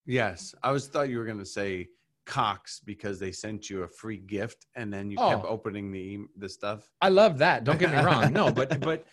Yes, 0.06 0.54
I 0.64 0.72
was 0.72 0.88
thought 0.88 1.10
you 1.10 1.18
were 1.18 1.26
going 1.26 1.40
to 1.40 1.46
say 1.46 1.88
Cox 2.26 2.82
because 2.84 3.20
they 3.20 3.32
sent 3.32 3.70
you 3.70 3.84
a 3.84 3.88
free 3.88 4.18
gift 4.18 4.68
and 4.76 4.92
then 4.92 5.10
you 5.10 5.16
kept 5.18 5.46
Oh. 5.46 5.48
opening 5.48 5.92
the 5.94 6.20
the 6.38 6.50
stuff. 6.50 6.90
I 7.02 7.08
love 7.08 7.38
that. 7.38 7.64
Don't 7.64 7.80
get 7.80 7.90
me 7.92 7.98
wrong. 8.04 8.34
No, 8.34 8.52
but 8.52 8.82
but 8.82 9.06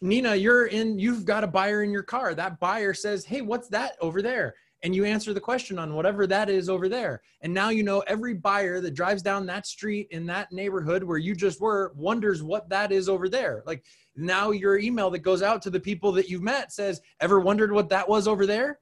Nina, 0.00 0.34
you're 0.34 0.66
in 0.66 0.98
you've 0.98 1.24
got 1.24 1.44
a 1.44 1.46
buyer 1.46 1.84
in 1.84 1.90
your 1.92 2.02
car. 2.02 2.34
That 2.34 2.58
buyer 2.58 2.92
says, 2.92 3.24
"Hey, 3.24 3.40
what's 3.40 3.68
that 3.68 3.92
over 4.00 4.20
there?" 4.20 4.56
And 4.86 4.94
you 4.94 5.04
answer 5.04 5.34
the 5.34 5.40
question 5.40 5.80
on 5.80 5.94
whatever 5.94 6.28
that 6.28 6.48
is 6.48 6.68
over 6.68 6.88
there. 6.88 7.20
And 7.40 7.52
now 7.52 7.70
you 7.70 7.82
know 7.82 8.04
every 8.06 8.34
buyer 8.34 8.80
that 8.80 8.92
drives 8.94 9.20
down 9.20 9.44
that 9.46 9.66
street 9.66 10.06
in 10.12 10.26
that 10.26 10.52
neighborhood 10.52 11.02
where 11.02 11.18
you 11.18 11.34
just 11.34 11.60
were 11.60 11.92
wonders 11.96 12.40
what 12.44 12.68
that 12.68 12.92
is 12.92 13.08
over 13.08 13.28
there. 13.28 13.64
Like 13.66 13.84
now 14.14 14.52
your 14.52 14.78
email 14.78 15.10
that 15.10 15.18
goes 15.24 15.42
out 15.42 15.60
to 15.62 15.70
the 15.70 15.80
people 15.80 16.12
that 16.12 16.28
you've 16.28 16.44
met 16.44 16.70
says, 16.72 17.00
"Ever 17.18 17.40
wondered 17.40 17.72
what 17.72 17.88
that 17.88 18.08
was 18.08 18.28
over 18.28 18.46
there?" 18.46 18.78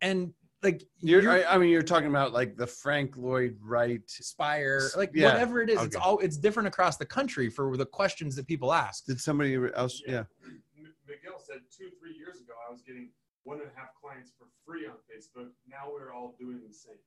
And 0.00 0.34
like 0.64 0.82
You're, 0.98 1.22
you're- 1.22 1.44
I, 1.44 1.54
I 1.54 1.58
mean, 1.58 1.70
you're 1.70 1.82
talking 1.84 2.08
about 2.08 2.32
like 2.32 2.56
the 2.56 2.66
Frank 2.66 3.16
Lloyd 3.16 3.56
Wright. 3.62 4.02
Spire, 4.08 4.80
like 4.96 5.12
Yeah, 5.14 5.34
whatever 5.34 5.62
it 5.62 5.70
is, 5.70 5.80
it's 5.84 5.94
all 5.94 6.18
it's 6.18 6.36
different 6.36 6.66
across 6.66 6.96
the 6.96 7.06
country 7.06 7.48
for 7.48 7.76
the 7.76 7.86
questions 7.86 8.34
that 8.34 8.48
people 8.48 8.72
ask. 8.72 9.04
Did 9.06 9.20
somebody 9.20 9.56
else? 9.76 10.02
Yeah. 10.04 10.24
M- 10.44 10.62
Miguel 11.06 11.38
said 11.38 11.58
two, 11.70 11.90
three 12.00 12.16
years 12.16 12.40
ago, 12.40 12.54
I 12.68 12.72
was 12.72 12.82
getting 12.82 13.10
one 13.44 13.60
and 13.60 13.70
a 13.70 13.78
half 13.78 13.90
clients 14.00 14.32
for 14.36 14.46
free 14.66 14.86
on 14.86 14.94
Facebook. 15.10 15.48
Now 15.68 15.90
we're 15.92 16.12
all 16.12 16.34
doing 16.38 16.60
the 16.66 16.74
same. 16.74 16.98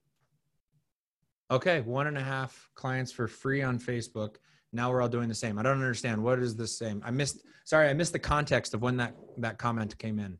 Okay, 1.49 1.81
one 1.81 2.07
and 2.07 2.17
a 2.17 2.23
half 2.23 2.69
clients 2.75 3.11
for 3.11 3.27
free 3.27 3.61
on 3.61 3.79
Facebook. 3.79 4.35
Now 4.73 4.91
we're 4.91 5.01
all 5.01 5.09
doing 5.09 5.29
the 5.29 5.35
same. 5.35 5.57
I 5.57 5.63
don't 5.63 5.73
understand. 5.73 6.23
What 6.23 6.39
is 6.39 6.55
the 6.55 6.67
same? 6.67 7.01
I 7.05 7.11
missed. 7.11 7.41
Sorry, 7.63 7.89
I 7.89 7.93
missed 7.93 8.13
the 8.13 8.19
context 8.19 8.73
of 8.73 8.81
when 8.81 8.97
that 8.97 9.15
that 9.37 9.57
comment 9.57 9.97
came 9.97 10.19
in. 10.19 10.33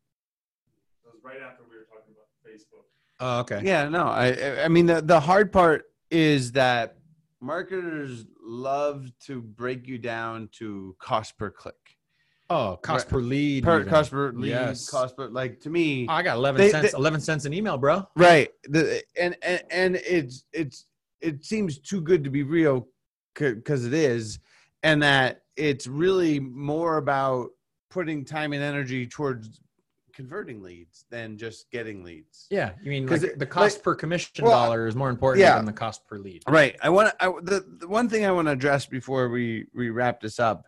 It 1.06 1.12
was 1.14 1.16
right 1.24 1.42
after 1.42 1.64
we 1.70 1.78
were 1.78 1.86
talking 1.86 2.14
about 2.14 2.28
Facebook. 2.46 2.86
Oh, 3.20 3.40
okay. 3.40 3.62
Yeah. 3.64 3.90
No. 3.90 4.04
I. 4.04 4.64
I 4.64 4.68
mean, 4.68 4.86
the 4.86 5.02
the 5.02 5.20
hard 5.20 5.52
part 5.52 5.86
is 6.12 6.54
that 6.54 6.98
marketers 7.40 8.26
love 8.42 9.10
to 9.26 9.42
break 9.42 9.88
you 9.88 9.98
down 9.98 10.50
to 10.54 10.96
cost 11.00 11.38
per 11.38 11.50
click, 11.50 11.97
Oh, 12.50 12.78
cost 12.82 13.06
Right. 13.06 13.12
per 13.12 13.20
lead. 13.20 13.64
per 13.64 13.80
even. 13.82 13.90
cost 13.90 14.12
per 14.12 14.32
lead, 14.32 14.50
Yes. 14.50 14.90
cost 14.90 15.18
per 15.18 15.28
like 15.28 15.60
to 15.62 15.70
me. 15.70 16.08
Oh, 16.08 16.14
I 16.14 16.22
got 16.24 16.38
eleven 16.38 16.62
They- 16.62 16.70
cents. 16.72 16.92
they- 16.92 16.98
eleven 16.98 17.20
cents 17.20 17.46
an 17.46 17.54
email, 17.54 17.78
bro. 17.78 18.08
right 18.16 18.50
the 18.64 19.04
and 19.20 19.36
and 19.42 19.64
and 19.70 19.96
it's 19.98 20.46
it's 20.54 20.86
it 21.20 21.44
seems 21.44 21.78
too 21.80 22.00
good 22.00 22.24
to 22.24 22.30
be 22.30 22.44
real 22.44 22.88
because 23.34 23.86
it 23.86 23.94
is 23.94 24.40
and 24.84 25.02
that 25.04 25.44
it's 25.56 25.88
really 25.88 26.40
more 26.40 26.98
about 26.98 27.50
putting 27.90 28.24
time 28.24 28.54
and 28.54 28.64
energy 28.64 29.06
towards 29.08 29.60
converting 30.14 30.62
leads 30.64 31.06
than 31.12 31.38
just 31.38 31.70
getting 31.70 32.04
leads 32.04 32.48
Yeah, 32.50 32.74
you 32.82 32.90
mean 32.90 33.08
'Cause 33.08 33.22
like 33.24 33.34
it- 33.34 33.40
the 33.40 33.46
cost 33.46 33.78
like- 33.78 33.84
per 33.84 33.96
commission 33.96 34.46
well, 34.46 34.52
dollar 34.66 34.88
is 34.88 34.96
more 34.96 35.10
important 35.10 35.42
yeah. 35.42 35.56
than 35.58 35.66
the 35.66 35.74
cost 35.74 36.08
per 36.08 36.18
lead. 36.18 36.44
right 36.48 36.76
i 36.82 36.90
want 36.90 37.12
to 37.20 37.40
the, 37.44 37.66
the 37.80 37.88
one 37.88 38.08
thing 38.10 38.26
i 38.26 38.32
want 38.32 38.48
to 38.48 38.52
address 38.52 38.86
before 38.88 39.30
we 39.30 39.66
we 39.76 39.90
wrap 39.92 40.20
this 40.22 40.40
up 40.40 40.66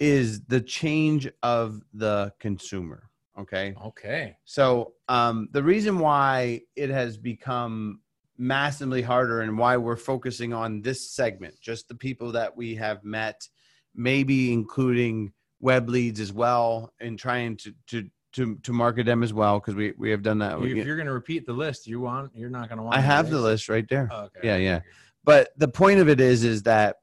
is 0.00 0.42
the 0.46 0.60
change 0.60 1.28
of 1.42 1.82
the 1.92 2.32
consumer 2.40 3.10
okay 3.38 3.74
Okay. 3.84 4.36
So 4.44 4.94
um, 5.08 5.48
the 5.52 5.62
reason 5.62 5.98
why 5.98 6.62
it 6.76 6.90
has 6.90 7.16
become 7.16 8.00
massively 8.36 9.02
harder 9.02 9.40
and 9.40 9.58
why 9.58 9.76
we're 9.76 9.96
focusing 9.96 10.52
on 10.52 10.80
this 10.80 11.10
segment, 11.10 11.54
just 11.60 11.88
the 11.88 11.94
people 11.94 12.32
that 12.32 12.56
we 12.56 12.76
have 12.76 13.04
met, 13.04 13.46
maybe 13.94 14.52
including 14.52 15.32
web 15.60 15.88
leads 15.88 16.20
as 16.20 16.32
well, 16.32 16.92
and 17.00 17.18
trying 17.18 17.56
to 17.58 17.74
to 17.88 18.08
to, 18.34 18.56
to 18.56 18.72
market 18.72 19.06
them 19.06 19.22
as 19.22 19.32
well 19.32 19.58
because 19.58 19.74
we 19.74 19.92
we 19.98 20.10
have 20.10 20.22
done 20.22 20.38
that. 20.38 20.60
if 20.60 20.86
you're 20.86 20.96
going 20.96 21.06
to 21.06 21.12
repeat 21.12 21.46
the 21.46 21.52
list, 21.52 21.86
you 21.86 22.00
want 22.00 22.30
you're 22.34 22.50
not 22.50 22.68
going 22.68 22.78
to 22.78 22.84
want. 22.84 22.96
I 22.96 23.00
have 23.00 23.30
the 23.30 23.40
list 23.40 23.68
right 23.68 23.88
there. 23.88 24.08
Oh, 24.12 24.24
okay. 24.24 24.40
Yeah, 24.44 24.56
yeah. 24.56 24.80
But 25.24 25.50
the 25.56 25.68
point 25.68 25.98
of 25.98 26.08
it 26.08 26.20
is, 26.20 26.44
is 26.44 26.62
that 26.62 26.96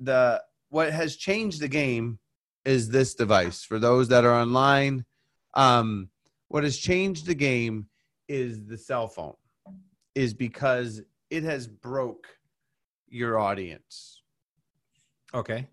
the 0.00 0.42
what 0.70 0.92
has 0.92 1.16
changed 1.16 1.60
the 1.60 1.68
game 1.68 2.18
is 2.64 2.88
this 2.88 3.14
device 3.14 3.62
for 3.62 3.78
those 3.78 4.08
that 4.08 4.24
are 4.24 4.34
online. 4.34 5.04
Um, 5.54 6.08
what 6.48 6.64
has 6.64 6.76
changed 6.76 7.26
the 7.26 7.34
game 7.34 7.86
is 8.28 8.64
the 8.64 8.78
cell 8.78 9.08
phone, 9.08 9.34
is 10.14 10.34
because 10.34 11.02
it 11.30 11.42
has 11.42 11.66
broke 11.66 12.26
your 13.08 13.38
audience. 13.38 14.22
Okay. 15.34 15.66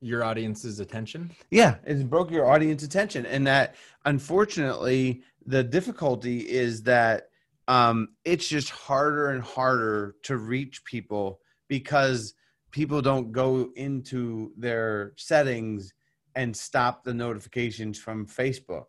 Your 0.00 0.24
audience's 0.24 0.78
attention. 0.80 1.30
Yeah, 1.50 1.76
it's 1.84 2.02
broke 2.02 2.30
your 2.30 2.50
audience 2.50 2.82
attention, 2.82 3.24
and 3.24 3.46
that 3.46 3.76
unfortunately 4.04 5.22
the 5.46 5.64
difficulty 5.64 6.40
is 6.40 6.82
that 6.82 7.28
um, 7.68 8.08
it's 8.24 8.46
just 8.46 8.70
harder 8.70 9.30
and 9.30 9.42
harder 9.42 10.16
to 10.24 10.36
reach 10.36 10.84
people 10.84 11.40
because 11.68 12.34
people 12.70 13.00
don't 13.00 13.32
go 13.32 13.70
into 13.74 14.52
their 14.56 15.14
settings 15.16 15.92
and 16.36 16.56
stop 16.56 17.02
the 17.02 17.14
notifications 17.14 17.98
from 17.98 18.26
Facebook, 18.26 18.86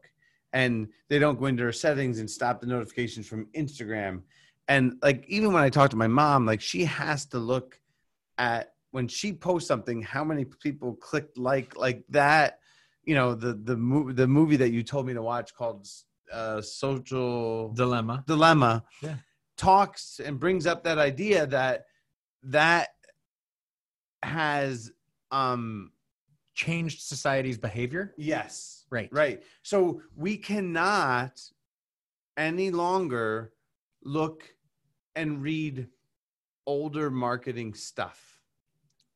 and 0.54 0.88
they 1.10 1.18
don't 1.18 1.40
go 1.40 1.48
into 1.48 1.64
their 1.64 1.72
settings 1.72 2.20
and 2.20 2.30
stop 2.30 2.62
the 2.62 2.68
notifications 2.68 3.28
from 3.28 3.48
Instagram, 3.56 4.22
and 4.68 5.00
like 5.02 5.26
even 5.28 5.52
when 5.54 5.64
I 5.64 5.70
talk 5.70 5.90
to 5.92 5.98
my 5.98 6.08
mom, 6.08 6.46
like 6.46 6.62
she 6.62 6.86
has 6.86 7.26
to 7.28 7.40
look 7.40 7.80
at 8.38 8.74
when 8.92 9.08
she 9.08 9.34
posts 9.34 9.68
something, 9.68 10.02
how 10.02 10.24
many 10.24 10.46
people 10.46 10.94
clicked 10.96 11.38
like 11.38 11.76
like 11.76 12.04
that. 12.10 12.60
You 13.04 13.16
know 13.16 13.34
the 13.34 13.54
the 13.54 13.78
movie 13.78 14.14
the 14.14 14.28
movie 14.28 14.58
that 14.58 14.70
you 14.72 14.84
told 14.84 15.08
me 15.08 15.14
to 15.14 15.22
watch 15.22 15.56
called 15.56 15.88
uh, 16.32 16.62
Social 16.62 17.72
Dilemma. 17.74 18.24
Dilemma 18.28 18.84
Yeah. 19.02 19.16
talks 19.56 20.20
and 20.24 20.38
brings 20.40 20.68
up 20.68 20.84
that 20.84 20.98
idea 20.98 21.48
that 21.48 21.86
that 22.44 22.90
has 24.24 24.92
um 25.32 25.92
Changed 26.58 27.02
society's 27.02 27.60
behavior. 27.60 28.14
yes 28.18 28.86
Right. 28.90 29.10
right 29.12 29.44
so 29.64 30.02
we 30.16 30.38
cannot 30.38 31.40
any 32.36 32.72
longer 32.72 33.52
look 34.04 34.44
and 35.16 35.42
read 35.42 35.88
older 36.66 37.12
marketing 37.12 37.74
stuff 37.76 38.42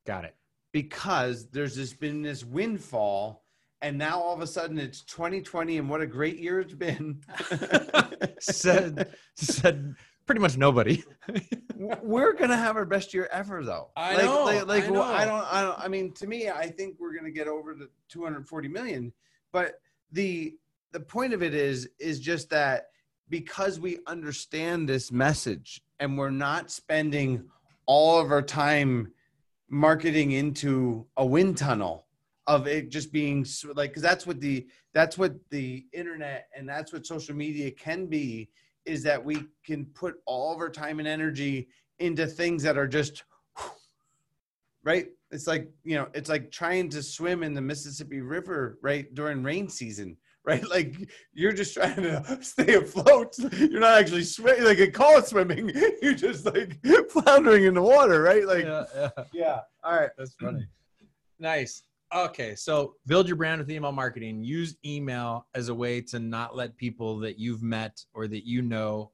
Got 0.06 0.26
it. 0.26 0.36
because 0.72 1.48
there's 1.50 1.76
this 1.76 1.94
been 1.94 2.22
this 2.22 2.44
windfall 2.46 3.44
and 3.82 3.98
now 3.98 4.20
all 4.20 4.36
of 4.36 4.42
a 4.42 4.48
sudden 4.48 4.78
it's 4.78 5.02
2020 5.02 5.78
and 5.80 5.90
what 5.90 6.02
a 6.02 6.06
great 6.08 6.38
year 6.38 6.60
it's 6.60 6.74
been 6.76 7.22
Said 8.40 9.14
said 9.36 9.96
pretty 10.26 10.42
much 10.42 10.58
nobody. 10.58 11.04
we're 12.02 12.34
gonna 12.34 12.58
have 12.58 12.76
our 12.76 12.86
best 12.86 13.14
year 13.14 13.28
ever 13.32 13.64
though 13.64 13.90
I 13.96 14.16
like, 14.16 14.26
know, 14.26 14.44
like, 14.46 14.68
like 14.68 14.84
I 14.86 14.92
well, 14.92 15.02
I 15.02 15.26
don't 15.26 15.46
i 15.52 15.62
don't 15.62 15.80
i 15.80 15.88
mean 15.88 16.14
to 16.14 16.28
me 16.28 16.50
i 16.50 16.68
think 16.68 16.98
we're 17.00 17.16
gonna 17.16 17.32
get 17.32 17.48
over 17.48 17.74
the 17.74 17.90
240 18.10 18.68
million 18.68 19.12
but 19.52 19.82
the 20.12 20.56
the 20.92 21.00
point 21.00 21.34
of 21.34 21.42
it 21.42 21.54
is 21.54 21.90
is 22.00 22.20
just 22.20 22.50
that 22.52 22.90
because 23.30 23.80
we 23.80 24.00
understand 24.08 24.88
this 24.88 25.12
message 25.12 25.82
and 26.00 26.18
we're 26.18 26.30
not 26.30 26.70
spending 26.70 27.46
all 27.86 28.20
of 28.20 28.32
our 28.32 28.42
time 28.42 29.12
marketing 29.70 30.32
into 30.32 31.06
a 31.18 31.26
wind 31.26 31.58
tunnel 31.58 32.06
of 32.48 32.68
it 32.68 32.90
just 32.90 33.12
being 33.14 33.46
like 33.76 33.92
because 33.92 34.02
that's 34.04 34.28
what 34.28 34.40
the 34.40 34.68
that's 34.94 35.18
what 35.18 35.34
the 35.50 35.86
internet 35.94 36.48
and 36.56 36.68
that's 36.68 36.92
what 36.92 37.06
social 37.06 37.36
media 37.36 37.72
can 37.72 38.06
be 38.06 38.50
is 38.86 39.04
that 39.04 39.24
we 39.24 39.44
can 39.66 39.86
put 39.94 40.16
all 40.26 40.54
of 40.54 40.60
our 40.60 40.70
time 40.70 41.00
and 41.00 41.08
energy 41.08 41.68
into 42.00 42.26
things 42.26 42.64
that 42.64 42.78
are 42.78 42.88
just 42.88 43.24
right? 44.84 45.08
It's 45.32 45.48
like 45.48 45.70
you 45.84 45.96
know 45.96 46.08
it's 46.14 46.30
like 46.30 46.52
trying 46.52 46.90
to 46.90 47.04
swim 47.04 47.44
in 47.44 47.54
the 47.54 47.62
mississippi 47.62 48.22
river 48.22 48.80
right 48.82 49.14
during 49.14 49.44
rain 49.44 49.70
season 49.70 50.18
right? 50.46 50.68
Like 50.68 50.96
you're 51.34 51.54
just 51.54 51.76
trying 51.76 51.98
to 51.98 52.40
stay 52.42 52.74
afloat. 52.74 53.36
You're 53.38 53.80
not 53.80 54.00
actually 54.00 54.24
swimming 54.24 54.64
like 54.64 54.80
a 54.80 54.90
call 54.90 55.20
it 55.20 55.28
swimming. 55.28 55.72
You're 56.02 56.16
just 56.16 56.48
like 56.48 56.84
floundering 57.12 57.66
in 57.66 57.76
the 57.76 57.82
water 57.82 58.24
right? 58.24 58.48
Like 58.48 58.66
yeah, 58.66 58.86
yeah, 58.96 59.10
yeah. 59.34 59.60
all 59.84 60.00
right. 60.00 60.10
That's 60.18 60.34
funny. 60.34 60.66
Nice. 61.38 61.84
Okay, 62.14 62.56
so 62.56 62.96
build 63.08 63.28
your 63.28 63.38
brand 63.38 63.60
with 63.60 63.72
email 63.72 63.92
marketing. 63.92 64.44
Use 64.44 64.76
email 64.86 65.48
as 65.56 65.70
a 65.70 65.74
way 65.76 66.02
to 66.02 66.20
not 66.20 66.56
let 66.56 66.76
people 66.76 67.20
that 67.20 67.40
you've 67.40 67.64
met 67.64 68.04
or 68.14 68.28
that 68.28 68.46
you 68.46 68.62
know 68.62 69.12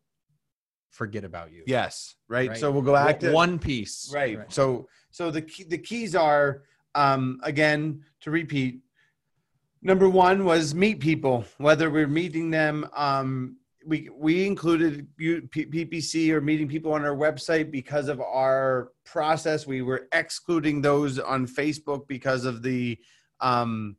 forget 0.90 1.24
about 1.24 1.52
you. 1.52 1.64
yes 1.68 2.16
right, 2.28 2.50
Right. 2.50 2.58
so 2.58 2.72
we'll 2.72 2.82
go 2.82 2.94
back 2.94 3.20
to 3.20 3.32
one 3.32 3.60
piece. 3.60 4.10
right. 4.14 4.40
So 4.52 4.88
so 5.12 5.30
the 5.30 5.42
key, 5.44 5.64
the 5.64 5.78
keys 5.78 6.16
are 6.16 6.64
um, 6.96 7.40
again 7.44 8.04
to 8.22 8.32
repeat. 8.32 8.80
Number 9.84 10.10
one 10.10 10.44
was 10.44 10.74
meet 10.74 11.00
people, 11.00 11.46
whether 11.60 11.92
we're 11.92 12.08
meeting 12.08 12.50
them. 12.50 12.88
Um, 12.96 13.58
we 13.88 14.10
we 14.14 14.46
included 14.46 15.08
PPC 15.18 16.32
or 16.32 16.42
meeting 16.42 16.68
people 16.68 16.92
on 16.92 17.06
our 17.06 17.16
website 17.16 17.72
because 17.72 18.10
of 18.10 18.20
our 18.20 18.92
process. 19.06 19.66
We 19.66 19.82
were 19.82 20.08
excluding 20.12 20.82
those 20.82 21.20
on 21.20 21.48
Facebook 21.48 22.08
because 22.08 22.44
of 22.44 22.62
the 22.62 23.00
um, 23.40 23.96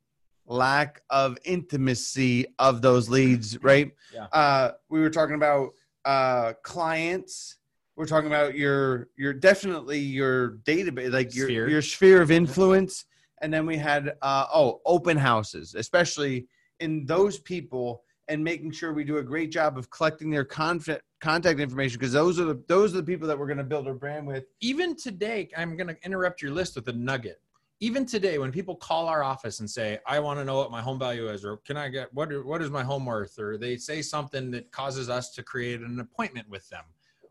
lack 0.47 1.01
of 1.09 1.39
intimacy 1.45 2.47
of 2.59 2.83
those 2.83 3.09
leads. 3.09 3.63
Right. 3.63 3.91
Yeah. 4.13 4.27
Uh, 4.33 4.73
we 4.91 5.01
were 5.01 5.11
talking 5.11 5.37
about 5.37 5.71
uh, 6.05 6.53
clients 6.63 7.57
we're 7.99 8.07
talking 8.07 8.29
about 8.29 8.55
your 8.55 9.09
your 9.17 9.33
definitely 9.33 9.99
your 9.99 10.59
database 10.59 11.13
like 11.13 11.35
your 11.35 11.49
Sphere. 11.49 11.69
your 11.69 11.83
sphere 11.83 12.23
of 12.23 12.31
influence 12.31 13.05
and 13.43 13.53
then 13.53 13.67
we 13.67 13.77
had 13.77 14.15
uh 14.23 14.47
oh 14.55 14.81
open 14.87 15.17
houses 15.17 15.75
especially 15.75 16.47
in 16.79 17.05
those 17.07 17.41
people 17.41 18.05
and 18.29 18.43
making 18.43 18.71
sure 18.71 18.93
we 18.93 19.05
do 19.05 19.19
a 19.19 19.23
great 19.23 19.51
job 19.51 19.79
of 19.79 19.91
collecting 19.91 20.31
their 20.31 20.45
conf- 20.45 21.01
contact 21.21 21.61
information 21.61 21.99
because 21.99 22.13
those 22.13 22.39
are 22.39 22.45
the 22.45 22.63
those 22.69 22.95
are 22.95 22.99
the 22.99 23.03
people 23.03 23.27
that 23.27 23.39
we're 23.39 23.47
going 23.47 23.59
to 23.59 23.65
build 23.65 23.87
our 23.87 23.95
brand 23.95 24.27
with 24.27 24.45
Even 24.61 24.97
today, 24.97 25.49
I'm 25.57 25.77
going 25.77 25.89
to 25.89 25.97
interrupt 26.05 26.43
your 26.43 26.53
list 26.53 26.77
with 26.77 26.89
a 26.89 26.93
nugget. 26.93 27.41
Even 27.81 28.05
today, 28.05 28.39
when 28.39 28.51
people 28.51 28.75
call 28.75 29.07
our 29.07 29.23
office 29.23 29.61
and 29.61 29.71
say, 29.71 29.99
"I 30.07 30.19
want 30.19 30.39
to 30.41 30.45
know 30.45 30.57
what 30.57 30.71
my 30.71 30.83
home 30.83 30.99
value 30.99 31.29
is," 31.29 31.45
or 31.45 31.59
"Can 31.59 31.77
I 31.77 31.89
get 31.89 32.13
what? 32.13 32.29
What 32.45 32.61
is 32.61 32.71
my 32.71 32.83
home 32.83 33.07
worth?" 33.07 33.39
or 33.39 33.57
they 33.57 33.77
say 33.77 34.03
something 34.03 34.51
that 34.51 34.71
causes 34.73 35.09
us 35.09 35.31
to 35.35 35.43
create 35.43 35.81
an 35.81 36.01
appointment 36.01 36.49
with 36.49 36.69
them. 36.69 36.85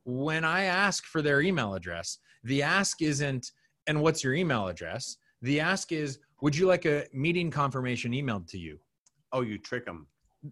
When 0.06 0.46
I 0.46 0.64
ask 0.64 1.06
for 1.06 1.22
their 1.22 1.42
email 1.42 1.74
address, 1.74 2.20
the 2.44 2.64
ask 2.64 3.02
isn't, 3.02 3.52
"And 3.88 4.02
what's 4.02 4.24
your 4.24 4.34
email 4.34 4.68
address?" 4.68 5.18
The 5.42 5.60
ask 5.60 5.92
is, 5.92 6.20
"Would 6.42 6.56
you 6.56 6.66
like 6.66 6.86
a 6.86 7.06
meeting 7.14 7.52
confirmation 7.52 8.14
emailed 8.14 8.48
to 8.48 8.58
you?" 8.58 8.80
oh 9.34 9.42
you 9.42 9.58
trick 9.58 9.86
them 9.86 10.08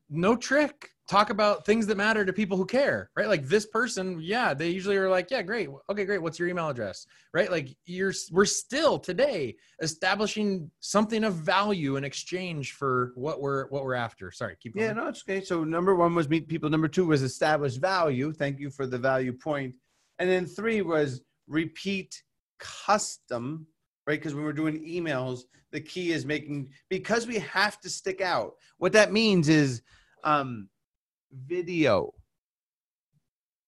no 0.09 0.35
trick. 0.35 0.89
Talk 1.07 1.29
about 1.29 1.67
things 1.67 1.85
that 1.85 1.97
matter 1.97 2.25
to 2.25 2.33
people 2.33 2.57
who 2.57 2.65
care, 2.65 3.11
right? 3.15 3.27
Like 3.27 3.47
this 3.47 3.67
person, 3.67 4.19
yeah, 4.19 4.55
they 4.55 4.69
usually 4.69 4.97
are 4.97 5.07
like, 5.07 5.29
yeah, 5.29 5.43
great, 5.43 5.69
okay, 5.87 6.03
great. 6.03 6.19
What's 6.19 6.39
your 6.39 6.47
email 6.47 6.67
address, 6.67 7.05
right? 7.31 7.51
Like 7.51 7.77
you're, 7.85 8.13
we're 8.31 8.45
still 8.45 8.97
today 8.97 9.55
establishing 9.83 10.71
something 10.79 11.23
of 11.23 11.35
value 11.35 11.97
in 11.97 12.03
exchange 12.03 12.71
for 12.73 13.11
what 13.13 13.39
we're 13.39 13.67
what 13.67 13.83
we're 13.83 13.93
after. 13.93 14.31
Sorry, 14.31 14.57
keep 14.59 14.73
going. 14.73 14.87
yeah 14.87 14.93
no 14.93 15.07
it's 15.07 15.21
okay 15.21 15.43
so 15.43 15.63
number 15.63 15.93
one 15.93 16.15
was 16.15 16.27
meet 16.27 16.47
people 16.47 16.71
number 16.71 16.87
two 16.87 17.05
was 17.05 17.21
establish 17.21 17.75
value 17.75 18.33
thank 18.33 18.59
you 18.59 18.71
for 18.71 18.87
the 18.87 18.97
value 18.97 19.31
point 19.33 19.75
and 20.17 20.27
then 20.29 20.45
three 20.45 20.81
was 20.81 21.21
repeat 21.47 22.23
custom 22.59 23.67
right 24.07 24.19
because 24.19 24.33
when 24.33 24.43
we're 24.43 24.53
doing 24.53 24.83
emails 24.83 25.43
the 25.71 25.79
key 25.79 26.11
is 26.11 26.25
making 26.25 26.69
because 26.89 27.27
we 27.27 27.37
have 27.39 27.79
to 27.79 27.89
stick 27.89 28.21
out 28.21 28.55
what 28.77 28.93
that 28.93 29.11
means 29.11 29.49
is 29.49 29.81
um 30.23 30.67
video 31.47 32.13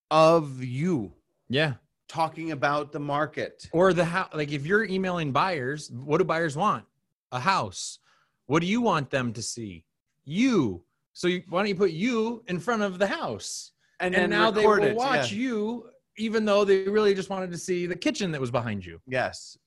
of 0.10 0.64
you 0.64 1.12
yeah. 1.50 1.74
talking 2.08 2.52
about 2.52 2.92
the 2.92 3.00
market 3.00 3.68
Or 3.72 3.94
the 3.94 4.06
house, 4.06 4.30
like 4.34 4.52
if 4.52 4.66
you're 4.66 4.86
emailing 4.86 5.32
buyers, 5.32 5.92
what 5.92 6.20
do 6.20 6.24
buyers 6.24 6.56
want? 6.56 6.86
A 7.32 7.40
house. 7.40 8.00
What 8.46 8.62
do 8.62 8.68
you 8.68 8.80
want 8.80 9.10
them 9.10 9.34
to 9.34 9.42
see? 9.42 9.84
You. 10.24 10.84
So 11.12 11.28
you, 11.28 11.44
why 11.50 11.60
don't 11.60 11.68
you 11.68 11.76
put 11.76 11.92
you 11.92 12.44
in 12.48 12.60
front 12.60 12.84
of 12.84 13.00
the 13.00 13.08
house? 13.08 13.74
and, 14.00 14.16
and, 14.16 14.30
now 14.30 14.52
they 14.52 14.66
will 14.66 14.84
it, 14.84 14.96
watch 14.96 15.32
yeah. 15.32 15.40
you 15.40 15.90
even 16.18 16.46
though 16.46 16.64
they 16.66 16.84
really 16.84 17.14
just 17.14 17.30
wanted 17.30 17.52
to 17.52 17.58
see 17.58 17.86
the 17.86 17.96
kitchen 17.96 18.32
that 18.32 18.42
was 18.42 18.52
behind 18.52 18.86
you 18.86 19.00
Yes. 19.08 19.58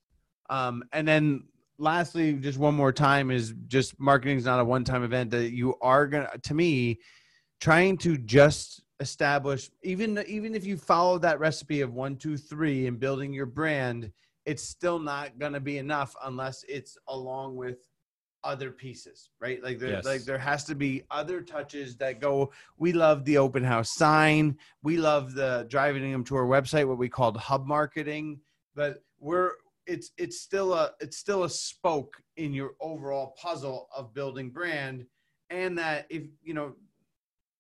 Um, 0.51 0.83
and 0.93 1.09
then 1.09 1.45
lastly, 1.79 2.35
just 2.35 2.59
one 2.59 2.75
more 2.75 2.93
time 2.93 3.31
is 3.31 3.55
just 3.69 3.99
marketing 3.99 4.37
is 4.37 4.45
not 4.45 4.61
a 4.61 4.65
one 4.65 4.85
time 4.85 5.05
event 5.05 5.31
that 5.31 5.53
you 5.53 5.77
are 5.81 6.07
going 6.07 6.27
to, 6.31 6.39
to 6.39 6.55
me, 6.55 6.99
trying 7.61 7.97
to 7.99 8.19
just 8.19 8.83
establish, 8.99 9.71
even, 9.83 10.23
even 10.27 10.55
if 10.55 10.67
you 10.67 10.77
follow 10.77 11.19
that 11.19 11.41
recipe 11.41 11.81
of 11.81 11.95
one, 11.95 12.17
two, 12.17 12.37
three 12.37 12.87
and 12.87 13.01
building 13.01 13.33
your 13.33 13.47
brand, 13.47 14.13
it's 14.45 14.63
still 14.63 14.99
not 14.99 15.39
going 15.39 15.53
to 15.53 15.61
be 15.61 15.79
enough 15.79 16.15
unless 16.25 16.65
it's 16.69 16.99
along 17.09 17.57
with 17.57 17.77
other 18.43 18.71
pieces, 18.71 19.31
right? 19.39 19.63
Like 19.63 19.79
there, 19.79 19.91
Yes. 19.91 20.05
like 20.05 20.25
there 20.25 20.39
has 20.39 20.65
to 20.65 20.75
be 20.75 21.05
other 21.11 21.43
touches 21.43 21.97
that 21.99 22.21
go. 22.21 22.51
We 22.79 22.93
love 22.93 23.25
the 23.25 23.39
open 23.39 23.63
house 23.63 23.95
sign. 23.95 24.57
We 24.83 24.97
love 24.97 25.35
the 25.35 25.67
driving 25.69 26.11
them 26.11 26.25
to 26.25 26.37
our 26.37 26.47
website, 26.47 26.89
what 26.89 26.99
we 26.99 27.09
called 27.09 27.37
hub 27.37 27.67
marketing. 27.67 28.41
But 28.75 29.03
we're 29.19 29.53
it's 29.91 30.13
it's 30.17 30.41
still 30.41 30.73
a 30.73 30.93
it's 31.01 31.17
still 31.17 31.43
a 31.43 31.51
spoke 31.51 32.15
in 32.37 32.55
your 32.55 32.73
overall 32.81 33.35
puzzle 33.37 33.89
of 33.95 34.15
building 34.15 34.51
brand, 34.51 35.05
and 35.51 35.77
that 35.79 36.07
if 36.11 36.23
you 36.43 36.55
know 36.55 36.75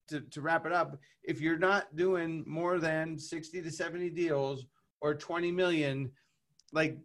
to, 0.08 0.20
to 0.20 0.40
wrap 0.40 0.64
it 0.64 0.72
up, 0.72 0.96
if 1.24 1.40
you're 1.40 1.58
not 1.58 1.96
doing 1.96 2.44
more 2.46 2.78
than 2.78 3.18
60 3.18 3.62
to 3.62 3.70
70 3.70 4.10
deals 4.10 4.64
or 5.00 5.14
20 5.14 5.50
million, 5.50 6.10
like 6.72 6.98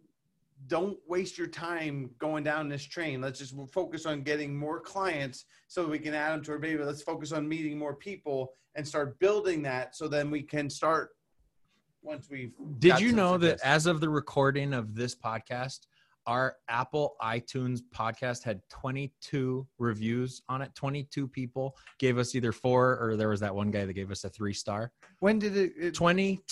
don't 0.68 0.98
waste 1.06 1.36
your 1.36 1.46
time 1.46 2.10
going 2.18 2.42
down 2.42 2.68
this 2.68 2.84
train. 2.84 3.20
Let's 3.20 3.38
just 3.38 3.54
focus 3.72 4.06
on 4.06 4.22
getting 4.22 4.56
more 4.56 4.80
clients 4.80 5.44
so 5.68 5.86
we 5.86 5.98
can 5.98 6.14
add 6.14 6.32
them 6.32 6.42
to 6.44 6.52
our 6.52 6.58
baby. 6.58 6.82
Let's 6.82 7.02
focus 7.02 7.32
on 7.32 7.48
meeting 7.48 7.78
more 7.78 7.94
people 7.94 8.52
and 8.74 8.86
start 8.86 9.18
building 9.18 9.62
that 9.62 9.96
so 9.96 10.08
then 10.08 10.30
we 10.30 10.42
can 10.42 10.70
start 10.70 11.10
once 12.06 12.28
we've 12.30 12.52
Did 12.78 13.00
you 13.00 13.12
know 13.12 13.36
that 13.38 13.60
as 13.62 13.86
of 13.86 14.00
the 14.00 14.08
recording 14.08 14.72
of 14.72 14.94
this 14.94 15.14
podcast, 15.14 15.80
our 16.26 16.56
Apple 16.68 17.14
iTunes 17.22 17.80
podcast 17.94 18.42
had 18.42 18.60
22 18.68 19.66
reviews 19.78 20.42
on 20.48 20.60
it. 20.60 20.74
22 20.74 21.28
people 21.28 21.76
gave 22.00 22.18
us 22.18 22.34
either 22.34 22.50
four 22.52 22.98
or 23.00 23.16
there 23.16 23.28
was 23.28 23.38
that 23.40 23.54
one 23.54 23.70
guy 23.70 23.84
that 23.84 23.92
gave 23.92 24.10
us 24.10 24.24
a 24.24 24.28
three 24.28 24.52
star. 24.52 24.92
when 25.20 25.38
did 25.38 25.56
it, 25.56 25.72
it 25.78 25.94
22, 25.94 26.42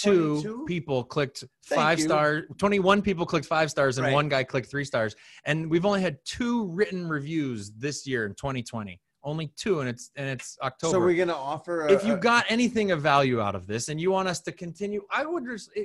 22? 0.42 0.64
people 0.66 1.02
clicked 1.02 1.42
Thank 1.66 1.80
five 1.80 1.98
you. 1.98 2.04
star 2.04 2.42
21 2.58 3.02
people 3.02 3.26
clicked 3.26 3.46
five 3.46 3.68
stars 3.70 3.98
and 3.98 4.04
Right. 4.06 4.14
one 4.14 4.28
guy 4.28 4.44
clicked 4.44 4.70
three 4.70 4.84
stars 4.84 5.16
and 5.44 5.68
we've 5.68 5.84
only 5.86 6.00
had 6.02 6.18
two 6.24 6.68
written 6.68 7.08
reviews 7.08 7.72
this 7.72 8.06
year 8.06 8.26
in 8.26 8.34
2020 8.34 9.00
only 9.24 9.48
two 9.56 9.80
and 9.80 9.88
it's 9.88 10.10
and 10.16 10.28
it's 10.28 10.56
october. 10.62 10.92
so 10.92 11.00
we're 11.00 11.16
gonna 11.16 11.32
offer 11.32 11.86
a, 11.86 11.92
if 11.92 12.04
you 12.04 12.16
got 12.16 12.44
anything 12.48 12.90
of 12.92 13.00
value 13.00 13.40
out 13.40 13.54
of 13.54 13.66
this 13.66 13.88
and 13.88 14.00
you 14.00 14.10
want 14.10 14.28
us 14.28 14.40
to 14.40 14.52
continue 14.52 15.02
i 15.10 15.24
would 15.24 15.44
just 15.46 15.70
eh, 15.76 15.84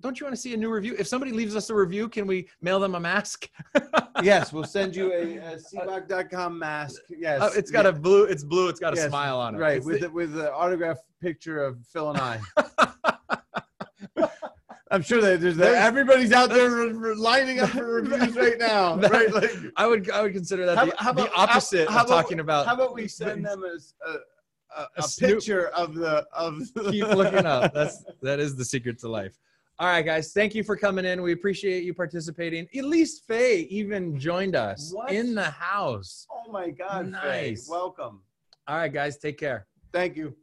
don't 0.00 0.18
you 0.20 0.26
want 0.26 0.34
to 0.34 0.40
see 0.42 0.52
a 0.52 0.56
new 0.56 0.70
review? 0.70 0.94
If 0.98 1.06
somebody 1.06 1.30
leaves 1.32 1.54
us 1.56 1.70
a 1.70 1.74
review 1.74 2.08
can 2.08 2.26
we 2.26 2.48
mail 2.60 2.78
them 2.80 2.94
a 2.94 3.00
mask? 3.00 3.48
Yes, 4.22 4.52
we'll 4.52 4.64
send 4.64 4.94
you 4.94 5.12
a, 5.12 5.38
a 5.38 5.56
sibbach.com 5.56 6.56
mask. 6.58 7.00
Yes, 7.10 7.40
Oh, 7.42 7.50
it's 7.56 7.70
got 7.70 7.84
yeah, 7.84 7.90
a 7.90 7.92
blue 7.92 8.24
it's 8.24 8.44
blue 8.44 8.68
it's 8.68 8.78
got 8.80 8.92
a 8.92 8.96
Yes, 8.96 9.08
smile 9.08 9.38
on 9.40 9.54
it. 9.54 9.58
Right 9.58 9.76
It's 9.78 9.86
with 9.86 10.00
the- 10.00 10.06
the, 10.08 10.12
with 10.12 10.32
the 10.34 10.52
autograph 10.52 10.98
picture 11.20 11.58
of 11.64 11.78
Phil 11.86 12.10
and 12.10 12.18
I. 12.18 12.40
I'm 14.94 15.02
sure 15.02 15.20
that 15.20 15.40
there's 15.40 15.56
There's- 15.56 15.76
everybody's 15.76 16.30
out 16.30 16.50
there 16.50 16.70
re- 16.70 16.92
re- 16.92 17.14
lining 17.16 17.58
up 17.58 17.70
for 17.70 17.84
reviews 18.00 18.36
right 18.44 18.58
now, 18.58 18.94
That- 18.96 19.10
right? 19.10 19.32
Like, 19.32 19.50
i 19.76 19.86
would 19.86 20.08
i 20.10 20.22
would 20.22 20.32
consider 20.32 20.64
that 20.66 20.78
How- 20.78 20.84
the, 20.86 20.94
how 20.98 21.10
about- 21.10 21.32
how- 21.32 21.42
opposite 21.42 21.88
how 21.88 22.00
of 22.00 22.06
about- 22.06 22.22
talking 22.22 22.38
about 22.40 22.66
how 22.66 22.74
about 22.74 22.94
we 22.94 23.08
send 23.08 23.44
them 23.44 23.64
as 23.64 23.94
a, 24.06 24.10
a, 24.80 24.82
A 24.82 25.04
a 25.04 25.08
picture 25.18 25.66
of 25.70 25.94
the 25.94 26.24
of 26.32 26.58
the 26.74 26.90
keep 26.92 27.08
looking 27.08 27.44
up. 27.46 27.74
That's 27.74 28.04
that 28.22 28.38
is 28.40 28.54
the 28.54 28.64
secret 28.64 28.98
to 29.00 29.08
life. 29.08 29.34
All 29.80 29.88
right, 29.88 30.02
guys. 30.06 30.32
Thank 30.32 30.54
you 30.54 30.62
for 30.62 30.76
coming 30.76 31.04
in. 31.04 31.20
We 31.22 31.32
appreciate 31.32 31.82
you 31.82 31.94
participating. 31.94 32.68
Elise 32.76 33.18
Faye 33.18 33.66
even 33.70 34.16
joined 34.20 34.54
us 34.54 34.92
What? 34.94 35.10
in 35.10 35.34
the 35.34 35.50
house. 35.50 36.28
Oh 36.30 36.52
my 36.52 36.70
God! 36.70 37.06
Faye, 37.22 37.50
Nice. 37.50 37.68
welcome. 37.68 38.20
All 38.68 38.76
right, 38.76 38.92
guys. 38.92 39.16
Take 39.18 39.38
care. 39.38 39.66
Thank 39.92 40.16
you. 40.16 40.36